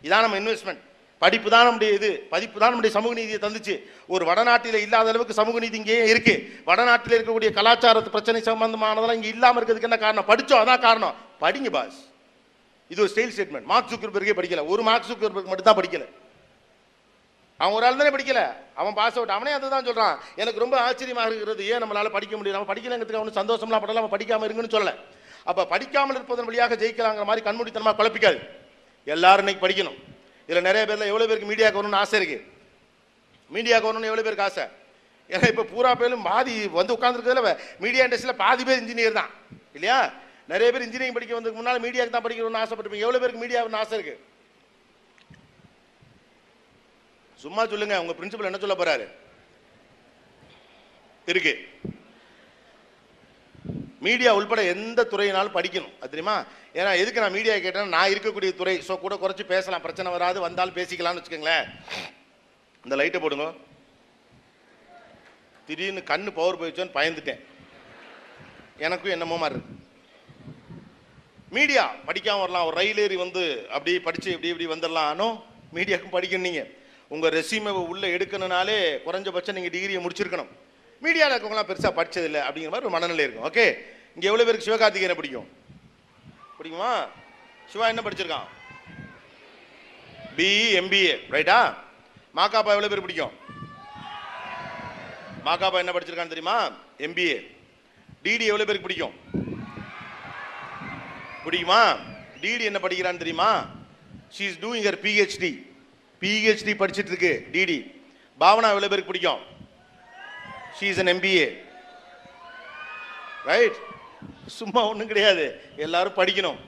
இதான் 0.02 0.20
நம்ம 0.20 0.38
இன்வெஸ்ட்மெண்ட் 0.38 0.78
படிப்பு 1.22 1.48
தான் 1.54 1.66
நம்முடைய 1.68 1.90
இது. 1.98 2.10
படிப்பு 2.32 2.56
தான் 2.60 2.72
நம்முடைய 2.72 2.92
சமூக 2.96 3.12
நீதியை 3.18 3.40
தந்துச்சு. 3.42 3.74
ஒரு 4.14 4.24
வடநாட்டில் 4.30 4.78
இல்லாத 4.84 5.10
அளவுக்கு 5.12 5.38
சமூக 5.40 5.58
நீதி 5.64 5.76
இங்கேயே 5.80 6.04
இருக்கு. 6.12 6.34
வடநாட்டில் 6.70 7.16
இருக்கக்கூடிய 7.16 7.50
கலாச்சாரத்து 7.58 8.14
பிரச்சனை 8.16 8.40
சம்பந்தமானதெல்லாம் 8.48 9.18
இங்கே 9.20 9.30
இல்லாமல் 9.34 9.60
இருக்கிறதுக்கு 9.60 9.90
என்ன 9.90 10.00
காரணம்? 10.06 10.28
படித்தோம் 10.30 10.62
அதான் 10.64 10.84
காரணம். 10.86 11.14
படிங்க 11.44 11.70
பாஸ் 11.76 12.00
இது 12.92 13.00
ஒரு 13.04 13.10
ஸ்டைல் 13.12 13.32
ஸ்டேட்மெண்ட் 13.34 13.68
மார்க் 13.70 13.92
சுக்கர்பர்கே 13.92 14.34
படிக்கல. 14.38 14.62
ஒரு 14.72 14.82
மார்க் 14.88 15.08
சுக்கர்பர்க் 15.10 15.50
மட்டும் 15.50 15.68
தான் 15.68 15.78
படிக்கல. 15.78 16.06
அவன் 17.60 17.76
ஒரு 17.78 17.86
ஆள் 17.86 17.98
தானே 18.00 18.12
படிக்கல. 18.14 18.40
அவன் 18.80 18.94
பாஸ் 18.98 19.16
அவுட் 19.18 19.34
அவனே 19.36 19.52
அதை 19.56 19.66
தான் 19.74 19.86
சொல்கிறான் 19.88 20.16
எனக்கு 20.42 20.62
ரொம்ப 20.64 20.76
ஆச்சரியமாக 20.86 21.28
இருக்கிறது. 21.28 21.62
ஏன் 21.72 21.82
நம்மளால 21.82 22.10
படிக்க 22.16 22.34
முடியல? 22.38 22.58
அவன் 22.60 22.70
படிக்கலங்கிறதுக்கு 22.72 23.20
அவனு 23.20 23.40
சந்தோஷம்லாம் 23.40 23.82
படல. 23.84 24.02
அவன் 24.02 24.14
படிக்காமல் 24.14 24.46
இருங்கன்னு 24.48 24.74
சொல்லலை. 24.76 24.94
அப்போ 25.50 25.62
படிக்காமல் 25.74 26.18
இருப்பதன் 26.18 26.48
வழியாக 26.48 26.76
ஜெயிக்கலாங்கிற 26.82 27.26
மாதிரி 27.30 27.44
கண்மூடித்தனமாக 27.48 27.96
குழப்பிக்காது. 28.00 28.40
எல்லாரும் 29.14 29.44
இன்னைக்கு 29.44 29.64
படிக்கணும். 29.66 29.98
இதில் 30.48 30.66
நிறைய 30.68 30.82
பேர்ல 30.88 31.10
எவ்வளோ 31.12 31.26
பேருக்கு 31.30 31.50
மீடியாவுக்கு 31.52 31.80
வரணும்னு 31.80 32.02
ஆசை 32.02 32.16
இருக்குது 32.20 32.44
மீடியாக்கு 33.50 33.88
வரணும்னு 33.88 34.10
எவ்வளோ 34.10 34.24
பேருக்கு 34.26 34.48
ஆசை? 34.48 34.64
ஏன்னா 35.30 35.48
இப்போ 35.52 35.64
பூரா 35.72 35.90
பேரும் 36.00 36.26
பாதி 36.30 36.54
வந்து 36.78 36.94
உட்காந்துருக்கிறதுல 36.96 37.52
மீடியா 37.84 38.04
இண்டஸ்ட்ரியில் 38.06 38.42
பாதி 38.44 38.62
பேர் 38.68 38.80
இன்ஜினியர் 38.82 39.18
தான். 39.20 39.30
இல்லையா? 39.76 39.98
நிறைய 40.52 40.68
பேர் 40.72 40.84
இன்ஜினியரிங் 40.86 41.16
படிக்க 41.16 41.34
வந்ததுக்கு 41.36 41.60
முன்னால் 41.60 41.84
மீடியாக்கு 41.84 42.14
தான் 42.14 42.24
படிக்கணும்னு 42.26 42.62
ஆசைப்பட்டிருப்பீங்க. 42.62 43.06
எவ்வளோ 43.06 43.20
பேருக்கு 43.22 43.42
மீடியாவுன்னு 43.44 43.80
ஆசை 43.82 43.96
இருக்கு? 43.98 44.16
சும்மா 47.44 47.62
சொல்லுங்க 47.72 47.94
உங்க 48.02 48.14
பிரின்சிபல் 48.18 48.48
என்ன 48.48 48.62
சொல்ல 48.64 48.74
போகிறாரு 48.80 49.06
இருக்குது 51.32 51.54
மீடியா 54.06 54.30
உள்பட 54.38 54.60
எந்த 54.74 55.00
துறையினாலும் 55.12 55.56
படிக்கணும். 55.56 55.92
அது 56.00 56.12
தெரியுமா? 56.12 56.36
ஏன்னா 56.78 56.92
எதுக்கு 57.02 57.22
நான் 57.22 57.36
மீடியா 57.36 57.54
கேட்டேன்னா 57.64 57.94
நான் 57.96 58.12
இருக்கக்கூடிய 58.12 58.50
துறை. 58.60 58.74
ஸோ 58.88 58.94
கூட 59.02 59.14
குறைச்சி 59.22 59.44
பேசலாம். 59.52 59.84
பிரச்சனை 59.86 60.12
வராது. 60.14 60.38
வந்தாலும் 60.46 60.78
பேசிக்கலாம்னு 60.78 61.20
வச்சுக்கோங்களேன். 61.20 61.66
இந்த 62.84 62.94
லைட்டை 63.00 63.20
போடுங்க. 63.24 63.46
திடீர்னு 65.68 66.02
கண்ணு 66.12 66.30
பவர் 66.38 66.58
போயிடுச்சோன்னு 66.60 66.96
பயந்துட்டேன். 66.98 67.40
எனக்கும் 68.86 69.14
என்னமோ 69.16 69.36
மாதிரி 69.42 69.56
இருக்கு. 69.56 69.78
மீடியா 71.56 71.82
படிக்காம 72.08 72.42
வரலாம். 72.42 72.66
ஒரு 72.68 72.76
ரயில் 72.80 73.00
ஏறி 73.04 73.16
வந்து 73.24 73.42
அப்படி 73.76 73.92
படித்து 74.06 74.28
இப்படி 74.34 74.52
இப்படி 74.52 74.68
வந்துடலாம்னோ 74.72 75.28
மீடியாவுக்கும் 75.76 76.16
படிக்கணும் 76.16 76.48
நீங்கள் 76.48 76.70
உங்கள் 77.14 77.34
ரெசியூமை 77.38 77.72
உள்ளே 77.92 78.08
எடுக்கணுனாலே 78.16 78.76
குறைஞ்சபட்சம் 79.06 79.56
நீங்கள் 79.58 79.74
டிகிரியை 79.74 80.00
முடிச்சிருக்கணும். 80.04 80.52
மீடியாவில் 81.04 81.34
இருக்கவங்களாம் 81.34 81.68
பெருசாக 81.68 81.92
படித்ததில்லை 81.98 82.40
அப்படிங்கிற 82.46 82.72
மாதிரி 82.72 82.86
ஒரு 82.88 82.94
மனநிலை 82.96 83.24
இருக்கும். 83.26 83.46
ஓகே 83.48 83.64
இங்கே 84.14 84.28
எவ்வளோ 84.30 84.44
பேருக்கு 84.46 84.66
சிவகார்த்திகேயனை 84.68 85.16
பிடிக்கும்? 85.20 85.48
பிடிக்குமா? 86.58 86.92
சிவா 87.70 87.86
என்ன 87.92 88.02
படிச்சிருக்கான்? 88.04 88.48
பிஇ 90.36 90.66
எம்பிஏ 90.80 91.14
ரைட்டா 91.34 91.58
மாக்காப்பா 92.38 92.74
எவ்வளோ 92.74 92.90
பேர் 92.92 93.04
பிடிக்கும்? 93.06 93.34
மாக்காப்பா 95.46 95.82
என்ன 95.82 95.92
படிச்சிருக்கான்னு 95.94 96.34
தெரியுமா? 96.34 96.56
எம்பிஏ 97.06 97.36
டிடி 98.24 98.44
எவ்வளோ 98.50 98.66
பேருக்கு 98.68 98.88
பிடிக்கும்? 98.88 99.14
பிடிக்குமா? 101.44 101.82
டிடி 102.42 102.64
என்ன 102.70 102.80
படிக்கிறான்னு 102.82 103.22
தெரியுமா? 103.22 103.50
She 104.36 104.44
is 104.50 104.60
doing 104.64 104.86
her 104.88 105.02
PhD 105.06 105.52
PhD 106.22 106.72
படிச்சுட்டு 106.82 107.12
இருக்கு 107.12 107.32
டிடி 107.54 107.78
பாவனா 108.42 108.70
எவ்வளோ 108.74 108.88
பேருக்கு 108.92 109.12
பிடிக்கும்? 109.12 109.42
She 110.76 110.84
is 110.92 111.00
an 111.04 111.12
MBA 111.14 111.46
right 113.50 113.78
சும்மா 114.58 114.80
ஒன்றும் 114.90 115.10
கிடையாது. 115.12 115.44
எல்லாரும் 115.86 116.18
படிக்கணும். 116.20 116.60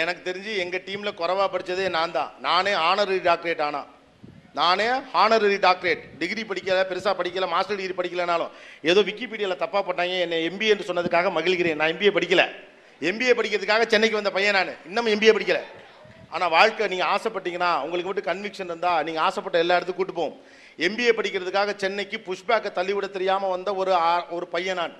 எனக்கு 0.00 0.20
தெரிஞ்சு 0.28 0.52
எங்கள் 0.62 0.84
டீமில் 0.86 1.18
குறைவா 1.20 1.46
படித்ததே 1.54 1.86
நான் 1.96 2.14
தான். 2.18 2.30
நானே 2.46 2.72
ஆனரரி 2.88 3.20
டாக்டரேட் 3.30 3.62
ஆனா. 3.68 3.82
நானே 4.58 4.86
ஹானரரி 5.12 5.58
டாக்டரேட் 5.66 6.02
டிகிரி 6.20 6.42
படிக்கல 6.48 6.80
பெருசாக 6.88 7.14
படிக்கல 7.20 7.46
மாஸ்டர் 7.52 7.78
டிகிரி 7.80 7.94
படிக்கலனாலும். 7.98 8.50
ஏதோ 8.90 9.00
விக்கிபீடியாவில் 9.08 9.62
தப்பாக 9.62 9.82
பண்ணாங்க 9.88 10.16
என்னை 10.24 10.38
எம்பிஏ 10.48 10.72
என்று 10.74 10.88
சொன்னதுக்காக 10.88 11.30
மகிழ்கிறேன். 11.38 11.78
நான் 11.80 11.92
எம்பிஏ 11.92 12.12
படிக்கல. 12.16 12.44
எம்பிஏ 13.10 13.34
படிக்கிறதுக்காக 13.38 13.86
சென்னைக்கு 13.92 14.20
வந்த 14.20 14.32
பையன் 14.36 14.56
நான். 14.58 14.74
இன்னும் 14.88 15.12
எம்பிஏ 15.14 15.34
படிக்கல. 15.36 15.60
ஆனால் 16.34 16.52
வாழ்க்கை 16.56 16.86
நீங்கள் 16.92 17.10
ஆசைப்பட்டீங்கன்னா 17.14 17.70
உங்களுக்கு 17.84 18.10
மட்டும் 18.10 18.28
கன்விக்ஷன் 18.30 18.70
இருந்தால் 18.72 19.04
நீங்கள் 19.06 19.24
ஆசைப்பட்ட 19.28 19.58
எல்லா 19.64 19.76
இடத்துக்கும் 19.78 20.04
கூட்டு 20.04 20.20
போவோம். 20.20 20.36
எம்பிஏ 20.78 21.12
படிக்கிறதுக்காக 21.16 21.76
சென்னைக்கு 21.76 22.22
புஷ்பேக்கை 22.26 22.72
தள்ளிவிட 22.72 23.06
தெரியாமல் 23.06 23.50
வந்த 23.50 23.74
ஒரு 23.74 23.92
ஆ- 23.92 24.26
ஒரு 24.28 24.46
பையன் 24.46 24.76
நான். 24.76 24.96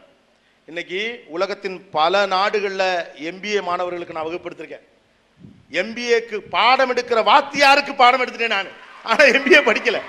இன்னைக்கு 0.66 1.24
உலகத்தின் 1.26 1.88
பல 1.90 2.26
நாடுகளில் 2.26 3.04
எம்பிஏ 3.14 3.62
மாணவர்களுக்கு 3.62 4.14
நான் 4.14 4.24
வகுப்படுத்திருக்கேன். 4.24 4.80
எம்பிஏக்கு 5.70 6.36
பாடம் 6.36 6.94
எடுக்கிற 6.94 7.22
வாத்தியாருக்கு 7.22 7.94
பாடம் 7.94 8.24
எடுத்துட்டேன் 8.24 8.46
நான். 8.46 8.66
ஆனா 9.02 9.24
எம்பிஏ 9.24 9.62
படிக்கல. 9.64 10.00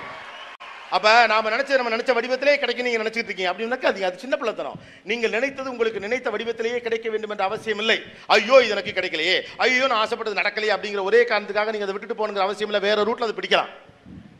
அப்ப 0.90 1.26
நாம 1.26 1.50
நினைச்ச 1.50 1.68
நம்ம 1.68 1.96
நினைச்ச 1.96 2.10
வடிவத்திலேயே 2.14 2.56
கிடைக்கும் 2.56 2.86
நீங்க 2.86 3.02
நினைச்சிட்டு 3.02 3.30
இருக்கீங்க. 3.30 3.52
அப்படின்னாக்கா 3.52 3.84
அது 3.84 4.04
அது 4.04 4.18
சின்ன 4.18 4.36
பிள்ளைத்தனம். 4.36 4.80
நீங்கள் 5.04 5.30
நினைத்தது 5.30 5.70
உங்களுக்கு 5.70 6.00
நினைத்த 6.00 6.30
வடிவத்திலேயே 6.30 6.78
கிடைக்க 6.78 7.10
வேண்டும் 7.10 7.30
என்ற 7.30 7.44
அவசியம் 7.44 7.78
இல்லை. 7.78 8.02
ஐயோ 8.26 8.60
இது 8.62 8.68
எனக்கு 8.68 8.90
கிடைக்கலையே. 8.90 9.42
ஐயோ 9.56 9.86
நான் 9.86 9.98
ஆசைப்பட்டது 9.98 10.40
நடக்கலையே 10.40 10.76
அப்படிங்கிற 10.76 11.02
ஒரே 11.02 11.22
காரணத்துக்காக 11.22 11.70
நீங்க 11.70 11.82
அதை 11.82 11.92
விட்டுட்டு 11.92 12.26
போகணுங்கிற 12.26 12.38
அவசியம் 12.38 12.72
இல்லை. 12.72 12.94
வேற 12.94 13.02
ரூட்ல 13.02 13.22
அது 13.22 13.32
பிடிக்கலாம். 13.32 13.68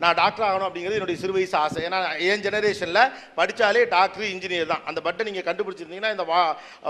நான் 0.04 0.18
டாக்டர் 0.22 0.46
ஆகணும் 0.48 0.68
அப்படிங்கிறது 0.68 0.98
என்னுடைய 0.98 1.18
சிறு 1.24 1.36
வயசு 1.36 1.56
ஆசை. 1.64 1.82
ஏன்னா 1.88 1.98
என் 2.30 2.44
ஜெனரேஷனில் 2.46 3.02
படித்தாலே 3.38 3.84
டாக்டர் 3.96 4.26
இன்ஜினியர் 4.34 4.72
தான். 4.72 4.82
அந்த 4.90 5.00
பட்டை 5.06 5.22
நீங்கள் 5.28 5.46
கண்டுபிடிச்சிருந்தீங்கன்னா 5.48 6.14
இந்த 6.16 6.26
வா 6.32 6.40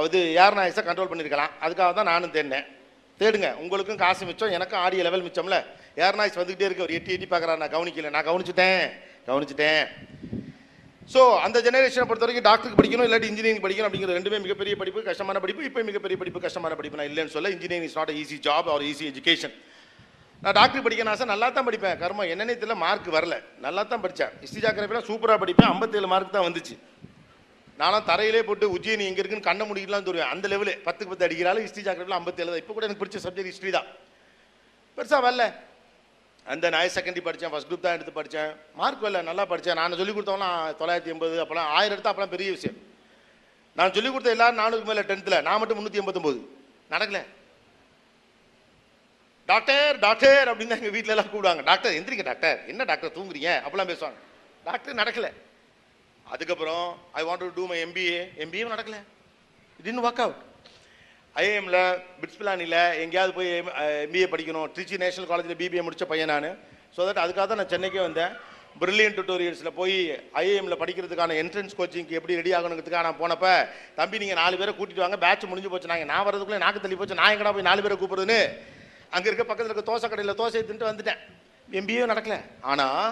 இது 0.08 0.20
ஏர் 0.44 0.58
நாய்ஸை 0.60 0.84
கண்ட்ரோல் 0.88 1.10
பண்ணியிருக்கலாம் 1.12 1.52
அதுக்காக 1.64 1.90
தான் 2.00 2.10
நானும் 2.12 2.34
தேடினேன். 2.36 2.66
தேடுங்க. 3.20 3.48
உங்களுக்கும் 3.62 4.00
காசு 4.04 4.22
மிச்சம் 4.28 4.54
எனக்கும் 4.58 4.82
ஆடிய 4.84 5.02
லெவல் 5.06 5.26
மிச்சம்ல. 5.26 5.58
ஏர் 6.04 6.16
நாய்ஸ் 6.20 6.38
வந்துகிட்டே 6.40 6.66
இருக்கு? 6.68 6.86
ஒரு 6.86 6.96
எட்டி 6.98 7.12
எட்டி 7.16 7.26
பார்க்குறாரு 7.32 7.60
நான் 7.62 7.74
கவனிக்கல. 7.74 8.10
நான் 8.14 8.26
கவனிச்சுட்டேன். 8.30 8.82
கவனிச்சுட்டேன். 9.28 9.84
ஸோ 11.12 11.20
அந்த 11.46 11.58
ஜெனரேஷனை 11.66 12.06
பொறுத்த 12.08 12.26
வரைக்கும் 12.26 12.46
டாக்டருக்கு 12.48 12.78
படிக்கணும் 12.80 13.06
இல்லாட்டி 13.08 13.28
இன்ஜினியரிங் 13.30 13.64
படிக்கணும் 13.64 13.88
அப்படிங்கிற 13.88 14.16
ரெண்டுமே 14.18 14.38
மிகப்பெரிய 14.44 14.74
படிப்பு 14.82 15.00
கஷ்டமான 15.10 15.40
படிப்பு 15.44 15.66
இப்போ 15.68 15.82
மிகப்பெரிய 15.90 16.16
படிப்பு 16.22 16.40
கஷ்டமான 16.46 16.74
படிப்பு 16.80 16.98
நான் 17.00 17.10
இல்லைன்னு 17.10 17.34
சொல்ல. 17.36 17.50
Engineering 17.56 17.86
is 17.88 17.96
not 18.00 18.12
easy 18.22 18.38
job 18.48 18.68
or 18.74 18.84
easy 18.90 19.06
education 19.12 19.54
நான் 20.44 20.56
டாக்டர் 20.56 20.82
படிக்க 20.84 21.12
ஆசை 21.12 21.26
நல்லா 21.32 21.46
தான் 21.56 21.66
படிப்பேன். 21.66 21.94
கர்மம் 22.00 22.30
என்னென்ன 22.32 22.54
தெரியல 22.62 22.74
மார்க் 22.84 23.06
வரல. 23.16 23.34
நல்லா 23.66 23.82
தான் 23.92 24.02
படித்தேன் 24.02 24.32
ஹிஸ்ட்ரி 24.40 24.60
ஜாகிரபிலாம் 24.64 25.06
சூப்பராக 25.10 25.38
படிப்பேன். 25.42 25.68
ஐம்பத்தேழு 25.74 26.08
மார்க் 26.12 26.34
தான் 26.36 26.46
வந்துச்சு. 26.46 26.74
நானும் 27.82 28.04
தரையிலே 28.08 28.40
போட்டு 28.48 28.66
உஜ்ஜயினி 28.74 29.04
எங்கே 29.10 29.20
இருக்குன்னு 29.22 29.46
கண்ண 29.48 29.62
முடிக்கலாம்னு 29.68 30.08
தருவேன். 30.08 30.30
அந்த 30.32 30.48
லெவலு 30.52 30.72
பத்துக்கு 30.86 31.12
பத்து 31.12 31.26
அடிக்கிறாலும் 31.26 31.64
ஹிஸ்ட்ரி 31.66 31.84
ஜாகிரபியில் 31.86 32.16
ஐம்பத்தேழு 32.18 32.48
தான். 32.52 32.62
இப்போ 32.62 32.74
கூட 32.74 32.84
எனக்கு 32.88 33.02
பிடிச்ச 33.02 33.20
சப்ஜெக்ட் 33.26 33.50
ஹிஸ்ட்ரி 33.52 33.70
தான். 33.76 33.88
பெருசாக 34.96 35.20
வரல. 35.26 35.44
அந்த 36.52 36.70
ஹையர் 36.78 36.94
செகண்டரி 36.96 37.24
படித்தேன் 37.28 37.52
ஃபஸ்ட் 37.52 37.68
குரூப் 37.70 37.86
தான் 37.86 37.96
எடுத்து 37.98 38.12
படித்தேன் 38.18 38.50
மார்க் 38.80 39.04
வரல. 39.06 39.22
நல்லா 39.30 39.46
படித்தேன் 39.52 39.78
நான் 39.80 39.98
சொல்லிக் 40.00 40.18
கொடுத்தவங்களாம் 40.18 40.58
தொள்ளாயிரத்தி 40.80 41.12
எண்பது 41.14 41.40
அப்போலாம் 41.44 41.70
ஆயிரம் 41.76 41.96
எடுத்தால் 41.96 42.12
அப்போலாம் 42.14 42.34
பெரிய 42.34 42.50
விஷயம். 42.56 42.76
நான் 43.78 43.94
சொல்லிக் 43.96 44.14
கொடுத்த 44.16 44.36
எல்லாரும் 44.36 44.60
நானூறுக்கு 44.62 44.90
மேலே 44.92 45.04
டென்த்தில் 45.12 45.42
நான் 45.48 45.58
மட்டும் 45.62 45.78
முந்நூற்றி 45.80 46.02
எண்பத்தொம்போது. 46.02 46.38
நடக்கலை. 46.94 47.24
டாக்டர் 49.48 49.98
டாக்டர் 50.04 50.46
அப்படின்னு 50.50 50.72
தான் 50.72 50.80
எங்கள் 50.82 50.94
வீட்டில 50.96 51.14
எல்லாம் 51.14 51.28
கூப்பிடுவாங்க. 51.30 51.62
டாக்டர் 51.70 51.96
எந்திரிக்க 51.96 52.24
டாக்டர். 52.28 52.58
என்ன 52.72 52.84
டாக்டர் 52.90 53.16
தூங்குறீங்க? 53.16 53.50
அப்படிலாம் 53.64 53.90
பேசுவாங்க. 53.92 54.18
டாக்டர் 54.68 55.00
நடக்கல. 55.00 55.28
அதுக்கப்புறம் 56.26 56.86
I 57.20 57.22
want 57.28 57.42
to 57.44 57.48
do 57.58 57.64
my 57.70 57.78
MBA 57.86 58.20
MBA 58.44 58.64
நடக்கல. 58.74 58.98
இட் 59.80 60.00
ஒர்க் 60.08 60.22
அவுட் 60.24 60.40
ஐஏஎம்ல 61.36 61.78
பிட்ஸ் 62.20 62.40
பிளானில் 62.40 62.80
எங்கேயாவது 63.02 63.32
போய் 63.38 63.50
எம்பிஏ 64.06 64.26
படிக்கணும். 64.34 64.66
திருச்சி 64.74 64.96
நேஷனல் 65.04 65.30
காலேஜில் 65.30 65.60
பிபிஏ 65.62 65.82
முடிச்ச 65.86 66.04
பையன் 66.12 66.32
நான். 66.34 66.50
ஸோ 66.96 67.00
தட் 67.08 67.22
அதுக்காக 67.24 67.46
தான் 67.50 67.60
நான் 67.62 67.72
சென்னைக்கே 67.74 68.02
வந்தேன். 68.08 68.34
பிரில்லியன் 68.82 69.16
டுட்டோரியல்ஸில் 69.16 69.74
போய் 69.80 69.96
ஐஏஎம்ல 70.42 70.76
படிக்கிறதுக்கான 70.82 71.34
என்ட்ரன்ஸ் 71.40 71.76
கோச்சிங்க்கு 71.78 72.16
எப்படி 72.18 72.38
ரெடி 72.40 72.52
ஆகணுங்கிறதுக்காக 72.58 73.06
நான் 73.08 73.20
போனப்போ 73.22 73.52
தம்பி 73.98 74.20
நீங்கள் 74.22 74.40
நாலு 74.42 74.58
பேரை 74.60 74.72
கூட்டிட்டு 74.78 75.04
வாங்க. 75.04 75.18
பேட்ச் 75.24 75.50
முடிஞ்சு 75.50 75.72
போச்சு. 75.72 75.90
நாங்கள் 75.92 76.10
நான் 76.12 76.26
வரதுக்குள்ளே 76.28 76.62
நாக்கு 76.64 76.82
தள்ளி 76.84 76.98
போச்சு. 77.00 77.18
நான் 77.20 77.32
எங்கடா 77.34 77.52
போய் 77.56 77.68
நாலு 77.70 77.84
பேரை 77.86 77.98
கூப்பிடுறதுன்னு 78.00 78.40
அங்கே 79.14 79.28
இருக்க 79.30 79.44
பக்கத்தில் 79.48 79.72
இருக்க 79.72 79.86
தோசை 79.90 80.08
கடையில் 80.08 80.40
தோசையை 80.40 80.64
தின்ட்டு 80.70 80.90
வந்துட்டேன். 80.90 81.20
எம்பியும் 81.78 82.10
நடக்கல. 82.12 82.36
ஆனால் 82.72 83.06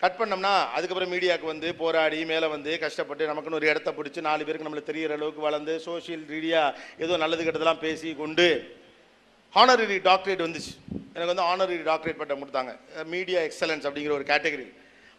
கட் 0.00 0.18
பண்ணோம்னா 0.20 0.54
அதுக்கப்புறம் 0.76 1.12
மீடியாவுக்கு 1.14 1.52
வந்து 1.52 1.68
போராடி 1.82 2.18
மேலே 2.30 2.46
வந்து 2.54 2.70
கஷ்டப்பட்டு 2.82 3.28
நமக்குன்னு 3.30 3.58
ஒரு 3.60 3.68
இடத்த 3.72 3.90
பிடிச்சி 3.98 4.20
நாலு 4.26 4.46
பேருக்கு 4.46 4.66
நம்மளுக்கு 4.66 4.90
தெரியிற 4.90 5.14
அளவுக்கு 5.18 5.42
வளர்ந்து 5.46 5.74
சோஷியல் 5.86 6.24
ரீதியாக 6.32 6.74
ஏதோ 7.04 7.16
நல்லது 7.22 7.46
கெட்டதெல்லாம் 7.46 7.84
பேசி 7.84 8.10
கொண்டு 8.22 8.46
ஆனரரி 9.60 9.98
டாக்டரேட் 10.08 10.44
வந்துச்சு. 10.46 10.72
எனக்கு 11.14 11.32
வந்து 11.32 11.46
ஆனரரி 11.50 11.78
டாக்டரேட் 11.90 12.20
பட்டம் 12.20 12.42
கொடுத்தாங்க. 12.42 12.72
மீடியா 13.14 13.40
எக்ஸலன்ஸ் 13.48 13.86
அப்படிங்கிற 13.88 14.14
ஒரு 14.18 14.26
கேட்டகரி 14.32 14.68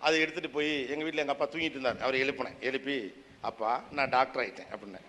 அதை 0.06 0.16
எடுத்துகிட்டு 0.24 0.56
போய் 0.58 0.72
எங்கள் 0.92 1.06
வீட்டில் 1.06 1.24
எங்கள் 1.24 1.38
அப்பா 1.38 1.48
தூங்கிட்டு 1.54 1.78
இருந்தார். 1.78 2.02
அவர் 2.06 2.22
எழுப்பினேன். 2.24 2.58
எழுப்பி 2.70 2.98
அப்பா 3.50 3.72
நான் 3.98 4.14
டாக்டர் 4.18 4.42
ஆகிட்டேன் 4.44 4.70
அப்படின்னேன். 4.74 5.08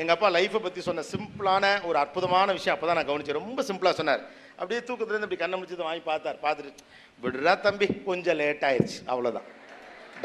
எங்கள் 0.00 0.14
அப்பா 0.16 0.28
லைஃப்பை 0.36 0.60
பற்றி 0.64 0.80
சொன்ன 0.86 1.04
சிம்பிளான 1.12 1.64
ஒரு 1.88 1.96
அற்புதமான 2.02 2.48
விஷயம் 2.56 2.74
அப்போ 2.76 2.86
தான் 2.88 2.98
நான் 2.98 3.08
கவனிச்சேன். 3.10 3.38
ரொம்ப 3.40 3.60
சிம்பிளாக 3.68 3.96
சொன்னார். 4.00 4.22
அப்படியே 4.60 4.80
தூக்கத்துலேருந்து 4.88 5.28
இப்படி 5.28 5.40
கண்ணை 5.42 5.56
முடிச்சது 5.58 5.86
வாங்கி 5.88 6.02
பார்த்தார். 6.10 6.38
பார்த்துட்டு 6.44 6.82
விடுறா 7.22 7.52
தம்பி 7.66 7.86
கொஞ்சம் 8.08 8.38
லேட் 8.40 8.64
ஆயிடுச்சு 8.68 8.98
அவ்வளோதான் 9.12 9.46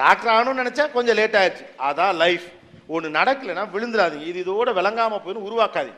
டாக்டர் 0.01 0.31
ஆகணும்னு 0.33 0.61
நினச்சா 0.63 0.85
கொஞ்சம் 0.95 1.17
லேட் 1.19 1.37
ஆயிடுச்சு 1.41 1.65
அதான் 1.89 2.15
லைஃப் 2.23 2.47
ஒன்று 2.95 3.09
நடக்கலைன்னா 3.19 3.63
விழுந்துடாதீங்க. 3.75 4.27
இது 4.31 4.39
இதோட 4.45 4.69
விளங்காமல் 4.79 5.21
போயின்னு 5.25 5.45
உருவாக்காது 5.49 5.91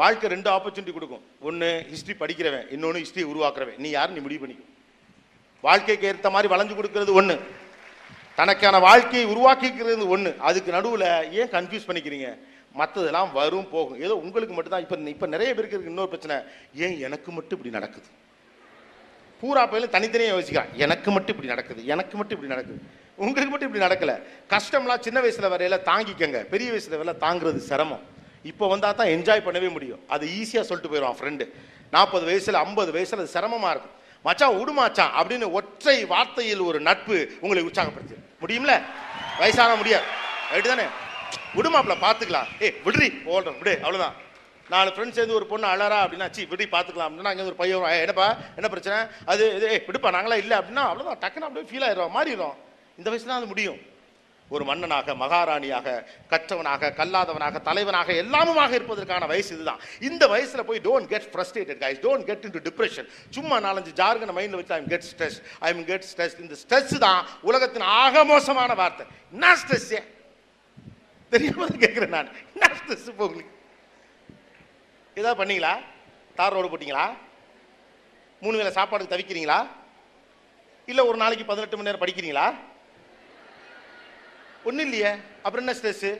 வாழ்க்கை 0.00 0.30
ரெண்டு 0.34 0.48
ஆப்பர்ச்சுனிட்டி 0.54 0.94
கொடுக்கும். 0.96 1.22
ஒன்று 1.48 1.68
ஹிஸ்ட்ரி 1.92 2.16
படிக்கிறவன். 2.22 2.66
இன்னொன்று 2.74 3.02
ஹிஸ்ட்ரி 3.02 3.22
உருவாக்குறவன். 3.32 3.78
நீ 3.84 3.90
யாரும் 3.98 4.16
நீ 4.16 4.22
முடிவு 4.26 4.42
பண்ணிக்கும் 4.42 4.72
வாழ்க்கைக்கு 5.66 6.08
ஏற்ற 6.10 6.30
மாதிரி 6.34 6.48
வளைஞ்சு 6.54 6.74
கொடுக்கறது 6.78 7.12
ஒன்று 7.20 7.36
தனக்கான 8.38 8.80
வாழ்க்கையை 8.88 9.26
உருவாக்கிக்கிறது 9.32 10.04
ஒன்று 10.14 10.30
அதுக்கு 10.48 10.70
நடுவில் 10.74 11.06
ஏன் 11.40 11.50
கன்ஃபியூஸ் 11.54 11.88
பண்ணிக்கிறீங்க? 11.88 12.28
மற்றதெல்லாம் 12.80 13.32
வரும் 13.32 13.70
போகும். 13.70 13.98
ஏதோ 14.06 14.14
உங்களுக்கு 14.24 14.54
மட்டும்தான். 14.54 14.84
இப்போ 14.86 14.96
இப்போ 15.14 15.26
நிறைய 15.34 15.50
பேருக்கு 15.54 15.76
இருக்கு. 15.76 15.92
இன்னொரு 15.94 16.12
பிரச்சனை. 16.14 16.36
ஏன் 16.84 16.96
எனக்கு 17.08 17.32
மட்டும் 17.32 17.58
இப்படி 17.58 17.74
நடக்குது? 17.78 18.08
பூரா 19.40 19.66
பயிலும் 19.66 19.94
தனித்தனியாக 19.96 20.34
யோசிக்கிறான் 20.36 20.70
எனக்கு 20.84 21.10
மட்டும் 21.10 21.34
இப்படி 21.34 21.52
நடக்குது. 21.54 21.80
எனக்கு 21.94 22.14
மட்டும் 22.16 22.36
இப்படி 22.38 22.52
நடக்குது. 22.54 22.80
உங்களுக்கு 23.22 23.52
மட்டும் 23.52 23.68
இப்படி 23.70 23.84
நடக்கலை. 23.86 24.16
கஷ்டம்லாம் 24.54 25.04
சின்ன 25.06 25.20
வயசுல 25.20 25.50
வரையில 25.54 25.78
தாங்கிக்கங்க. 25.90 26.40
பெரிய 26.54 26.68
வயசில் 26.70 26.98
வரையில 26.98 27.14
தாங்குறது 27.26 27.56
சிரமம். 27.70 28.04
இப்போ 28.50 28.64
வந்தால் 28.68 28.94
தான் 28.94 29.06
என்ஜாய் 29.06 29.46
பண்ணவே 29.46 29.68
முடியும். 29.76 30.00
அது 30.14 30.24
ஈஸியாக 30.26 30.66
சொல்லிட்டு 30.68 30.92
போயிடுவான் 30.92 31.18
ஃப்ரெண்டு 31.20 31.46
நாற்பது 31.90 32.24
வயசில் 32.24 32.54
ஐம்பது 32.54 32.90
வயசில் 32.92 33.18
அது 33.18 33.34
சிரமமாக 33.36 33.72
இருக்கும். 33.74 33.94
மச்சான் 34.26 34.56
உடுமாச்சான் 34.62 35.12
அப்படின்னு 35.18 35.46
ஒற்றை 35.58 36.04
வார்த்தையில் 36.04 36.62
ஒரு 36.68 36.78
நட்பு 36.80 37.16
உங்களை 37.40 37.62
உற்சாகப்படுத்தி 37.64 38.16
முடியும்ல? 38.42 38.72
வயசான 39.38 39.74
முடியாது. 39.74 40.06
ரைட்டு 40.52 40.70
தானே 40.72 40.86
விடுமாப்ல 41.56 41.96
பார்த்துக்கலாம் 42.06 42.48
ஏ 42.64 42.68
விடுறி 42.86 43.08
ஓடுறோம் 43.34 43.58
விடு 43.62 43.74
அவ்வளோதான் 43.82 44.16
நாலு 44.66 44.90
ஃப்ரெண்ட்ஸ் 44.94 45.18
சேர்ந்து 45.18 45.36
ஒரு 45.38 45.46
பொண்ணு 45.50 45.66
அழறா 45.72 45.98
அப்படின்னா 46.04 46.28
சி 46.36 46.44
விடி 46.52 46.64
பார்த்துக்கலாம் 46.72 47.08
அப்படின்னா 47.08 47.32
அங்கே 47.32 47.44
ஒரு 47.50 47.58
பையன் 47.60 47.84
என்னப்பா 48.04 48.28
என்ன 48.58 48.68
பிரச்சனை? 48.72 48.96
அது 49.32 49.42
இது 49.56 49.66
ஏய் 49.74 49.84
விடுப்பா 49.88 50.10
நாங்களாம் 50.16 50.42
இல்லை 50.44 50.56
அப்படின்னா 50.60 50.86
அவ்வளோதான் 50.88 51.20
டக்குன்னு 51.24 51.48
அப்படியே 51.48 51.68
ஃபீல் 51.70 51.86
ஆயிடும் 51.88 52.16
மாறிடும் 52.16 52.56
இந்த 53.00 53.08
வயசு 53.10 53.28
தான் 53.28 53.40
அது 53.40 53.52
முடியும். 53.52 53.78
ஒரு 54.48 54.64
மன்னனாக 54.68 55.14
மகாராணியாக 55.22 55.92
கற்றவனாக 56.32 56.90
கல்லாதவனாக 56.98 57.60
தலைவனாக 57.68 58.10
எல்லாமுமாக 58.22 58.72
இருப்பதற்கான 58.78 59.26
வயசு 59.32 59.50
இதுதான். 59.54 59.80
இந்த 60.08 60.24
வயசில் 60.32 60.66
போய் 60.68 60.82
don't 60.84 61.08
get 61.12 61.26
frustrated 61.32 61.80
guys 61.84 62.02
don't 62.04 62.26
get 62.28 62.44
into 62.48 62.62
depression 62.68 63.08
சும்மா 63.36 63.56
நாலஞ்சு 63.66 63.94
ஜார்கன 64.00 64.34
மைண்டில் 64.38 64.58
வச்சு 64.60 64.76
I'm 64.78 64.90
get 64.92 65.08
stress 65.10 65.38
I'm 65.70 65.82
get 65.90 66.06
stress 66.10 66.36
இந்த 66.44 66.58
ஸ்ட்ரெஸ் 66.62 66.94
தான் 67.06 67.20
உலகத்தின் 67.50 67.88
ஆக 68.02 68.24
மோசமான 68.32 68.74
வார்த்தை. 68.82 69.06
என்ன 69.36 69.54
ஸ்ட்ரெஸ்ஸே 69.62 70.00
தெரியாம 71.32 71.66
கேட்குறேன் 71.66 72.14
நான். 72.16 72.30
என்ன 72.54 72.74
ஸ்ட்ரெஸ் 72.78 73.08
இப்போ 73.12 73.24
உங்களுக்கு? 73.26 73.52
ஏதாவது 75.14 75.38
பண்ணீங்களா? 75.40 75.72
தார் 76.38 76.54
ரோடு 76.56 76.68
போட்டீங்களா? 76.72 77.04
மூணு 78.40 78.56
வேளை 78.56 78.72
சாப்பாடுக்கு 78.72 79.14
தவிக்கிறீங்களா? 79.14 79.58
இல்லை 80.86 81.02
ஒரு 81.08 81.16
நாளைக்கு 81.16 81.44
பதினெட்டு 81.44 81.76
மணி 81.76 81.88
நேரம் 81.88 82.02
படிக்கிறீங்களா? 82.02 82.46
ஒன்றும் 84.64 84.86
இல்லையே. 84.86 85.10
அப்புறம் 85.42 85.66
என்ன 85.66 85.78
ஸ்ட்ரெஸ்ஸு 85.78 86.10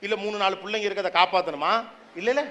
இல்லை 0.00 0.16
மூணு 0.24 0.36
நாலு 0.36 0.56
பிள்ளைங்க 0.56 0.88
இருக்கிறத 0.88 1.10
காப்பாற்றணுமா 1.18 1.72
இல்லைல்ல 2.16 2.42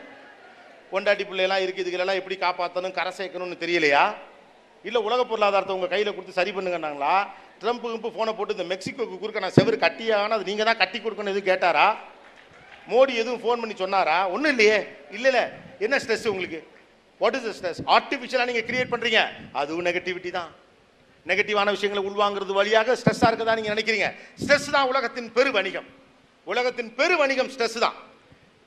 ஒண்டாட்டி 0.91 1.23
பிள்ளையெல்லாம் 1.27 1.63
இருக்குது 1.63 1.83
இதுகளெல்லாம் 1.83 2.19
எப்படி 2.21 2.35
காப்பாற்றணும் 2.35 2.97
கரை 2.97 3.11
சேர்க்கணும்னு 3.17 3.63
தெரியலையா? 3.63 4.03
இல்லை 4.87 4.99
உலக 5.07 5.21
பொருளாதாரத்தை 5.31 5.73
உங்கள் 5.77 5.91
கையில் 5.93 6.13
கொடுத்து 6.15 6.37
சரி 6.39 6.51
பண்ணுங்கன்னாங்களா? 6.55 7.13
ட்ரம்ப் 7.61 7.85
கிம்பு 7.93 8.09
ஃபோனை 8.15 8.33
போட்டு 8.37 8.55
இந்த 8.57 8.65
மெக்சிகோக்கு 8.71 9.15
குறுக்க 9.21 9.39
நான் 9.45 9.55
செவரு 9.57 9.77
கட்டியாகனா 9.85 10.37
அது 10.37 10.49
நீங்கள் 10.49 10.67
தான் 10.69 10.79
கட்டி 10.81 10.97
கொடுக்கணும் 10.99 11.33
எதுவும் 11.33 11.49
கேட்டாரா? 11.51 11.87
மோடி 12.91 13.13
எதுவும் 13.21 13.41
ஃபோன் 13.43 13.61
பண்ணி 13.61 13.75
சொன்னாரா? 13.83 14.17
ஒன்றும் 14.33 14.53
இல்லையே. 14.55 14.77
இல்லைல்ல 15.15 15.41
என்ன 15.85 15.95
ஸ்ட்ரெஸ் 16.03 16.27
உங்களுக்கு? 16.33 16.59
வாட் 17.21 17.37
இஸ் 17.37 17.47
ஸ்ட்ரெஸ் 17.57 17.81
ஆர்டிஃபிஷியலாக 17.95 18.49
நீங்கள் 18.49 18.67
கிரியேட் 18.69 18.93
பண்ணுறீங்க 18.93 19.21
அதுவும் 19.61 19.87
நெகட்டிவிட்டி 19.89 20.31
தான். 20.39 20.51
நெகட்டிவான 21.29 21.71
விஷயங்களை 21.75 22.03
உள்வாங்கிறது 22.09 22.53
வழியாக 22.59 22.95
ஸ்ட்ரெஸ்ஸாக 22.99 23.29
இருக்கதா 23.31 23.55
நீங்கள் 23.59 23.75
நினைக்கிறீங்க? 23.75 24.09
ஸ்ட்ரெஸ் 24.41 24.69
தான் 24.75 24.89
உலகத்தின் 24.91 25.31
பெரு 25.37 25.51
வணிகம். 25.57 25.87
உலகத்தின் 26.47 26.91
பெரு 26.99 27.15
வணிகம் 27.23 27.49
ஸ்ட்ரெஸ் 27.53 27.79
தான். 27.85 27.97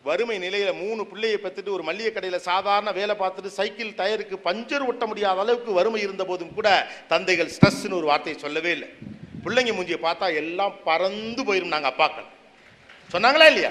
வறுமை 0.04 0.38
நிலையில் 0.38 0.72
மூணு 0.72 1.06
பிள்ளையை 1.06 1.38
பெற்றுட்டு 1.42 1.72
ஒரு 1.72 1.82
மல்லிகை 1.82 2.12
கடையில் 2.12 2.38
சாதாரண 2.38 2.92
வேலை 2.92 3.14
பார்த்துட்டு 3.18 3.46
சைக்கிள் 3.46 3.90
டயருக்கு 3.90 4.36
பஞ்சர் 4.44 4.86
ஒட்ட 4.86 5.06
முடியாத 5.06 5.40
அளவுக்கு 5.40 5.72
வறுமை 5.72 6.00
இருந்த 6.00 6.24
போதும் 6.24 6.54
கூட 6.54 6.68
தந்தைகள் 7.08 7.50
ஸ்ட்ரெஸ்ன்னு 7.56 7.98
ஒரு 7.98 8.06
வார்த்தையை 8.06 8.42
சொல்லவே 8.42 8.70
இல்லை. 8.70 8.88
பிள்ளைங்க 9.44 9.72
மூஞ்சியை 9.76 10.00
பார்த்தா 10.06 10.34
எல்லாம் 10.34 10.74
பறந்து 10.84 11.42
போயிரும் 11.48 11.74
நாங்கள் 11.74 11.92
அப்பாக்கள். 11.92 12.28
சொன்னாங்களா 13.12 13.46
இல்லையா? 13.46 13.70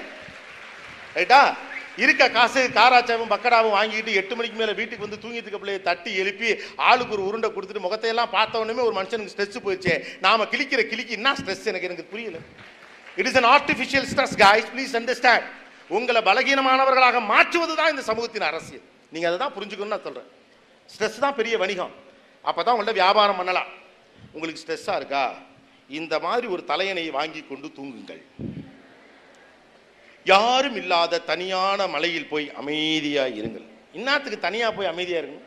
ரைட்டா? 1.15 1.55
இருக்க 1.97 2.29
காசு 2.29 2.69
காராச்சாவும் 2.73 3.31
பக்கடாவும் 3.35 3.75
வாங்கிட்டு 3.77 4.11
எட்டு 4.13 4.35
மணிக்கு 4.35 4.57
மேலே 4.59 4.73
வீட்டுக்கு 4.73 5.07
வந்து 5.07 5.21
தூங்கிட்டு 5.23 5.47
இருக்க 5.47 5.57
பிள்ளையை 5.57 5.83
தட்டி 5.83 6.15
எழுப்பி 6.15 6.55
ஆளுக்கு 6.75 7.13
ஒரு 7.13 7.25
உருண்டை 7.25 7.49
கொடுத்துட்டு 7.49 7.85
முகத்தையெல்லாம் 7.87 8.29
பார்த்த 8.29 8.59
ஒரு 8.59 8.95
மனுஷனுக்கு 8.99 9.33
ஸ்ட்ரெஸ் 9.35 9.65
போயிடுச்சே. 9.65 9.95
நாம 10.19 10.43
கிழிக்கிற 10.43 10.83
கிளிக்கு 10.91 11.17
என்ன 11.19 11.33
ஸ்ட்ரெஸ் 11.33 11.65
எனக்கு? 11.65 11.89
எனக்கு 11.89 12.05
புரியல. 12.13 12.37
It 13.15 13.25
is 13.25 13.39
an 13.41 13.49
artificial 13.55 14.07
stress 14.11 14.37
guys 14.45 14.69
please 14.75 14.95
understand 15.01 15.57
உங்களை 15.97 16.21
பலகீனமானவர்களாக 16.29 17.19
மாற்றுவது 17.31 17.73
தான் 17.79 17.91
இந்த 17.93 18.03
சமூகத்தின் 18.09 18.47
அரசியல். 18.49 18.85
நீங்கள் 19.13 19.29
அதை 19.29 19.37
தான் 19.43 19.55
புரிஞ்சுக்கணும்னு 19.57 19.95
நான் 19.95 20.07
சொல்கிறேன் 20.07 20.29
ஸ்ட்ரெஸ் 20.93 21.23
தான் 21.25 21.37
பெரிய 21.39 21.55
வணிகம். 21.63 21.93
அப்பதான் 22.49 22.75
உங்கள்ட்ட 22.75 22.95
வியாபாரம் 23.01 23.39
பண்ணலாம். 23.39 23.69
உங்களுக்கு 24.35 24.61
ஸ்ட்ரெஸ்ஸாக 24.63 24.99
இருக்கா? 25.01 25.23
இந்த 25.99 26.15
மாதிரி 26.25 26.47
ஒரு 26.55 26.63
தலையணையை 26.71 27.11
வாங்கி 27.19 27.41
கொண்டு 27.51 27.67
தூங்குங்கள். 27.77 28.21
யாரும் 30.25 30.77
இல்லாத 30.81 31.21
தனியான 31.31 31.87
மலையில் 31.95 32.31
போய் 32.31 32.47
அமைதியாக 32.61 33.37
இருங்கள். 33.39 33.65
இன்னாத்துக்கு 33.97 34.39
தனியாக 34.47 34.71
போய் 34.77 34.91
அமைதியாக 34.93 35.23
இருங்க. 35.23 35.39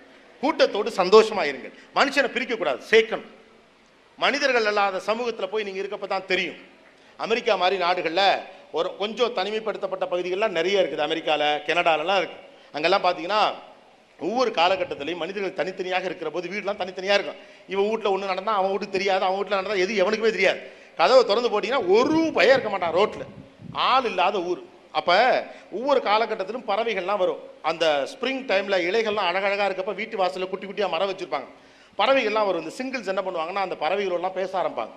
கூட்டத்தோடு 0.42 0.90
சந்தோஷமாக 1.00 1.50
இருங்கள். 1.50 1.74
மனுஷனை 1.98 2.30
பிரிக்கக்கூடாது. 2.36 2.80
சேர்க்கணும். 2.92 3.30
மனிதர்கள் 4.24 4.68
அல்லாத 4.70 5.00
சமூகத்தில் 5.10 5.52
போய் 5.52 5.66
நீங்கள் 5.66 5.82
இருக்கப்போ 5.82 6.08
தான் 6.14 6.28
தெரியும். 6.32 6.58
அமெரிக்கா 7.24 7.54
மாதிரி 7.62 7.76
நாடுகளில் 7.84 8.26
ஒரு 8.78 8.88
கொஞ்சம் 9.00 9.34
தனிமைப்படுத்தப்பட்ட 9.38 10.04
பகுதிகள்லாம் 10.12 10.56
நிறைய 10.58 10.82
இருக்குது. 10.82 11.04
அமெரிக்கால 11.08 11.42
கனடாலலாம் 11.68 12.20
இருக்குது 12.22 12.42
அங்கெல்லாம் 12.76 13.04
பார்த்தீங்கன்னா 13.06 13.42
ஒவ்வொரு 14.26 14.50
காலகட்டத்திலையும் 14.58 15.22
மனிதர்கள் 15.22 15.58
தனித்தனியாக 15.60 16.04
இருக்கிற 16.08 16.28
போது 16.34 16.46
வீடுலாம் 16.52 16.80
தனித்தனியாக 16.82 17.18
இருக்கும். 17.18 17.40
இவன் 17.72 17.88
வீட்டில் 17.90 18.12
ஒன்று 18.14 18.32
நடந்தால் 18.32 18.58
அவன் 18.58 18.72
வீட்டுக்கு 18.72 18.96
தெரியாது 18.98 19.24
அவன் 19.28 19.38
வீட்டில் 19.38 19.58
நடந்தால் 19.58 19.82
எது 19.84 20.00
எவனுக்குமே 20.02 20.32
தெரியாது. 20.36 20.60
கதவை 21.00 21.22
திறந்து 21.30 21.50
போட்டிங்கன்னா 21.52 21.86
ஒரு 21.96 22.18
பயம் 22.38 22.54
இருக்க 22.56 22.70
மாட்டான் 22.74 22.94
ரோட்டில் 22.98 23.26
ஆள் 23.90 24.08
இல்லாத 24.10 24.36
ஊர். 24.50 24.62
அப்போ 24.98 25.16
ஒவ்வொரு 25.76 26.00
காலகட்டத்திலும் 26.08 26.66
பறவைகள்லாம் 26.70 27.20
வரும். 27.22 27.42
அந்த 27.70 27.84
ஸ்ப்ரிங் 28.12 28.42
டைமில் 28.50 28.84
இலைகள்லாம் 28.88 29.28
அழகழகாக 29.30 29.68
இருக்கப்ப 29.70 29.94
வீட்டு 30.00 30.20
வாசலில் 30.22 30.50
குட்டி 30.52 30.66
குட்டியாக 30.66 30.94
மரம் 30.94 31.10
வச்சுருப்பாங்க. 31.10 31.48
பறவைகள்லாம் 32.00 32.48
வரும். 32.48 32.62
இந்த 32.64 32.74
சிங்கிள்ஸ் 32.78 33.10
என்ன 33.12 33.22
பண்ணுவாங்கன்னா 33.26 33.64
அந்த 33.66 33.76
பறவைகளெல்லாம் 33.84 34.38
பேச 34.40 34.50
ஆரம்பிப்பாங்க. 34.60 34.92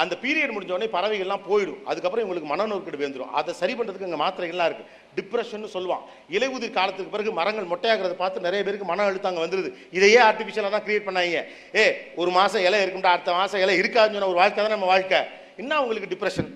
அந்த 0.00 0.14
பீரியட் 0.22 0.54
முடிஞ்சோடனே 0.56 0.88
பறவைகள்லாம் 0.94 1.44
போயிடும். 1.48 1.80
அதுக்கப்புறம் 1.90 2.24
இவங்களுக்கு 2.24 2.50
மனநோக்கடு 2.52 3.02
வந்துடும் 3.02 3.32
அதை 3.38 3.52
சரி 3.60 3.74
பண்ணுறதுக்கு 3.78 4.08
இங்கே 4.08 4.20
மாத்திரைகள்லாம் 4.22 4.68
இருக்குது 4.70 4.88
டிப்ரெஷன் 5.18 5.66
சொல்லுவான். 5.74 6.04
இலையுதிர் 6.36 6.76
காலத்துக்கு 6.78 7.14
பிறகு 7.14 7.30
மரங்கள் 7.40 7.70
மொட்டையாகிறத 7.72 8.16
பார்த்து 8.22 8.46
நிறைய 8.46 8.60
பேருக்கு 8.66 8.88
மன 8.92 9.04
அழுத்தம் 9.08 9.30
அங்கே 9.32 9.44
வந்துடுது 9.46 9.70
இதையே 9.98 10.20
ஆர்டிஃபிஷியலாக 10.28 10.72
தான் 10.76 10.86
கிரியேட் 10.86 11.06
பண்ணாங்க. 11.08 11.42
ஏ 11.80 11.84
ஒரு 12.22 12.30
மாதம் 12.38 12.64
இலை 12.68 12.80
இருக்கும்டா 12.84 13.14
அடுத்த 13.16 13.36
மாதம் 13.40 13.62
இலை 13.64 13.76
இருக்காதுன்னு 13.82 14.18
சொன்ன 14.18 14.32
ஒரு 14.34 14.42
வாழ்க்கை 14.42 14.60
தான் 14.64 14.76
நம்ம 14.76 14.90
வாழ்க்கை. 14.94 15.20
என்ன 15.62 15.80
உங்களுக்கு 15.84 16.12
டிப்ரெஷன் 16.14 16.50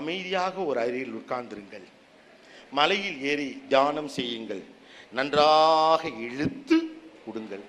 அமைதியாக 0.00 0.54
ஒரு 0.70 0.78
அறையில் 0.84 1.16
உட்கார்ந்திருங்கள். 1.20 1.86
மலையில் 2.78 3.18
ஏறி 3.30 3.50
தியானம் 3.72 4.10
செய்யுங்கள். 4.18 4.62
நன்றாக 5.18 6.02
இழுத்து 6.28 6.78
கொடுங்கள். 7.26 7.64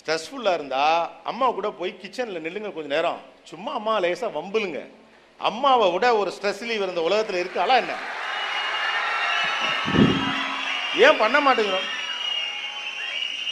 ஸ்ட்ரெஸ்ஃபுல்லாக 0.00 0.58
இருந்தால் 0.58 1.08
அம்மா 1.30 1.46
கூட 1.58 1.68
போய் 1.80 1.92
கிச்சனில் 2.02 2.44
நில்லுங்க 2.46 2.70
கொஞ்சம் 2.72 2.96
நேரம். 2.96 3.20
சும்மா 3.50 3.72
அம்மா 3.78 3.94
லேசாக 4.04 4.36
வம்புலுங்க 4.38 4.80
அம்மாவை 5.48 5.86
விட 5.94 6.06
ஒரு 6.20 6.30
ஸ்ட்ரெஸ் 6.36 6.62
லீவ் 6.68 6.88
இந்த 6.88 7.02
உலகத்தில் 7.08 7.40
இருக்காளா 7.42 7.76
என்ன? 7.82 7.94
ஏன் 11.06 11.20
பண்ண 11.22 11.36
மாட்டேங்கிறோம்? 11.46 11.88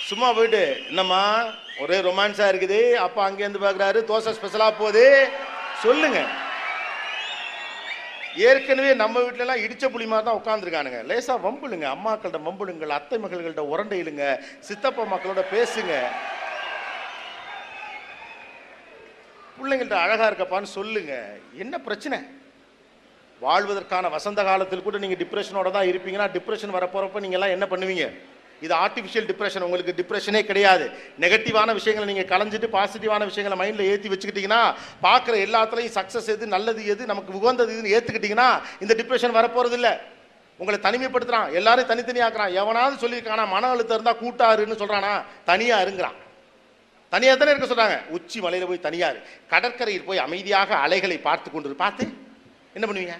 சும்மா 0.08 0.28
போயிட்டு 0.36 0.62
என்னம்மா 0.88 1.22
ஒரே 1.82 1.96
ரொமான்ஸாக 2.08 2.52
இருக்குது. 2.52 2.80
அப்பா 3.06 3.22
அங்கேருந்து 3.28 3.64
பார்க்குறாரு 3.64 3.98
தோசை 4.10 4.30
ஸ்பெஷலாக 4.38 4.78
போகுது. 4.80 5.04
சொல்லுங்கள் 5.82 6.30
ஏற்கனவே 8.36 8.94
நம்ம 9.02 9.20
வீட்டிலலாம் 9.24 9.62
இடித்த 9.64 9.78
இடிச்ச 9.78 9.92
புலி 9.92 10.06
மாதிரி 10.10 10.26
தான் 10.26 10.38
உட்காந்துருக்கானுங்க 10.40 10.98
லேசாக 11.10 11.42
வம்புலுங்க 11.44 11.86
அம்மாக்கள்கிட்ட 11.94 12.38
வம்புலுங்கள் 12.46 12.96
அத்தை 12.96 13.18
மகள்கள்ட்ட 13.24 13.64
உரண்டையிலுங்க 13.72 14.24
சித்தப்பா 14.68 15.04
மக்களோட 15.12 15.42
பேசுங்க. 15.54 15.92
பிள்ளைங்கள்ட்ட 19.58 19.96
அழகாக 20.04 20.28
இருக்கப்பான்னு 20.30 20.70
சொல்லுங்க. 20.78 21.14
என்ன 21.62 21.74
பிரச்சனை? 21.86 22.18
வாழ்வதற்கான 23.40 24.08
வசந்த 24.16 24.40
காலத்தில் 24.48 24.86
கூட 24.86 24.98
நீங்கள் 24.98 25.20
டிப்ரெஷனோட 25.22 25.70
தான் 25.76 25.88
இருப்பீங்கன்னா 25.90 26.28
டிப்ரெஷன் 26.36 26.76
வரப்போகிறப்ப 26.76 27.22
நீங்கள்லாம் 27.24 27.54
என்ன 27.56 27.66
பண்ணுவீங்க? 27.72 28.06
இது 28.64 28.74
ஆர்டிஃபிஷியல் 28.84 29.26
டிப்ரெஷன் 29.30 29.64
உங்களுக்கு 29.66 29.92
டிப்ரெஷனே 30.00 30.42
கிடையாது. 30.50 30.84
நெகட்டிவான 31.24 31.74
விஷயங்களை 31.78 32.06
நீங்கள் 32.10 32.30
கலைஞ்சிட்டு 32.32 32.68
பாசிட்டிவான 32.76 33.26
விஷயங்களை 33.30 33.58
மைண்டில் 33.62 33.88
ஏற்றி 33.92 34.10
வச்சுக்கிட்டீங்கன்னா 34.12 34.62
பார்க்குற 35.06 35.34
எல்லாத்துலேயும் 35.46 35.96
சக்ஸஸ் 35.98 36.30
எது 36.34 36.46
நல்லது 36.54 36.84
எது 36.92 37.10
நமக்கு 37.12 37.36
உகந்தது 37.40 37.74
இதுன்னு 37.74 37.94
ஏற்றுக்கிட்டிங்கன்னா 37.96 38.48
இந்த 38.84 38.94
டிப்ரெஷன் 39.00 39.36
வரப்போகிறது 39.38 39.76
இல்லை 39.80 39.92
உங்களை 40.60 40.78
தனிமைப்படுத்துகிறான் 40.86 41.50
எல்லாரையும் 41.58 41.90
தனித்தனியாக்குறான் 41.90 42.54
எவனாவது 42.60 42.96
சொல்லியிருக்கானா 43.02 43.44
மன 43.52 43.68
அழுத்தம் 43.74 43.96
இருந்தால் 43.98 44.22
கூட்டாருன்னு 44.22 44.78
சொல்கிறானா 44.80 45.12
தனியாக 45.50 45.84
இருங்கிறான். 45.84 46.16
தனியாக 47.12 47.36
தானே 47.40 47.52
இருக்க 47.52 47.66
சொல்கிறாங்க 47.68 47.98
உச்சி 48.16 48.38
மலையில் 48.44 48.68
போய் 48.70 48.86
தனியார். 48.86 49.18
கடற்கரையில் 49.52 50.08
போய் 50.08 50.24
அமைதியாக 50.24 50.70
அலைகளை 50.86 51.18
பார்த்து 51.28 51.48
கொண்டு 51.52 51.76
பார்த்து 51.84 52.06
என்ன 52.76 52.84
பண்ணுவீங்க? 52.88 53.14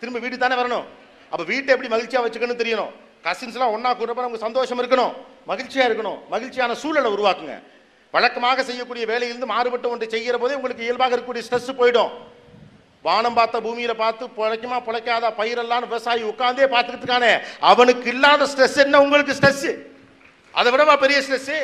திரும்ப 0.00 0.18
வீடு 0.24 0.42
தானே 0.42 0.56
வரணும். 0.60 0.88
அப்போ 1.32 1.44
வீட்டை 1.52 1.70
எப்படி 1.74 1.90
மகிழ்ச்சியாக 1.94 2.24
வச்சுக்கணும்னு 2.26 2.62
தெரியணும். 2.62 2.92
கசின்ஸ்லாம் 3.24 3.74
ஒன்றா 3.76 3.90
கூடுறப்ப 3.98 4.24
நமக்கு 4.24 4.46
சந்தோஷம் 4.46 4.80
இருக்கணும். 4.82 5.12
மகிழ்ச்சியாக 5.50 5.88
இருக்கணும். 5.88 6.18
மகிழ்ச்சியான 6.34 6.74
சூழலை 6.82 7.10
உருவாக்குங்க. 7.16 7.56
வழக்கமாக 8.14 8.62
செய்யக்கூடிய 8.68 9.04
வேலையிலிருந்து 9.12 9.52
மாறுபட்டு 9.54 9.90
ஒன்று 9.92 10.12
செய்கிற 10.14 10.36
போதே 10.42 10.56
உங்களுக்கு 10.58 10.86
இயல்பாக 10.86 11.14
இருக்கக்கூடிய 11.14 11.44
ஸ்ட்ரெஸ் 11.48 11.80
போயிடும். 11.80 12.12
வானம் 13.04 13.36
பார்த்த 13.38 13.60
பூமியில் 13.66 14.00
பார்த்து 14.00 14.24
பிழைக்குமா 14.38 14.78
பிழைக்காத 14.86 15.26
பயிரெல்லாம் 15.38 15.84
விவசாயி 15.90 16.22
உட்காந்தே 16.30 16.66
பார்த்துக்கிட்டுக்கானே 16.72 17.30
அவனுக்கு 17.70 18.08
இல்லாத 18.14 18.48
ஸ்ட்ரெஸ் 18.52 18.76
என்ன? 18.84 19.00
உங்களுக்கு 19.04 19.36
ஸ்ட்ரெஸ் 19.38 19.70
அதை 20.54 20.68
விடவா 20.72 20.96
பெரிய 21.04 21.18
ஸ்ட்ரெஸ் 21.26 21.54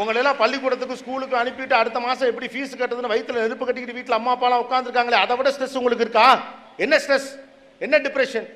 உங்களெல்லாம் 0.00 0.38
பள்ளிக்கூடத்துக்கு 0.42 1.00
ஸ்கூலுக்கு 1.00 1.36
அனுப்பிட்டு 1.40 1.74
அடுத்த 1.80 1.98
மாதம் 2.06 2.30
எப்படி 2.30 2.48
ஃபீஸ் 2.52 2.76
கட்டுறதுன்னு 2.80 3.12
வயிற்றில் 3.12 3.42
நெருப்பு 3.42 3.66
கட்டிக்கிட்டு 3.66 3.98
வீட்டில் 3.98 4.18
அம்மா 4.18 4.32
அப்பாலாம் 4.36 4.62
உட்காந்துருக்காங்களே 4.64 5.20
அதை 5.24 5.36
விட 5.38 5.50
ஸ்ட்ரெஸ் 5.54 5.76
உங்களுக்கு 5.80 6.06
இருக்கா? 6.06 6.26
என்ன 6.84 6.94
ஸ்ட்ரெஸ் 7.04 7.28
என்ன 7.80 7.98
depression 8.06 8.48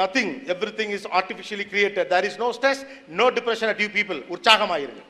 nothing 0.00 0.32
everything 0.78 0.94
is 0.98 1.08
artificially 1.18 1.66
created 1.72 2.08
there 2.14 2.28
is 2.30 2.40
no 2.44 2.48
stress 2.56 2.82
no 3.20 3.26
depression 3.36 3.70
at 3.72 3.82
you 3.84 3.90
people 3.98 4.20
உற்சாகமாயிருங்க 4.36 5.04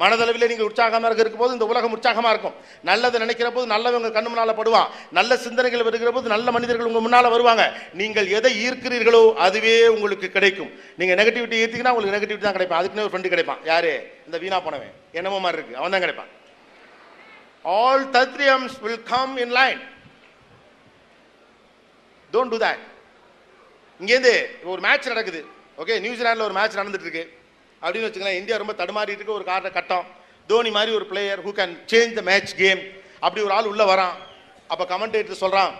மனதளவில் 0.00 0.48
நீங்கள் 0.50 0.68
உற்சாகமாக 0.68 1.16
இருக்கும் 1.22 1.40
போது 1.42 1.54
இந்த 1.54 1.66
உலகம் 1.70 1.94
உற்சாகமாக 1.94 2.32
இருக்கும். 2.34 2.54
நல்லதை 2.88 3.16
நினைக்கிற 3.22 3.48
போது 3.56 3.66
நல்லவங்க 3.72 4.10
கண்ணு 4.14 4.30
முன்னால் 4.32 4.52
படுவான். 4.60 4.88
நல்ல 5.18 5.36
சிந்தனைகள் 5.46 5.84
வருகிற 5.88 6.10
போது 6.16 6.32
நல்ல 6.34 6.46
மனிதர்கள் 6.56 6.88
உங்கள் 6.90 7.04
முன்னால் 7.06 7.28
வருவாங்க. 7.34 7.64
நீங்கள் 8.00 8.28
எதை 8.38 8.52
ஈர்க்கிறீர்களோ 8.64 9.22
அதுவே 9.46 9.74
உங்களுக்கு 9.94 10.28
கிடைக்கும். 10.36 10.70
நீங்கள் 11.00 11.18
நெகட்டிவிட்டி 11.20 11.60
ஈர்த்தீங்கன்னா 11.62 11.92
உங்களுக்கு 11.94 12.16
நெகட்டிவிட்டி 12.16 12.46
தான் 12.46 12.56
கிடைப்பான். 12.58 12.80
அதுக்குன்னு 12.80 13.04
ஒரு 13.06 13.12
ஃப்ரெண்டு 13.12 13.32
கிடைப்பான். 13.34 13.60
யாரு? 13.70 13.92
இந்த 14.26 14.38
வீணா 14.44 14.60
போனவன். 14.66 14.94
என்னமோ 15.18 15.40
மாதிரி 15.44 15.58
இருக்கு. 15.58 15.78
அவன் 15.80 15.94
தான் 15.96 16.04
கிடைப்பான். 16.04 16.30
All 17.64 18.06
தத்ரியம்ஸ் 18.18 18.78
will 18.86 19.02
come 19.12 19.34
in 19.44 19.54
line 19.60 19.80
don't 22.32 22.54
do 22.56 22.60
that 22.66 22.82
இங்கேருந்து 24.00 24.34
ஒரு 24.72 24.80
மேட்ச் 24.86 25.10
நடக்குது. 25.12 25.40
ஓகே 25.80 25.94
நியூசிலாண்டில் 26.04 26.46
ஒரு 26.48 26.54
மேட்ச் 26.58 26.78
நடந்துட்டு 26.80 27.06
இருக்கு 27.08 27.24
அப்படின்னு 27.82 28.06
வச்சுக்கலாம் 28.06 28.38
இந்தியா 28.40 28.56
ரொம்ப 28.62 28.74
தடுமாறிட்டு 28.80 29.20
இருக்கு 29.20 29.38
ஒரு 29.38 29.46
காட்ட 29.50 29.68
கட்டம். 29.76 30.06
தோனி 30.50 30.70
மாதிரி 30.76 30.90
ஒரு 30.98 31.06
player 31.10 31.42
who 31.46 31.50
can 31.58 31.74
change 31.90 32.14
the 32.18 32.22
match 32.28 32.52
game 32.62 32.80
அப்படி 33.24 33.40
ஒரு 33.46 33.54
ஆள் 33.56 33.68
உள்ள 33.72 33.84
வரான். 33.92 34.16
அப்போ 34.72 34.84
கமெண்டேட்டர் 34.92 35.42
சொல்கிறான் 35.44 35.74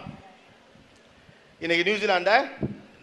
இன்னைக்கு 1.64 1.86
நியூசிலாண்டை 1.88 2.36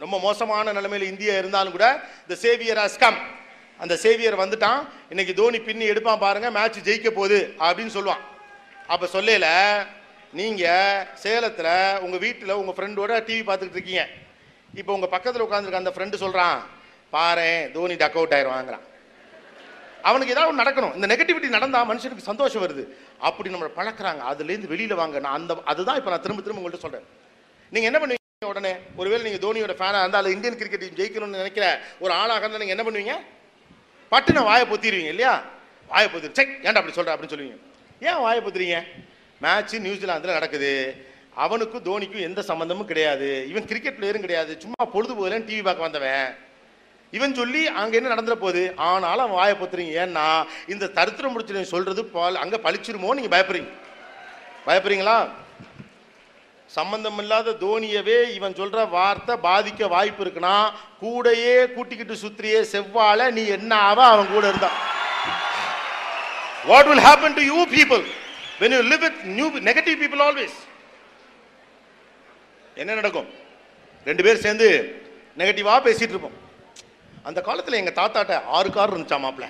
ரொம்ப 0.04 0.16
மோசமான 0.28 0.74
நிலைமையில் 0.78 1.10
இந்தியா 1.12 1.34
இருந்தாலும் 1.42 1.76
கூட 1.78 1.88
இந்த 2.24 2.36
சேவியர் 2.44 2.82
ஹஸ் 2.84 3.02
கம் 3.04 3.20
அந்த 3.84 3.96
சேவியர் 4.04 4.42
வந்துட்டான். 4.44 4.80
இன்னைக்கு 5.12 5.34
தோனி 5.40 5.60
பின்னி 5.68 5.86
எடுப்பான் 5.92 6.24
பாருங்க 6.26 6.50
மேட்ச் 6.58 6.80
ஜெயிக்க 6.88 7.10
போகுது 7.18 7.40
அப்படின்னு 7.66 7.96
சொல்லுவான். 7.98 8.24
அப்போ 8.94 9.06
சொல்லல 9.16 9.50
நீங்கள் 10.40 11.04
சேலத்தில் 11.24 11.74
உங்கள் 12.06 12.24
வீட்டில் 12.26 12.58
உங்கள் 12.62 12.78
ஃப்ரெண்டோட 12.78 13.12
டிவி 13.28 13.44
பார்த்துக்கிட்டு 13.50 13.80
இருக்கீங்க. 13.80 14.06
இப்போ 14.78 14.94
உங்க 14.94 15.08
பக்கத்தில் 15.08 15.44
உட்காந்துருக்க 15.44 15.82
அந்த 15.82 15.92
ஃப்ரெண்டு 15.96 16.16
சொல்றான் 16.24 16.58
பாரேன் 17.14 17.72
தோனி 17.72 17.96
டக் 17.96 18.16
அவுட் 18.16 18.34
ஆயிடுவாங்கிறான் 18.34 18.86
அவனுக்கு 20.02 20.34
ஏதாவது 20.34 20.58
நடக்கணும். 20.64 20.96
இந்த 20.96 21.08
நெகட்டிவிட்டி 21.16 21.48
நடந்தா 21.48 21.90
மனுஷனுக்கு 21.90 22.18
சந்தோஷம் 22.18 22.64
வருது. 22.64 22.84
அப்படி 23.20 23.50
நம்மளை 23.50 23.70
பழக்கிறாங்க. 23.76 24.22
அதுலேருந்து 24.32 24.70
வெளியில 24.74 24.94
வாங்க. 24.94 25.20
நான் 25.20 25.34
அந்த 25.34 25.58
அதுதான் 25.66 25.96
இப்போ 25.96 26.10
நான் 26.10 26.22
திரும்ப 26.22 26.44
திரும்ப 26.44 26.70
உங்கள்கிட்ட 26.70 26.78
சொல்றேன். 26.78 27.06
நீங்க 27.70 27.88
என்ன 27.92 28.06
பண்ணுவீங்க 28.06 28.46
உடனே? 28.46 28.76
ஒருவேளை 28.96 29.32
நீங்க 29.32 29.48
தோனியோட 29.48 29.76
ஃபேனா 29.76 30.00
இருந்தால் 30.00 30.14
அது 30.14 30.32
இந்தியன் 30.32 30.58
கிரிக்கெட் 30.58 30.94
டீம் 30.94 31.06
ஜெயிக்கணும்னு 31.06 31.40
நினைக்கிற 31.42 31.82
ஒரு 32.00 32.14
ஆளாக 32.14 32.46
இருந்தால் 32.46 32.68
நீங்க 32.68 32.76
என்ன 32.76 32.86
பண்ணுவீங்க? 32.88 33.26
பட்டுன 34.14 34.44
வாயை 34.44 34.68
பொத்திடுவீங்க 34.68 35.14
இல்லையா? 35.16 35.44
வாயை 35.88 36.10
பொத்திரு. 36.10 36.32
செக் 36.32 36.60
ஏன்டா 36.64 36.76
அப்படி 36.76 36.96
சொல்ற? 36.96 37.14
அப்படின்னு 37.14 37.34
சொல்லுவீங்க. 37.34 37.58
ஏன் 38.00 38.18
வாயை 38.18 38.44
பொத்துறீங்க? 38.44 38.86
மேட்ச் 39.42 39.76
நியூசிலாந்தில் 39.76 40.32
நடக்குது. 40.32 41.06
அவனுக்கும் 41.44 41.86
தோனிக்கும் 41.88 42.26
எந்த 42.28 42.42
சம்மந்தமும் 42.50 42.90
கிடையாது. 42.92 43.30
இவன் 43.52 43.70
கிரிக்கெட் 43.72 43.98
பிளேயரும் 43.98 44.26
கிடையாது. 44.26 44.52
சும்மா 44.64 44.84
பொழுதுபோகலன்னு 44.94 45.48
டிவி 45.50 45.64
பார்க்க 45.68 45.88
வந்தவன். 45.88 46.30
இவன் 47.18 47.36
சொல்லி 47.40 47.62
அங்க 47.80 47.94
என்ன 47.98 48.14
நடந்துட 48.14 48.36
போகுது? 48.44 48.64
ஆனாலும் 48.90 49.26
அவன் 49.26 49.40
வாயை 49.40 49.56
பொத்துறீங்க. 49.60 49.94
ஏன்னா 50.04 50.28
இந்த 50.74 50.92
தருத்திரம் 50.98 51.34
முடிச்சு 51.34 51.74
சொல்றது 51.74 52.02
பால் 52.16 52.42
அங்க 52.44 52.56
பழிச்சிருமோ 52.66 53.16
நீங்க 53.18 53.32
பயப்படுறீங்க. 53.36 53.72
பயப்படுறீங்களா? 54.68 55.18
சம்பந்தம் 56.78 57.20
இல்லாத 57.22 57.56
தோனியவே 57.60 58.18
இவன் 58.38 58.58
சொல்ற 58.60 58.80
வார்த்தை 58.96 59.36
பாதிக்க 59.46 59.88
வாய்ப்பு 59.94 60.22
இருக்குன்னா 60.24 60.56
கூடையே 61.02 61.54
கூட்டிக்கிட்டு 61.76 62.16
சுத்திரியே 62.24 62.62
செவ்வாழ 62.74 63.30
நீ 63.38 63.44
என்ன 63.58 63.72
ஆவ 63.90 64.00
அவன் 64.14 64.32
கூட 64.34 64.46
இருந்தான். 64.52 64.78
What 66.72 66.90
will 66.92 67.06
happen 67.08 67.38
to 67.40 67.44
you 67.52 67.60
people 67.76 68.04
when 68.62 68.76
you 68.78 68.82
live 68.94 69.04
with 69.06 69.22
new 69.38 69.48
negative 69.70 69.98
people 70.04 70.24
always 70.28 70.58
என்ன 72.78 72.94
நடக்கும்? 72.94 73.28
ரெண்டு 74.06 74.24
பேர் 74.24 74.44
சேர்ந்து 74.46 74.68
நெகட்டிவாக 75.38 75.80
பேசிகிட்டு 75.88 76.14
இருப்போம் 76.16 76.38
அந்த 77.24 77.42
காலத்தில் 77.42 77.80
எங்கள் 77.80 77.98
தாத்தாட்ட 78.00 78.44
ஆறு 78.58 78.70
கார் 78.70 78.94
இருந்துச்சா 78.94 79.18
மாப்பிள்ள? 79.24 79.48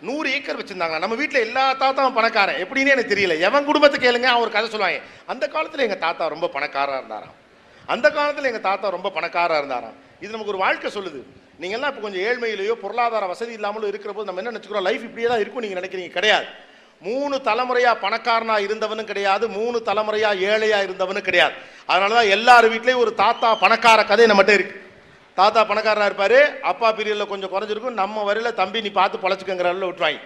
நூறு 0.00 0.32
ஏக்கர் 0.32 0.58
வச்சுருந்தாங்க 0.60 0.98
நம்ம 0.98 1.14
வீட்டில் 1.14 1.40
எல்லா 1.40 1.64
தாத்தாவும் 1.74 2.14
பணக்காரன். 2.14 2.60
எப்படின்னு 2.64 2.94
எனக்கு 2.94 3.14
தெரியல. 3.14 3.38
எவன் 3.38 3.64
குடும்பத்தை 3.64 3.96
கேளுங்க 4.00 4.22
அவன் 4.22 4.42
ஒரு 4.42 4.50
கதை 4.50 4.70
சொல்லுவாங்க. 4.70 5.00
அந்த 5.26 5.48
காலத்தில் 5.48 5.80
எங்கள் 5.80 5.98
தாத்தா 5.98 6.26
ரொம்ப 6.26 6.46
பணக்காராக 6.46 6.98
இருந்தாராம். 6.98 7.34
அந்த 7.86 8.10
காலத்தில் 8.10 8.44
எங்கள் 8.44 8.60
தாத்தா 8.60 8.88
ரொம்ப 8.88 9.10
பணக்காராக 9.10 9.58
இருந்தாராம். 9.58 9.96
இது 10.20 10.30
நமக்கு 10.30 10.52
ஒரு 10.52 10.58
வாழ்க்கை 10.58 10.90
சொல்லுது. 10.92 11.20
நீங்கள்லாம் 11.60 11.90
இப்போ 11.90 12.00
கொஞ்சம் 12.00 12.22
ஏழ்மையிலேயோ 12.22 12.72
பொருளாதார 12.72 13.26
வசதி 13.26 13.52
இல்லாமலும் 13.52 13.88
இருக்கிற 13.88 14.12
போது 14.12 14.32
நம்ம 14.32 14.42
என்ன 14.42 14.58
நினச்சிக்கிறோம்? 14.58 14.88
லைஃப் 14.88 15.02
இப்படியே 15.02 15.28
தான் 15.28 15.40
இருக்கும் 15.40 15.62
நீங்கள் 15.62 15.82
நினைக்கிறீங்க. 15.82 16.08
கிடையாது. 16.08 16.46
மூணு 17.06 17.36
தலைமுறையா 17.48 17.92
பணக்காரனா 18.04 18.56
இருந்தவனும் 18.66 19.10
கிடையாது 19.10 19.44
மூணு 19.58 19.78
தலைமுறையா 19.88 20.30
ஏழையா 20.50 20.78
இருந்தவனும் 20.86 21.26
கிடையாது. 21.28 21.54
அதனால 21.90 22.14
தான் 22.18 22.32
எல்லார் 22.36 22.66
வீட்லேயும் 22.72 23.02
ஒரு 23.04 23.12
தாத்தா 23.22 23.50
பணக்கார 23.62 24.00
கதை 24.10 24.26
நம்மகிட்ட 24.30 24.54
இருக்கு. 24.58 24.76
தாத்தா 25.38 25.60
பணக்காரனா 25.70 26.06
இருப்பாரு 26.10 26.38
அப்பா 26.70 26.88
பீரியட்ல 26.98 27.26
கொஞ்சம் 27.32 27.52
குறைஞ்சிருக்கும் 27.54 27.98
நம்ம 28.02 28.24
வரையில 28.28 28.52
தம்பி 28.60 28.84
நீ 28.86 28.92
பார்த்து 29.00 29.22
பொழைச்சுக்கங்கிற 29.24 29.70
அளவில் 29.70 29.88
விட்டுவாங்க 29.90 30.20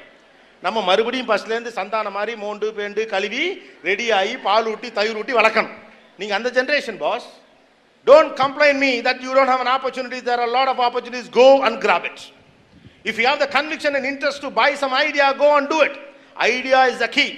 நம்ம 0.67 0.83
மறுபடியும் 0.89 1.29
ஃபர்ஸ்ட்லேருந்து 1.29 1.73
சந்தானம் 1.79 2.15
மாதிரி 2.19 2.33
மோண்டு 2.43 2.67
பேண்டு 2.77 3.03
கழுவி 3.15 3.43
ரெடி 3.89 4.07
ஆகி 4.19 4.35
பால் 4.47 4.69
ஊட்டி 4.73 4.89
தயிர் 4.99 5.19
ஊட்டி 5.21 5.35
வளர்க்கணும். 5.41 5.75
நீங்கள் 6.21 6.37
அந்த 6.39 6.51
generation 6.59 6.99
boss 7.03 7.27
don't 8.07 8.33
complaint 8.43 8.81
me 8.85 8.91
that 9.09 9.21
you 9.27 9.33
don't 9.39 9.53
have 9.55 9.63
an 9.65 9.73
opportunity 9.77 10.21
there 10.29 10.43
are 10.45 10.49
a 10.51 10.55
lot 10.59 10.69
of 10.73 10.79
opportunities. 10.87 11.29
Go 11.43 11.49
and 11.67 11.77
grab 11.85 12.05
it. 12.11 12.19
If 13.11 13.15
you 13.21 13.27
have 13.31 13.41
the 13.45 13.51
conviction 13.59 13.93
and 13.99 14.07
interest 14.13 14.41
to 14.45 14.51
buy 14.61 14.71
some 14.83 14.95
idea 15.07 15.27
go 15.45 15.51
and 15.59 15.69
idea 16.35 16.87
is 16.87 17.03
is 17.03 17.33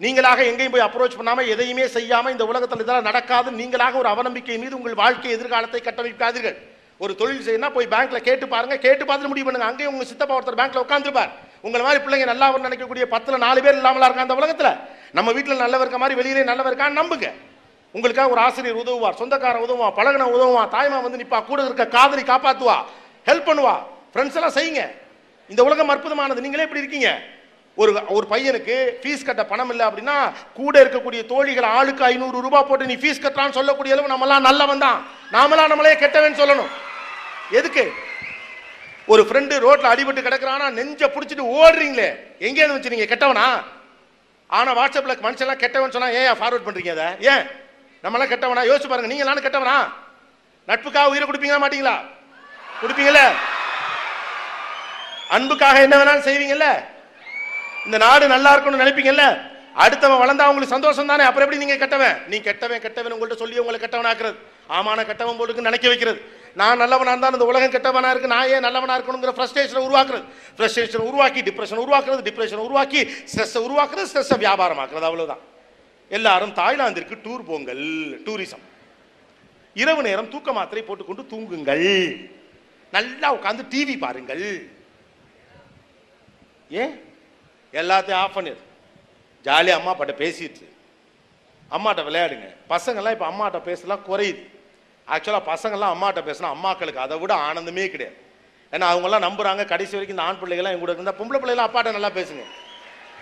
நீங்களாக 0.00 0.44
எங்கேயும் 0.44 0.72
போய் 0.72 0.88
approach 0.88 1.16
பண்ணாமல் 1.16 1.46
எதையுமே 1.46 1.86
செய்யாமல் 1.86 2.32
இந்த 2.32 2.46
உலகத்தில் 2.46 2.80
இதெல்லாம் 2.80 3.02
நடக்காது 3.02 3.50
நீங்களாக 3.50 3.92
ஒரு 3.92 4.08
அவநம்பிக்கை 4.08 4.58
மீது 4.58 4.76
உங்கள் 4.76 4.94
வாழ்க்கை 4.94 5.30
எதிர்காலத்தை 5.30 5.80
கட்டமைக்காதீர்கள். 5.84 6.56
ஒரு 6.98 7.14
தொழில் 7.14 7.44
செய்யணும் 7.46 7.72
போய் 7.72 7.86
பேங்க்ல 7.86 8.16
கேட்டு 8.16 8.48
பாருங்க 8.48 8.78
கேட்டு 8.78 9.04
பார்த்துட்டு 9.04 9.32
முடிவு 9.32 9.44
பண்ணுங்க. 9.44 9.68
அங்கேயும் 9.68 9.92
உங்க 9.92 10.04
சித்தப்பா 10.04 10.36
ஒருத்தர் 10.38 10.60
பேங்க்ல 10.60 10.82
உட்காந்துருப்பார் 10.84 11.30
உங்களை 11.60 11.86
மாதிரி 11.86 12.04
பிள்ளைங்க 12.04 12.26
நல்லா 12.26 12.58
நினைக்கக்கூடிய 12.58 13.04
பத்துல 13.14 13.38
நாலு 13.38 13.62
பேர் 13.62 13.74
இல்லாமலா 13.74 14.08
இருக்கா 14.08 14.26
அந்த 14.26 14.36
உலகத்துல? 14.40 14.78
நம்ம 15.12 15.32
வீட்டில் 15.32 15.56
நல்லவர் 15.56 15.86
இருக்க 15.86 15.98
மாதிரி 15.98 16.20
வெளியிலே 16.20 16.44
நல்லவர் 16.44 16.76
இருக்கான்னு 16.76 17.00
நம்புங்க. 17.00 17.30
உங்களுக்காக 17.92 18.30
ஒரு 18.30 18.40
ஆசிரியர் 18.40 18.80
உதவுவார் 18.82 19.14
சொந்தக்காரன் 19.14 19.62
உதவுவான் 19.62 19.94
பழகுன 19.96 20.26
உதவுவான் 20.36 20.70
தாய்மா 20.70 21.02
வந்து 21.02 21.22
நிப்பா 21.22 21.44
கூட 21.44 21.64
இருக்க 21.64 21.86
காதலி 21.86 22.22
காப்பாத்துவா 22.22 22.76
ஹெல்ப் 23.26 23.48
பண்ணுவா. 23.50 23.74
ஃப்ரெண்ட்ஸ் 24.14 24.38
எல்லாம் 24.38 24.56
செய்யுங்க. 24.58 24.90
இந்த 25.48 25.64
உலகம் 25.64 25.90
அற்புதமானது. 25.90 26.40
நீங்களே 26.40 26.62
இப்படி 26.62 26.82
இருக்கீங்க. 26.84 27.20
ஒரு 27.76 27.92
ஒரு 28.08 28.26
பையனுக்கு 28.30 28.76
ஃபீஸ் 29.02 29.26
கட்ட 29.26 29.44
பணம் 29.44 29.70
இல்லை 29.70 29.86
அப்படின்னா 29.86 30.16
கூட 30.54 30.84
இருக்கக்கூடிய 30.84 31.26
தோழிகள் 31.26 31.62
ஆளுக்கு 31.62 32.04
ஐநூறு 32.04 32.40
ரூபாய் 32.40 32.64
போட்டு 32.68 32.84
நீ 32.84 32.94
ஃபீஸ் 32.94 33.22
கட்டுறான்னு 33.24 33.56
சொல்லக்கூடிய 33.58 33.94
அளவு 33.94 34.12
நம்மளாம் 34.14 34.46
நல்லவன் 34.48 34.78
தான். 34.78 35.06
நாமளாம் 35.32 35.70
நம்மளே 35.72 35.96
கெட்டவன் 35.96 36.40
சொல்லணும். 36.40 36.70
எதுக்கு? 37.50 37.92
ஒரு 39.06 39.22
ஃப்ரெண்டு 39.28 39.54
ரோட்ல 39.66 39.92
அடிபட்டு 39.92 40.26
கிடக்குறானா 40.26 40.66
நெஞ்ச 40.70 41.06
பிடிச்சிட்டு 41.06 41.44
ஓடுறீங்களே. 41.58 42.08
எங்கே 42.38 42.66
வச்சு 42.66 42.94
நீங்கள் 42.94 43.12
கெட்டவனா? 43.12 43.46
ஆனா 44.46 44.70
வாட்ஸ்அப்ல 44.78 45.16
மனுஷன்லாம் 45.26 45.62
கெட்டவன் 45.64 45.90
சொன்னா 45.90 46.10
ஏன் 46.10 46.38
ஃபார்வர்ட் 46.40 46.66
பண்றீங்க 46.66 46.90
அதை? 46.90 47.08
ஏன்? 47.32 47.44
நம்மளாம் 48.04 48.32
கெட்டவனா? 48.34 48.62
யோசிச்சு 48.70 48.92
பாருங்க 48.92 49.10
நீங்க 49.12 49.24
நானும் 49.24 49.44
கெட்டவனா? 49.44 49.78
நட்புக்காக 50.68 51.10
உயிரை 51.12 51.26
கொடுப்பீங்களா 51.26 51.62
மாட்டீங்களா? 51.64 51.96
கொடுப்பீங்களே 52.82 53.26
அன்புக்காக 55.36 55.80
என்ன 55.80 55.96
வேணாலும் 55.96 56.28
செய்வீங்கல்ல? 56.28 56.68
இந்த 57.86 57.98
நாடு 58.04 58.24
நல்லா 58.34 58.50
இருக்கணும்னு 58.54 58.82
நினைப்பீங்கல்ல? 58.84 59.24
அடுத்தவன் 59.82 60.20
வளர்ந்தா 60.22 60.48
உங்களுக்கு 60.50 60.74
சந்தோஷம் 60.76 61.10
தானே 61.10 61.24
அப்புறம் 61.24 61.46
எப்படி 61.46 61.64
நீங்க 61.64 61.76
கெட்டவன்? 61.82 62.16
நீ 62.30 62.36
கெட்டவன் 62.40 62.80
கெட்டவன் 62.80 63.14
உங்கள்ட்ட 63.16 63.36
சொல்லி 63.42 63.58
உங்களை 63.62 63.80
கெட்டவன் 63.80 64.08
ஆக்குறது 64.10 64.36
ஆமான 64.76 65.04
கெட்டவன் 65.04 65.38
போட்டுக்கு 65.38 65.68
நினைக்க 65.68 65.88
வைக்கிறது. 65.88 66.20
நான் 66.60 66.80
நல்லவனா 66.82 67.10
இருந்தால் 67.10 67.32
இந்த 67.32 67.46
உலகம் 67.50 67.74
கெட்டவனா 67.74 68.10
இருக்கு. 68.10 68.32
நான் 68.34 68.48
ஏன் 68.48 68.64
நல்லவனா 68.66 68.98
இருக்கணுங்கிற 68.98 69.32
ஃப்ரஸ்ட்ரேஷனை 69.36 69.82
உருவாக்குறது. 69.88 70.24
ஃப்ரஸ்ட்ரேஷன் 70.56 71.06
உருவாக்கி 71.10 71.40
டிப்ரெஷன் 71.40 71.82
உருவாக்குறது 71.84 72.22
டிப்ரெஷன் 72.28 72.64
உருவாக்கி 72.66 73.02
ஸ்ட்ரெஸ்ஸை 73.32 73.60
உருவாக்குறது 73.66 74.08
ஸ்ட்ரெஸ்ஸை 74.12 74.38
வியாபாரமாக்குறது. 74.46 75.08
அவ்வளவுதான். 75.10 75.44
எல்லாரும் 76.08 76.54
தாய்லாந்திற்கு 76.54 77.16
டூர் 77.26 77.48
போங்கள். 77.50 77.84
டூரிசம் 78.26 78.64
இரவு 79.74 80.02
நேரம் 80.02 80.30
தூக்க 80.30 80.52
மாத்திரை 80.52 80.82
போட்டுக்கொண்டு 80.84 81.22
தூங்குங்கள். 81.32 81.86
நல்லா 82.96 83.28
உட்காந்து 83.34 83.64
டிவி 83.74 83.98
பாருங்கள். 83.98 84.44
ஏன்? 86.70 86.94
எல்லாத்தையும் 87.72 88.20
ஆஃப் 88.22 88.36
பண்ணிடு. 88.36 88.60
ஜாலியாக 89.42 89.80
அம்மா 89.80 89.92
அப்பாட்ட 89.94 90.14
பேசிட்டு. 90.22 90.64
அம்மாட்ட 91.76 92.02
விளையாடுங்க. 92.08 92.46
பசங்கள்லாம் 92.68 93.14
இப்போ 93.16 93.26
அம்மாட்ட 93.30 93.58
பேசலாம் 93.62 94.00
குறையுது. 94.08 94.42
ஆக்சுவலாக 95.08 95.42
பசங்கள்லாம் 95.52 95.94
அம்மாட்ட 95.94 96.20
பேசினா 96.28 96.48
அம்மாக்களுக்கு 96.56 97.04
அதை 97.04 97.18
விட 97.18 97.34
ஆனந்தமே 97.34 97.88
கிடையாது. 97.90 98.16
ஏன்னா 98.72 98.86
அவங்கெல்லாம் 98.92 99.24
நம்புகிறாங்க 99.26 99.64
கடைசி 99.64 99.96
வரைக்கும் 99.96 100.16
இந்த 100.16 100.22
ஆண் 100.22 100.40
பிள்ளைகள்லாம் 100.40 100.74
எங்க 100.74 100.82
கூட 100.84 100.92
இருந்தால் 100.92 101.18
பொம்பளை 101.20 101.38
பிள்ளைலாம் 101.42 101.68
அப்பாட்ட 101.68 101.92
நல்லா 101.92 102.10
பேசுங்க. 102.18 102.42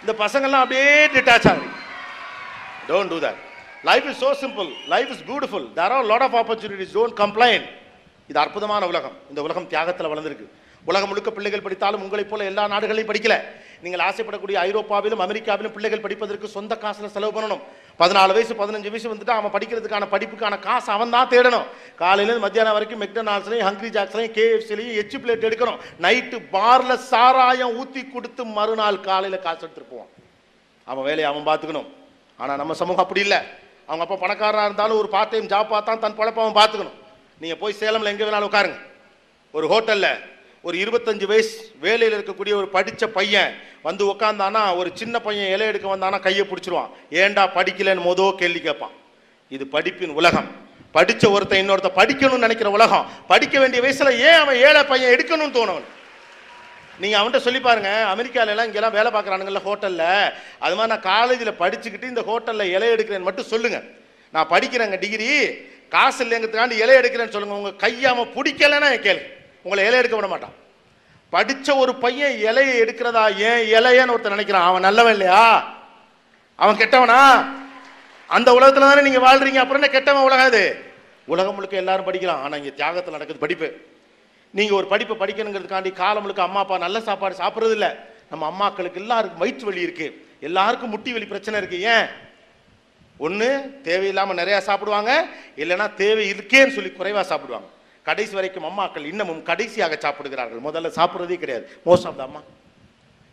இந்த 0.01 0.13
பசங்கள்லாம் 0.25 0.65
அப்படியே 0.65 1.07
டிட்டாச் 1.07 1.49
ஆகுது. 1.51 1.69
Don't 2.89 3.09
do 3.13 3.19
that 3.27 3.41
life 3.89 4.07
is 4.11 4.25
so 4.25 4.31
simple 4.43 4.69
life 4.95 5.11
is 5.15 5.25
beautiful 5.31 5.67
there 5.73 5.93
are 5.93 6.05
lot 6.05 6.25
of 6.27 6.37
opportunities 6.41 6.95
don't 6.99 7.17
complaint 7.23 7.67
இது 8.29 8.39
அற்புதமான 8.41 8.87
உலகம். 8.87 9.17
இந்த 9.29 9.43
உலகம் 9.43 9.67
தியாகத்தில் 9.67 10.11
வளர்ந்துருக்கு. 10.13 10.47
உலகம் 10.85 11.09
முழுக்க 11.09 11.31
பிள்ளைகள் 11.31 11.65
படித்தாலும் 11.67 12.03
உங்களைப் 12.03 12.31
போல 12.31 12.45
எல்லா 12.45 12.67
நாடுகளையும் 12.75 13.11
படிக்கல. 13.11 13.37
நீங்கள் 13.85 14.03
ஆசைப்படக்கூடிய 14.07 14.57
ஐரோப்பாவிலும் 14.69 15.23
அமெரிக்காவிலும் 15.27 15.75
பிள்ளைகள் 15.75 16.03
படிப்பதற்கு 16.05 16.49
சொந்த 16.57 16.73
காசில் 16.85 17.15
செலவு 17.17 17.33
பண்ணணும். 17.37 17.63
பதினாலு 18.01 18.33
வயசு 18.37 18.55
பதினஞ்சு 18.61 18.91
வயசு 18.95 19.13
வந்துட்டு 19.13 19.35
அவன் 19.37 19.55
படிக்கிறதுக்கான 19.55 20.09
படிப்புக்கான 20.15 20.59
காசு 20.67 20.89
அவன் 20.97 21.15
தான் 21.17 21.31
தேடணும் 21.33 21.67
காலையிலேருந்து 22.03 22.45
மத்தியானம் 22.47 22.77
வரைக்கும் 22.77 23.03
மெக்டனால்ஸ்லையும் 23.05 23.67
ஹங்க்ரி 23.69 23.91
ஜாக்ஸ்லையும் 23.97 24.35
கேஎஃப்சிலையும் 24.39 24.97
எச்சு 25.03 25.19
பிளேட் 25.23 25.47
எடுக்கணும். 25.49 25.79
நைட்டு 26.07 26.39
பார்ல 26.55 26.97
சாராயம் 27.11 27.77
ஊற்றி 27.83 28.03
கொடுத்து 28.15 28.45
மறுநாள் 28.59 29.01
காலையில் 29.09 29.45
காசு 29.47 29.63
எடுத்துகிட்டு 29.65 29.93
போவான். 29.95 30.11
அவன் 30.91 31.07
வேலையை 31.09 31.29
அவன் 31.31 31.49
பார்த்துக்கணும். 31.51 31.89
ஆனால் 32.41 32.61
நம்ம 32.63 32.75
சமூகம் 32.81 33.05
அப்படி 33.07 33.25
இல்லை. 33.27 33.41
அவங்க 33.89 34.05
அப்பா 34.05 34.17
பணக்காரராக 34.25 34.69
இருந்தாலும் 34.69 34.99
ஒரு 35.03 35.09
பார்ட் 35.15 35.33
டைம் 35.35 35.53
ஜாப் 35.53 35.73
பார்த்தா 35.75 35.93
தன் 36.05 36.19
பொழப்ப 36.19 36.41
அவன் 36.45 36.59
பார்த்துக்கணும். 36.61 36.97
நீங்கள் 37.43 37.61
போய் 37.63 37.79
சேலமில் 37.81 38.13
எங்கே 38.13 38.27
வேணாலும் 38.27 38.51
உட்காருங்க. 38.51 38.79
ஒரு 39.57 39.67
ஹோட்டலில் 39.73 40.13
ஒரு 40.67 40.77
இருபத்தஞ்சு 40.79 41.27
வயசு 41.27 41.57
வேலையில் 41.81 42.17
இருக்கக்கூடிய 42.19 42.55
ஒரு 42.61 42.69
படித்த 42.69 43.09
பையன் 43.09 43.51
வந்து 43.83 44.03
உட்காந்தானா 44.13 44.63
ஒரு 44.77 44.91
சின்ன 45.01 45.21
பையன் 45.27 45.53
இலை 45.55 45.67
எடுக்க 45.67 45.97
வந்தானா 45.97 46.19
கையை 46.21 46.45
பிடிச்சிருவான். 46.47 46.91
ஏன்டா 47.11 47.45
படிக்கலன்னு 47.59 48.07
மொதல் 48.09 48.35
கேள்வி 48.41 48.61
கேட்பான். 48.61 48.95
இது 49.49 49.65
படிப்பின் 49.73 50.17
உலகம். 50.21 50.49
படித்த 50.97 51.31
ஒருத்தன் 51.31 51.63
இன்னொருத்த 51.63 51.91
படிக்கணும்னு 52.01 52.47
நினைக்கிற 52.47 52.71
உலகம். 52.71 53.07
படிக்க 53.33 53.55
வேண்டிய 53.59 53.83
வயசில் 53.83 54.19
ஏன் 54.29 54.41
அவன் 54.43 54.61
ஏழை 54.67 54.83
பையன் 54.85 55.15
எடுக்கணும்னு 55.15 55.57
தோணவன் 55.59 55.87
நீங்கள் 57.03 57.21
அவன்கிட்ட 57.21 57.41
சொல்லி 57.47 57.61
பாருங்க. 57.61 57.91
அமெரிக்காலலாம் 58.15 58.69
இங்கெல்லாம் 58.69 58.97
வேலை 58.99 59.11
பார்க்குறானுங்கல்ல 59.13 59.63
ஹோட்டலில். 59.69 60.33
அது 60.65 60.75
மாதிரி 60.77 60.93
நான் 60.95 61.07
காலேஜில் 61.13 61.59
படிச்சுக்கிட்டு 61.63 62.13
இந்த 62.13 62.23
ஹோட்டலில் 62.31 62.73
இலை 62.77 62.89
எடுக்கிறேன்னு 62.95 63.29
மட்டும் 63.31 63.51
சொல்லுங்கள் 63.55 63.87
நான் 64.35 64.51
படிக்கிறேங்க 64.55 64.99
டிகிரி 64.99 65.29
காசு 65.89 66.21
இல்லைங்கிறதுக்காண்டி 66.25 66.83
இலை 66.85 66.95
எடுக்கிறேன்னு 67.01 67.35
சொல்லுங்கள் 67.37 67.61
உங்கள் 67.61 67.81
கையாமல் 67.85 68.33
பிடிக்கலன்னா 68.37 68.89
கேள்வி. 69.09 69.27
உங்களை 69.69 69.87
இலை 69.89 70.01
எடுக்க 70.01 70.17
விட 70.19 70.29
மாட்டான். 70.33 70.57
படித்த 71.35 71.69
ஒரு 71.83 71.93
பையன் 72.03 72.37
இலையை 72.49 72.75
எடுக்கிறதா 72.83 73.25
ஏன் 73.49 73.63
இலையன்னு 73.77 74.15
ஒருத்தன் 74.15 74.37
நினைக்கிறான். 74.37 74.69
அவன் 74.69 74.87
நல்லவன் 74.89 75.17
இல்லையா? 75.17 75.43
அவன் 76.63 76.79
கெட்டவனா? 76.83 77.19
அந்த 78.37 78.49
உலகத்தில் 78.59 78.89
தானே 78.91 79.03
நீங்கள் 79.07 79.25
வாழ்றீங்க. 79.27 79.61
அப்புறம் 79.63 79.81
என்ன 79.81 79.91
கெட்டவன் 79.95 80.29
உலகாது 80.29 80.63
உலகம் 81.33 81.57
முழுக்க 81.57 81.83
எல்லாரும் 81.83 82.07
படிக்கிறான் 82.09 82.43
ஆனால் 82.45 82.59
இங்கே 82.61 82.73
தியாகத்தில் 82.79 83.17
நடக்குது 83.17 83.45
படிப்பு. 83.45 83.69
நீங்கள் 84.59 84.79
ஒரு 84.79 84.87
படிப்பை 84.93 85.15
படிக்கணுங்கிறதுக்காண்டி 85.23 85.91
காலம் 86.03 86.25
முழுக்க 86.25 86.43
அம்மா 86.49 86.61
அப்பா 86.65 86.77
நல்ல 86.85 86.99
சாப்பாடு 87.09 87.43
சாப்பிட்றது 87.43 87.75
இல்லை. 87.79 87.91
நம்ம 88.33 88.47
அம்மாக்களுக்கு 88.53 89.03
எல்லாருக்கும் 89.03 89.43
வயிற்று 89.43 89.67
வலி 89.69 89.87
இருக்குது 89.87 90.15
எல்லாருக்கும் 90.49 90.93
முட்டி 90.95 91.11
வலி 91.17 91.27
பிரச்சனை 91.33 91.57
இருக்குது 91.61 91.85
ஏன்? 91.95 92.09
ஒன்று 93.27 93.49
தேவையில்லாமல் 93.89 94.39
நிறையா 94.41 94.59
சாப்பிடுவாங்க. 94.69 95.13
இல்லைன்னா 95.63 95.87
தேவை 96.03 96.25
இருக்கேன்னு 96.33 96.77
சொல்லி 96.77 96.93
குறைவாக 96.99 97.27
சாப்பிடுவாங்க. 97.33 97.69
கடைசி 98.09 98.35
வரைக்கும் 98.39 98.67
அம்மாக்கள் 98.71 99.09
இன்னமும் 99.13 99.43
கடைசியாக 99.51 99.97
சாப்பிடுகிறார்கள். 100.05 100.61
முதல்ல 100.69 100.91
சாப்பிட்றதே 100.99 101.39
கிடையாது. 101.45 101.65
மோஸ்ட் 101.87 102.09
ஆஃப் 102.11 102.19
த 102.21 102.25
அம்மா. 102.29 102.43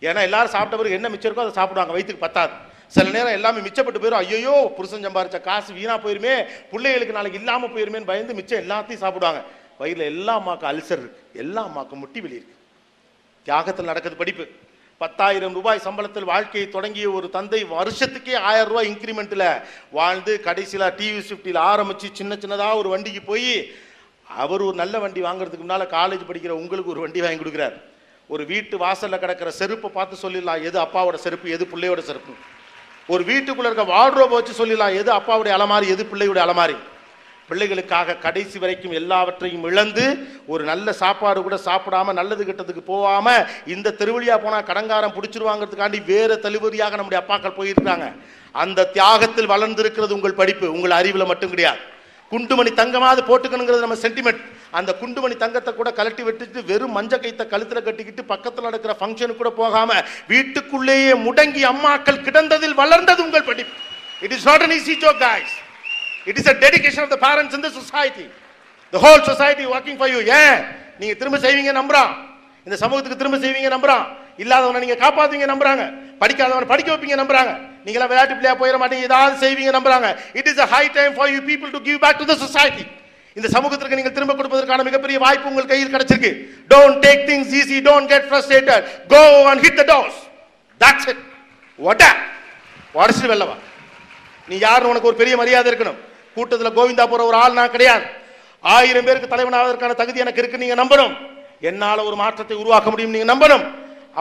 ஏன்னா 0.08 0.22
எல்லாரும் 0.30 0.54
சாப்பிட்ட 0.56 0.80
பிறகு 0.80 0.98
என்ன 1.00 1.10
மிச்சம் 1.14 1.30
இருக்கோ 1.30 1.46
அதை 1.46 1.56
சாப்பிடுவாங்க. 1.60 1.94
வயிற்றுக்கு 1.96 2.26
பத்தாது. 2.26 2.56
சில 2.96 3.06
நேரம் 3.14 3.36
எல்லாமே 3.38 3.60
மிச்சப்பட்டு 3.68 4.02
போயிடும் 4.02 4.22
ஐயோ 4.24 4.56
புருஷன் 4.78 5.06
சம்பாரிச்ச 5.06 5.38
காசு 5.48 5.70
வீணா 5.78 5.96
போயிருமே. 6.04 6.34
பிள்ளைகளுக்கு 6.72 7.18
நாளைக்கு 7.18 7.40
இல்லாமல் 7.42 7.74
போயிருமேன்னு 7.76 8.12
பயந்து 8.12 8.36
மிச்சம் 8.40 8.62
எல்லாத்தையும் 8.64 9.04
சாப்பிடுவாங்க. 9.06 9.42
வயிறில் 9.80 10.10
எல்லா 10.12 10.34
அம்மாக்கும் 10.40 10.70
அல்சர் 10.72 11.02
இருக்கு. 11.04 11.24
எல்லா 11.44 11.62
அம்மாக்கும் 11.70 12.02
முட்டி 12.04 12.20
வெளி 12.26 12.38
இருக்கு. 12.40 12.56
தியாகத்தில் 13.48 13.90
நடக்குது 13.92 14.22
படிப்பு. 14.22 14.46
பத்தாயிரம் 15.02 15.56
ரூபாய் 15.58 15.86
சம்பளத்தில் 15.86 16.30
வாழ்க்கையை 16.34 16.68
தொடங்கிய 16.76 17.08
ஒரு 17.18 17.28
தந்தை 17.34 17.60
வருஷத்துக்கே 17.72 18.36
ஆயிரம் 18.50 18.70
ரூபாய் 18.72 18.90
இன்க்ரிமெண்ட்டில் 18.92 19.48
வாழ்ந்து 19.98 20.34
கடைசியில் 20.48 20.86
டிவி 21.00 21.22
ஸ்விஃப்டியில் 21.30 21.60
ஆரம்பித்து 21.72 22.10
சின்ன 22.20 22.36
சின்னதாக 22.44 22.80
ஒரு 22.82 22.90
வண்டிக்கு 22.94 23.24
போய் 23.32 23.50
அவர் 24.30 24.66
ஒரு 24.68 24.76
நல்ல 24.82 24.96
வண்டி 25.00 25.22
வாங்குறதுக்கு 25.22 25.64
முன்னால் 25.64 25.94
காலேஜ் 25.98 26.24
படிக்கிற 26.30 26.54
உங்களுக்கு 26.62 26.94
ஒரு 26.94 27.04
வண்டி 27.04 27.22
வாங்கி 27.22 27.42
கொடுக்குறாரு. 27.42 27.78
ஒரு 28.30 28.44
வீட்டு 28.52 28.76
வாசலில் 28.78 29.22
கிடக்கிற 29.24 29.50
செருப்பை 29.52 29.90
பார்த்து 29.90 30.16
சொல்லிடலாம் 30.24 30.64
எது 30.70 30.78
அப்பாவோட 30.86 31.18
செருப்பு 31.26 31.48
எது 31.56 31.66
பிள்ளையோட 31.72 32.02
செருப்பு. 32.10 32.34
ஒரு 33.14 33.24
வீட்டுக்குள்ள 33.24 33.70
இருக்க 33.70 33.86
வார்ட்ரோபை 33.96 34.36
வச்சு 34.38 34.54
சொல்லிடலாம் 34.60 34.98
எது 35.02 35.12
அப்பாவுடைய 35.20 35.54
அலமாரி 35.58 35.88
எது 35.96 36.04
பிள்ளையுடைய 36.12 36.44
அலமாரி. 36.48 36.78
பிள்ளைகளுக்காக 37.50 38.18
கடைசி 38.26 38.58
வரைக்கும் 38.60 38.96
எல்லாவற்றையும் 39.00 39.66
இழந்து 39.70 40.06
ஒரு 40.54 40.64
நல்ல 40.70 40.94
சாப்பாடு 41.02 41.40
கூட 41.42 41.58
சாப்பிடாம 41.66 42.14
நல்லது 42.20 42.44
கெட்டதுக்கு 42.46 42.84
போகாம 42.92 43.36
இந்த 43.74 43.94
தெருவழியா 44.00 44.36
போனால் 44.44 44.70
கடங்காரம் 44.70 45.16
பிடிச்சிருவாங்கிறதுக்காண்டி 45.18 46.00
வேற 46.06 46.40
தெளிவரியாக 46.46 46.98
நம்முடைய 47.00 47.20
அப்பாக்கள் 47.24 47.58
போயிருக்காங்க 47.60 48.08
அந்த 48.64 48.88
தியாகத்தில் 48.96 49.52
வளர்ந்திருக்கிறது 49.54 50.18
உங்கள் 50.18 50.40
படிப்பு 50.42 50.66
உங்கள் 50.72 50.98
அறிவில் 51.00 51.30
மட்டும் 51.32 51.54
கிடையாது. 51.54 51.82
குண்டுமணி 52.32 52.72
தங்கமாவது 52.80 53.22
போட்டுக்கணுங்கிறது 53.30 53.86
நம்ம 53.86 53.98
சென்டிமெண்ட் 54.04 54.42
அந்த 54.78 54.92
குண்டுமணி 55.02 55.36
தங்கத்தை 55.44 55.72
கூட 55.80 55.90
கலட்டி 56.00 56.24
விட்டுட்டு 56.28 56.60
வெறும் 56.70 56.96
மஞ்ச 56.98 57.14
கைத்த 57.24 57.44
கழுத்துல 57.52 57.82
கட்டிக்கிட்டு 57.88 58.24
பக்கத்தில் 58.32 58.68
நடக்கிற 58.68 58.94
ஃபங்க்ஷனுக்கு 59.00 59.42
கூட 59.42 59.52
போகாம 59.60 59.92
வீட்டுக்குள்ளேயே 60.32 61.12
முடங்கி 61.26 61.62
அம்மாக்கள் 61.72 62.24
கிடந்ததில் 62.28 62.76
வளர்ந்தது 62.82 63.24
உங்கள் 63.28 63.48
படிப்பு. 63.50 63.76
It 64.26 64.34
is 64.38 64.48
not 64.50 64.64
an 64.66 64.76
easy 64.78 64.96
joke 65.04 65.20
guys 65.26 65.54
it 66.30 66.40
is 66.42 66.50
a 66.54 66.56
dedication 66.66 67.04
of 67.06 67.14
the 67.16 67.20
parents 67.28 67.56
in 67.58 67.66
the 67.68 67.72
society 67.80 68.26
the 68.94 69.04
whole 69.06 69.24
society 69.30 69.66
working 69.76 70.00
for 70.02 70.12
you 70.16 70.22
ஏன் 70.42 70.60
நீங்க 71.00 71.14
திரும்ப 71.22 71.40
செய்வீங்க 71.46 71.74
நம்புறான் 71.80 72.12
இந்த 72.68 72.76
சமூகத்துக்கு 72.84 73.22
திரும்ப 73.22 73.40
செய்வீங்க 73.46 73.72
நம்புறான் 73.76 74.06
இல்லாதவனை 74.44 74.80
நீங்க 74.84 74.98
காப்பாத்துவீங்க 75.06 75.48
நம்புறாங்க. 75.54 75.84
படிக்காதவனை 76.22 76.68
படிக்க 76.74 76.90
வைப்பீங்க 76.92 77.18
நம்புறாங்க. 77.22 77.52
நீங்களா 77.86 78.06
விளையாட்டு 78.12 78.36
பிள்ளையா 78.38 78.56
போயிட 78.62 78.78
மாட்டீங்க. 78.82 79.08
ஏதாவது 79.10 79.36
செய்வீங்க 79.46 79.72
நம்புறாங்க. 79.78 80.10
It 80.40 80.48
is 80.52 80.62
high 80.76 80.84
time 81.00 81.14
for 81.18 81.32
you 81.34 81.40
you 81.50 81.58
to 81.64 81.72
to 81.78 81.82
give 81.88 82.00
back 82.06 82.22
society 82.44 82.86
இந்த 83.38 83.48
சமூகத்திற்கு 83.56 83.98
நீங்கள் 84.00 84.16
திரும்ப 84.18 84.34
கொடுப்பதற்கான 84.40 84.84
மிகப்பெரிய 84.88 85.18
வாய்ப்பு 85.24 85.50
உங்கள் 85.52 85.70
கையில் 85.72 85.94
கிடைச்சிருக்கு. 85.96 86.32
Don't 86.74 87.00
take 87.06 87.24
things 87.30 87.54
easy 87.60 87.78
don't 87.88 88.10
get 88.14 88.28
frustrated 88.30 88.84
go 89.14 89.22
and 89.52 89.64
hit 89.66 89.80
the 89.82 89.86
doors 89.94 90.20
that's 90.84 91.08
it 91.14 91.24
what 91.86 92.06
உடச்சு 93.00 93.26
வெல்லவா 93.32 93.56
நீ 94.50 94.56
யாருன்னு 94.66 94.92
உனக்கு 94.94 95.10
ஒரு 95.10 95.18
பெரிய 95.22 95.36
மரியாதை 95.40 95.68
இருக்கணும். 95.72 96.00
கூட்டத்தில் 96.36 96.76
கோவிந்தா 96.78 97.06
போற 97.12 97.22
ஒரு 97.30 97.38
ஆள் 97.44 97.58
நான் 97.60 97.74
கிடையாது. 97.76 98.06
ஆயிரம் 98.64 99.06
பேருக்கு 99.08 99.32
தலைவனாவதற்கான 99.34 99.96
தகுதி 100.02 100.24
எனக்கு 100.24 100.42
இருக்கு. 100.42 100.62
நீங்க 100.64 100.76
நம்பணும். 100.82 101.14
என்னால 101.70 101.98
ஒரு 102.10 102.16
மாற்றத்தை 102.22 102.56
உருவாக்க 102.62 102.90
முடியும். 102.94 103.14
நீங்க 103.16 103.28
நம்பணும். 103.34 103.64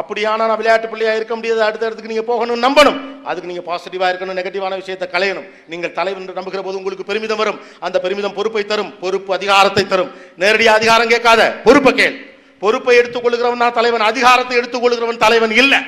அப்படியானா 0.01 0.37
நான் 0.37 0.57
விளையாட்டு 0.57 0.89
பிள்ளையா 0.89 1.13
இருக்க 1.15 1.35
முடியாது. 1.35 1.63
அடுத்த 1.63 1.87
இடத்துக்கு 1.87 2.13
நீங்க 2.13 2.27
போகணும் 2.31 2.63
நம்பணும். 2.67 2.99
அதுக்கு 3.25 3.51
நீங்க 3.51 3.65
பாசிட்டிவா 3.71 4.07
இருக்கணும் 4.13 4.39
நெகட்டிவான 4.39 4.75
விஷயத்தை 4.83 5.07
களையணும். 5.15 5.47
நீங்கள் 5.67 5.93
தலைவன் 5.93 6.23
என்று 6.23 6.39
நம்புகிற 6.41 6.63
போது 6.63 6.79
உங்களுக்கு 6.81 7.05
பெருமிதம் 7.05 7.37
வரும். 7.37 7.61
அந்த 7.81 8.01
பெருமிதம் 8.01 8.35
பொறுப்பை 8.35 8.65
தரும். 8.65 8.99
பொறுப்பு 8.99 9.35
அதிகாரத்தை 9.35 9.87
தரும். 9.87 10.11
நேரடி 10.37 10.67
அதிகாரம் 10.67 11.09
கேட்காத 11.09 11.61
பொறுப்பை 11.65 11.95
கேள். 11.95 12.17
பொறுப்பை 12.59 12.97
எடுத்துக் 12.97 13.27
கொள்கிறவன் 13.27 13.65
தான் 13.65 13.73
தலைவன். 13.73 14.01
அதிகாரத்தை 14.01 14.57
எடுத்துக் 14.57 14.85
கொள்கிறவன் 14.85 15.17
தலைவன் 15.17 15.51
இல்ல. 15.51 15.81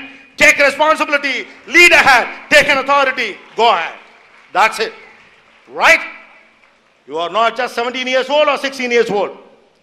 Take 0.42 0.60
responsibility 0.66 1.34
lead 1.74 1.96
ahead. 2.02 2.26
Take 2.54 2.70
an 2.72 2.82
authority 2.84 3.28
go 3.56 3.68
ahead. 3.76 3.94
That's 4.54 4.78
it. 4.86 4.92
Right? 5.82 6.04
You 7.08 7.16
are 7.24 7.32
not 7.38 7.50
just 7.60 7.72
17 7.78 8.06
years 8.06 8.28
old 8.36 8.48
or 8.48 8.58
16 8.66 8.90
years 8.96 9.10
old. 9.18 9.32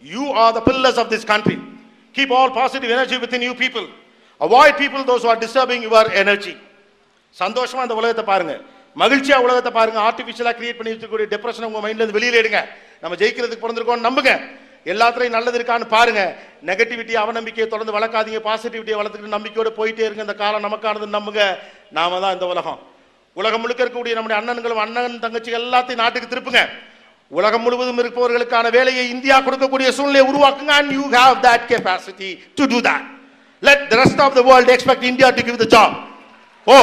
You 0.03 0.23
are 0.43 0.53
the 0.53 0.61
pillars 0.65 0.99
of 1.01 1.11
this 1.13 1.25
country 1.25 1.57
keep 2.15 2.33
all 2.37 2.51
positive 2.51 2.91
energy 2.91 3.17
within 3.33 3.41
you 3.41 3.53
people 3.63 3.85
avoid 4.45 4.77
people 4.81 5.03
those 5.09 5.25
are 5.31 5.39
disturbing 5.43 5.83
your 5.87 6.09
energy 6.21 6.53
சந்தோஷமா 7.41 7.83
அந்த 7.85 7.95
உலகத்தை 7.99 8.25
பாருங்க. 8.31 8.53
மகிழ்ச்சியா 9.01 9.37
உலகத்தை 9.45 9.71
பாருங்க. 9.77 9.99
ஆர்டிபிஷியலா 10.07 10.51
create 10.57 10.79
பண்ணி 10.79 10.91
வச்சிருக்கக்கூடிய 10.91 11.27
depression 11.33 11.67
உங்க 11.69 11.79
மைண்ட்ல 11.83 12.03
இருந்து 12.03 12.17
வெளியில 12.17 12.41
எடுங்க 12.41 12.59
நம்ம 13.03 13.15
ஜெயிக்கிறதுக்கு 13.21 13.63
பிறந்திருக்கோம் 13.63 14.05
நம்புங்க. 14.07 14.33
எல்லாத்துலையும் 14.91 15.35
நல்லது 15.37 15.57
இருக்கான்னு 15.59 15.87
பாருங்க. 15.93 16.21
நெகட்டிவிட்டி 16.69 17.13
அவநம்பிக்கையை 17.23 17.67
தொடர்ந்து 17.73 17.95
வளர்க்காதீங்க. 17.97 18.41
பாசிட்டிவிட்டியை 18.49 18.97
வளர்த்துக்கிட்டு 18.99 19.35
நம்பிக்கையோட 19.37 19.69
போயிட்டே 19.79 20.03
இருங்க. 20.07 20.25
இந்த 20.27 20.35
காலம் 20.41 20.65
நமக்கானது 20.67 21.07
நம்புங்க. 21.17 21.43
நாம 21.97 22.19
தான் 22.23 22.35
இந்த 22.37 22.47
உலகம். 22.53 22.79
உலகம் 23.41 23.61
முழுக்க 23.61 23.83
இருக்கக்கூடிய 23.83 24.13
நம்முடைய 24.17 24.37
அண்ணன்களும் 24.41 24.83
அண்ணன் 24.85 25.19
தங்கச்சி 25.25 25.51
எல்லாத்தையும் 25.61 26.01
நாட்டுக்கு 26.03 26.31
திருப்புங்க. 26.33 26.63
உலகம் 27.39 27.63
முழுவதும் 27.65 28.01
இருப்பவர்களுக்கான 28.03 28.71
வேலையை 28.77 29.05
இந்தியா 29.15 29.37
கொடுக்கக்கூடிய 29.47 29.89
சூழ்நிலையை 29.97 30.25
உருவாக்குங்க. 30.31 30.73
And 30.79 30.93
you 30.97 31.05
have 31.17 31.35
that 31.47 31.65
capacity 31.73 32.31
to 32.59 32.65
do 32.73 32.79
that. 32.89 33.03
Let 33.67 33.89
the 33.89 33.95
rest 33.95 34.21
of 34.21 34.33
the 34.33 34.41
world 34.41 34.75
expect 34.75 35.01
India 35.01 35.29
to 35.29 35.41
give 35.41 35.61
the 35.63 35.65
job 35.75 35.95
ஓ 36.65 36.77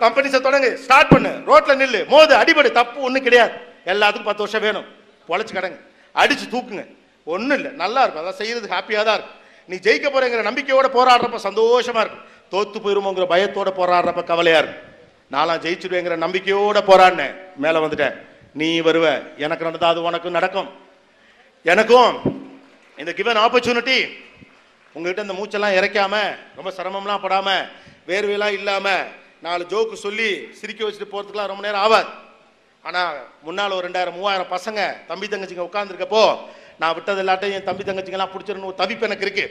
கம்பெனிஸை 0.00 0.38
தொடங்கு. 0.44 0.74
ஸ்டார்ட் 0.74 1.08
பண்ணு. 1.08 1.30
ரோட்டில் 1.46 1.78
நில்லு. 1.80 2.00
மோது 2.12 2.34
அடிபடு. 2.40 2.70
தப்பு 2.70 3.00
ஒன்றும் 3.00 3.22
கிடையாது. 3.22 3.52
எல்லாத்துக்கும் 3.86 4.28
பத்து 4.30 4.42
வருஷம் 4.44 4.60
வேணும். 4.60 4.84
பொழைச்சி 5.28 5.54
கடங்க. 5.54 5.78
அடிச்சு 6.14 6.46
தூக்குங்க. 6.50 6.86
ஒன்றும் 7.24 7.56
இல்லை. 7.58 7.70
நல்லா 7.70 8.02
இருக்கும். 8.02 8.24
அதான் 8.24 8.40
செய்யறதுக்கு 8.42 8.76
ஹாப்பியாக 8.76 9.04
தான் 9.04 9.18
இருக்கும். 9.18 9.38
நீ 9.66 9.76
ஜெயிக்க 9.76 10.06
போறேங்கிற 10.14 10.42
நம்பிக்கையோட 10.48 10.86
போராடுறப்ப 10.96 11.38
சந்தோஷமா 11.48 12.04
இருக்கும். 12.04 12.24
தோத்து 12.50 12.78
போயிருமோங்கிற 12.84 13.26
பயத்தோட 13.32 13.70
போராடுறப்ப 13.76 14.24
கவலையா 14.24 14.58
இருக்கும். 14.58 14.90
நான்லாம் 15.32 15.62
ஜெயிச்சிடுவேங்கிற 15.64 16.16
நம்பிக்கையோட 16.16 16.80
போராடினேன். 16.86 17.34
மேலே 17.56 17.78
வந்துட்டேன். 17.78 18.14
நீ 18.54 18.80
வருவ. 18.80 19.36
எனக்கு 19.36 19.64
நடந்தா 19.64 19.88
அது 19.88 20.02
உனக்கும் 20.02 20.32
நடக்கும். 20.32 20.68
எனக்கும் 21.62 22.20
இந்த 22.96 23.12
கிவன் 23.12 23.36
ஆப்பர்ச்சுனிட்டி 23.36 23.98
உங்ககிட்ட 24.94 25.26
இந்த 25.26 25.36
மூச்செல்லாம் 25.38 25.76
இறைக்காம 25.78 26.14
ரொம்ப 26.58 26.70
சிரமம்லாம் 26.78 27.22
படாம 27.24 27.48
வேர்வையெல்லாம் 28.08 28.56
இல்லாம 28.60 28.88
நாலு 29.46 29.62
ஜோக்கு 29.72 29.96
சொல்லி 30.06 30.30
சிரிக்க 30.58 30.80
வச்சுட்டு 30.86 31.12
போறதுக்குலாம் 31.12 31.50
ரொம்ப 31.50 31.62
நேரம் 31.66 31.84
ஆகாது 31.86 32.10
ஆனா 32.88 33.02
முன்னால 33.46 33.74
ஒரு 33.76 33.84
ரெண்டாயிரம் 33.88 34.16
மூவாயிரம் 34.18 34.52
பசங்க 34.54 34.80
தம்பி 35.10 35.26
தங்கச்சிங்க 35.32 35.64
உட்காந்துருக்கப்போ 35.68 36.22
நான் 36.80 36.94
விட்டது 36.96 37.20
இல்லாட்டையும் 37.22 37.56
என் 37.58 37.68
தம்பி 37.68 37.84
தங்கச்சிங்கெல்லாம் 37.88 38.32
பிடிச்சிருன்னு 38.34 38.68
ஒரு 38.70 38.78
தவிப்பு 38.80 39.06
எனக்கு 39.08 39.26
இருக்கு. 39.26 39.46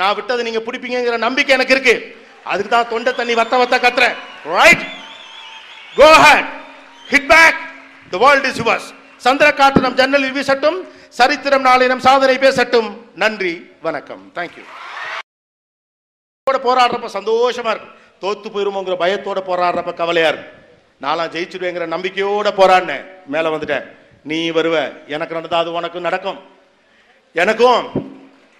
நான் 0.00 0.14
விட்டதை 0.18 0.42
நீங்க 0.48 0.60
பிடிப்பீங்கிற 0.66 1.16
நம்பிக்கை 1.26 1.52
எனக்கு 1.56 1.74
இருக்கு. 1.76 1.94
அதுக்கு 2.52 2.70
தான் 2.74 2.90
தொண்டை 2.92 3.12
தண்ணி 3.18 3.34
வத்த 3.40 3.54
வத்த 3.62 3.76
கத்துறேன். 3.84 4.16
Right 4.56 4.84
go 5.98 6.10
hit 7.12 7.28
back 7.34 7.58
the 8.12 8.20
world 8.24 8.48
is 8.50 8.60
yours 8.62 8.88
சந்திர 9.26 9.48
காற்று 9.60 9.84
நம் 9.86 9.98
ஜன்னல் 10.00 10.26
வீசட்டும். 10.38 10.78
சரித்திரம் 11.12 11.64
நாளினம் 11.64 11.98
சாதனை 11.98 12.38
பேசட்டும். 12.38 13.02
நன்றி 13.14 13.72
வணக்கம். 13.82 14.30
தேங்க்யூ 14.34 14.62
போராடுறப்ப 16.50 17.08
சந்தோஷமா 17.12 17.70
இருக்கும். 17.70 17.94
தோத்து 18.20 18.56
போயிருமோங்கிற 18.56 18.92
பயத்தோட 18.92 19.42
போராடுறப்ப 19.46 19.94
கவலையா 19.94 20.28
இருக்கும். 20.28 20.60
நான்லாம் 21.02 21.32
ஜெயிச்சிருவேங்கிற 21.34 21.86
நம்பிக்கையோட 21.86 22.50
போராடினேன். 22.56 23.24
மேல 23.26 23.56
வந்துட்டேன். 23.56 23.96
நீ 24.24 24.50
வருவ. 24.50 25.06
எனக்கு 25.06 25.34
நடந்தா 25.34 25.58
அது 25.58 25.72
உனக்கும் 25.72 26.02
நடக்கும். 26.02 26.38
எனக்கும் 27.32 27.90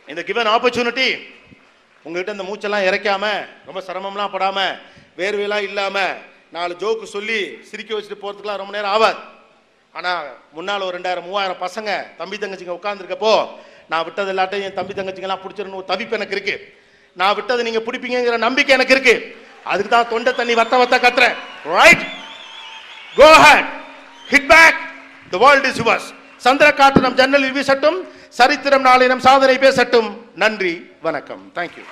இந்த 0.06 0.22
கிவன் 0.22 0.46
ஆப்பர்ச்சுனிட்டி 0.46 1.20
உங்ககிட்ட 2.02 2.42
இந்த 2.42 2.42
மூச்செல்லாம் 2.42 2.86
இறைக்காம 2.88 3.46
ரொம்ப 3.64 3.82
சிரமம்லாம் 3.86 4.30
படாம 4.30 4.78
வேர்வையெல்லாம் 5.16 5.62
இல்லாம 5.62 6.14
நாலு 6.52 6.76
ஜோக்கு 6.78 7.04
சொல்லி 7.04 7.58
சிரிக்க 7.62 7.94
வச்சுட்டு 7.94 8.22
போறதுக்குலாம் 8.22 8.56
ரொம்ப 8.56 8.72
நேரம் 8.72 8.90
ஆவாது. 8.90 9.18
ஆனா 9.98 10.12
முன்னால 10.56 10.84
ஒரு 10.86 10.94
ரெண்டாயிரம் 10.96 11.26
மூவாயிரம் 11.28 11.62
பசங்க 11.64 11.90
தம்பி 12.20 12.36
தங்கச்சிங்க 12.42 12.74
உட்காந்துருக்கப்போ 12.78 13.32
நான் 13.90 14.04
விட்டது 14.06 14.30
எல்லாத்தையும் 14.34 14.66
என் 14.68 14.78
தம்பி 14.78 14.94
தங்கச்சிங்கெல்லாம் 14.98 15.42
பிடிச்சிடணும் 15.42 15.88
தவிப்பு 15.90 16.16
எனக்கு 16.18 16.36
இருக்கு. 16.36 16.54
நான் 17.20 17.34
விட்டதை 17.38 17.62
நீங்க 17.68 17.80
பிடிப்பீங்கிற 17.86 18.38
நம்பிக்கை 18.46 18.74
எனக்கு 18.76 18.94
இருக்கு. 18.96 19.14
அதுக்கு 19.72 19.90
தான் 19.94 20.08
தொண்டை 20.12 20.32
தண்ணி 20.38 20.54
வத்த 20.60 20.80
வத்த 20.82 20.96
கத்துறேன். 21.04 21.36
Right 21.76 22.04
go 23.18 23.28
hate 23.44 23.68
hit 24.32 24.48
back 24.54 24.78
the 25.32 25.40
world 25.44 25.68
is 25.70 25.80
yours 25.82 26.08
சந்திர 26.46 26.68
காற்று 26.80 27.04
நம் 27.04 27.18
ஜன்னலில் 27.20 27.54
வீசட்டும். 27.58 27.98
சரித்திரம் 28.38 28.86
நாளை 28.88 29.06
நம் 29.12 29.26
சாதனை 29.28 29.56
பேசட்டும். 29.66 30.08
நன்றி 30.42 30.74
வணக்கம். 31.06 31.44
தேங்க்யூ 31.58 31.84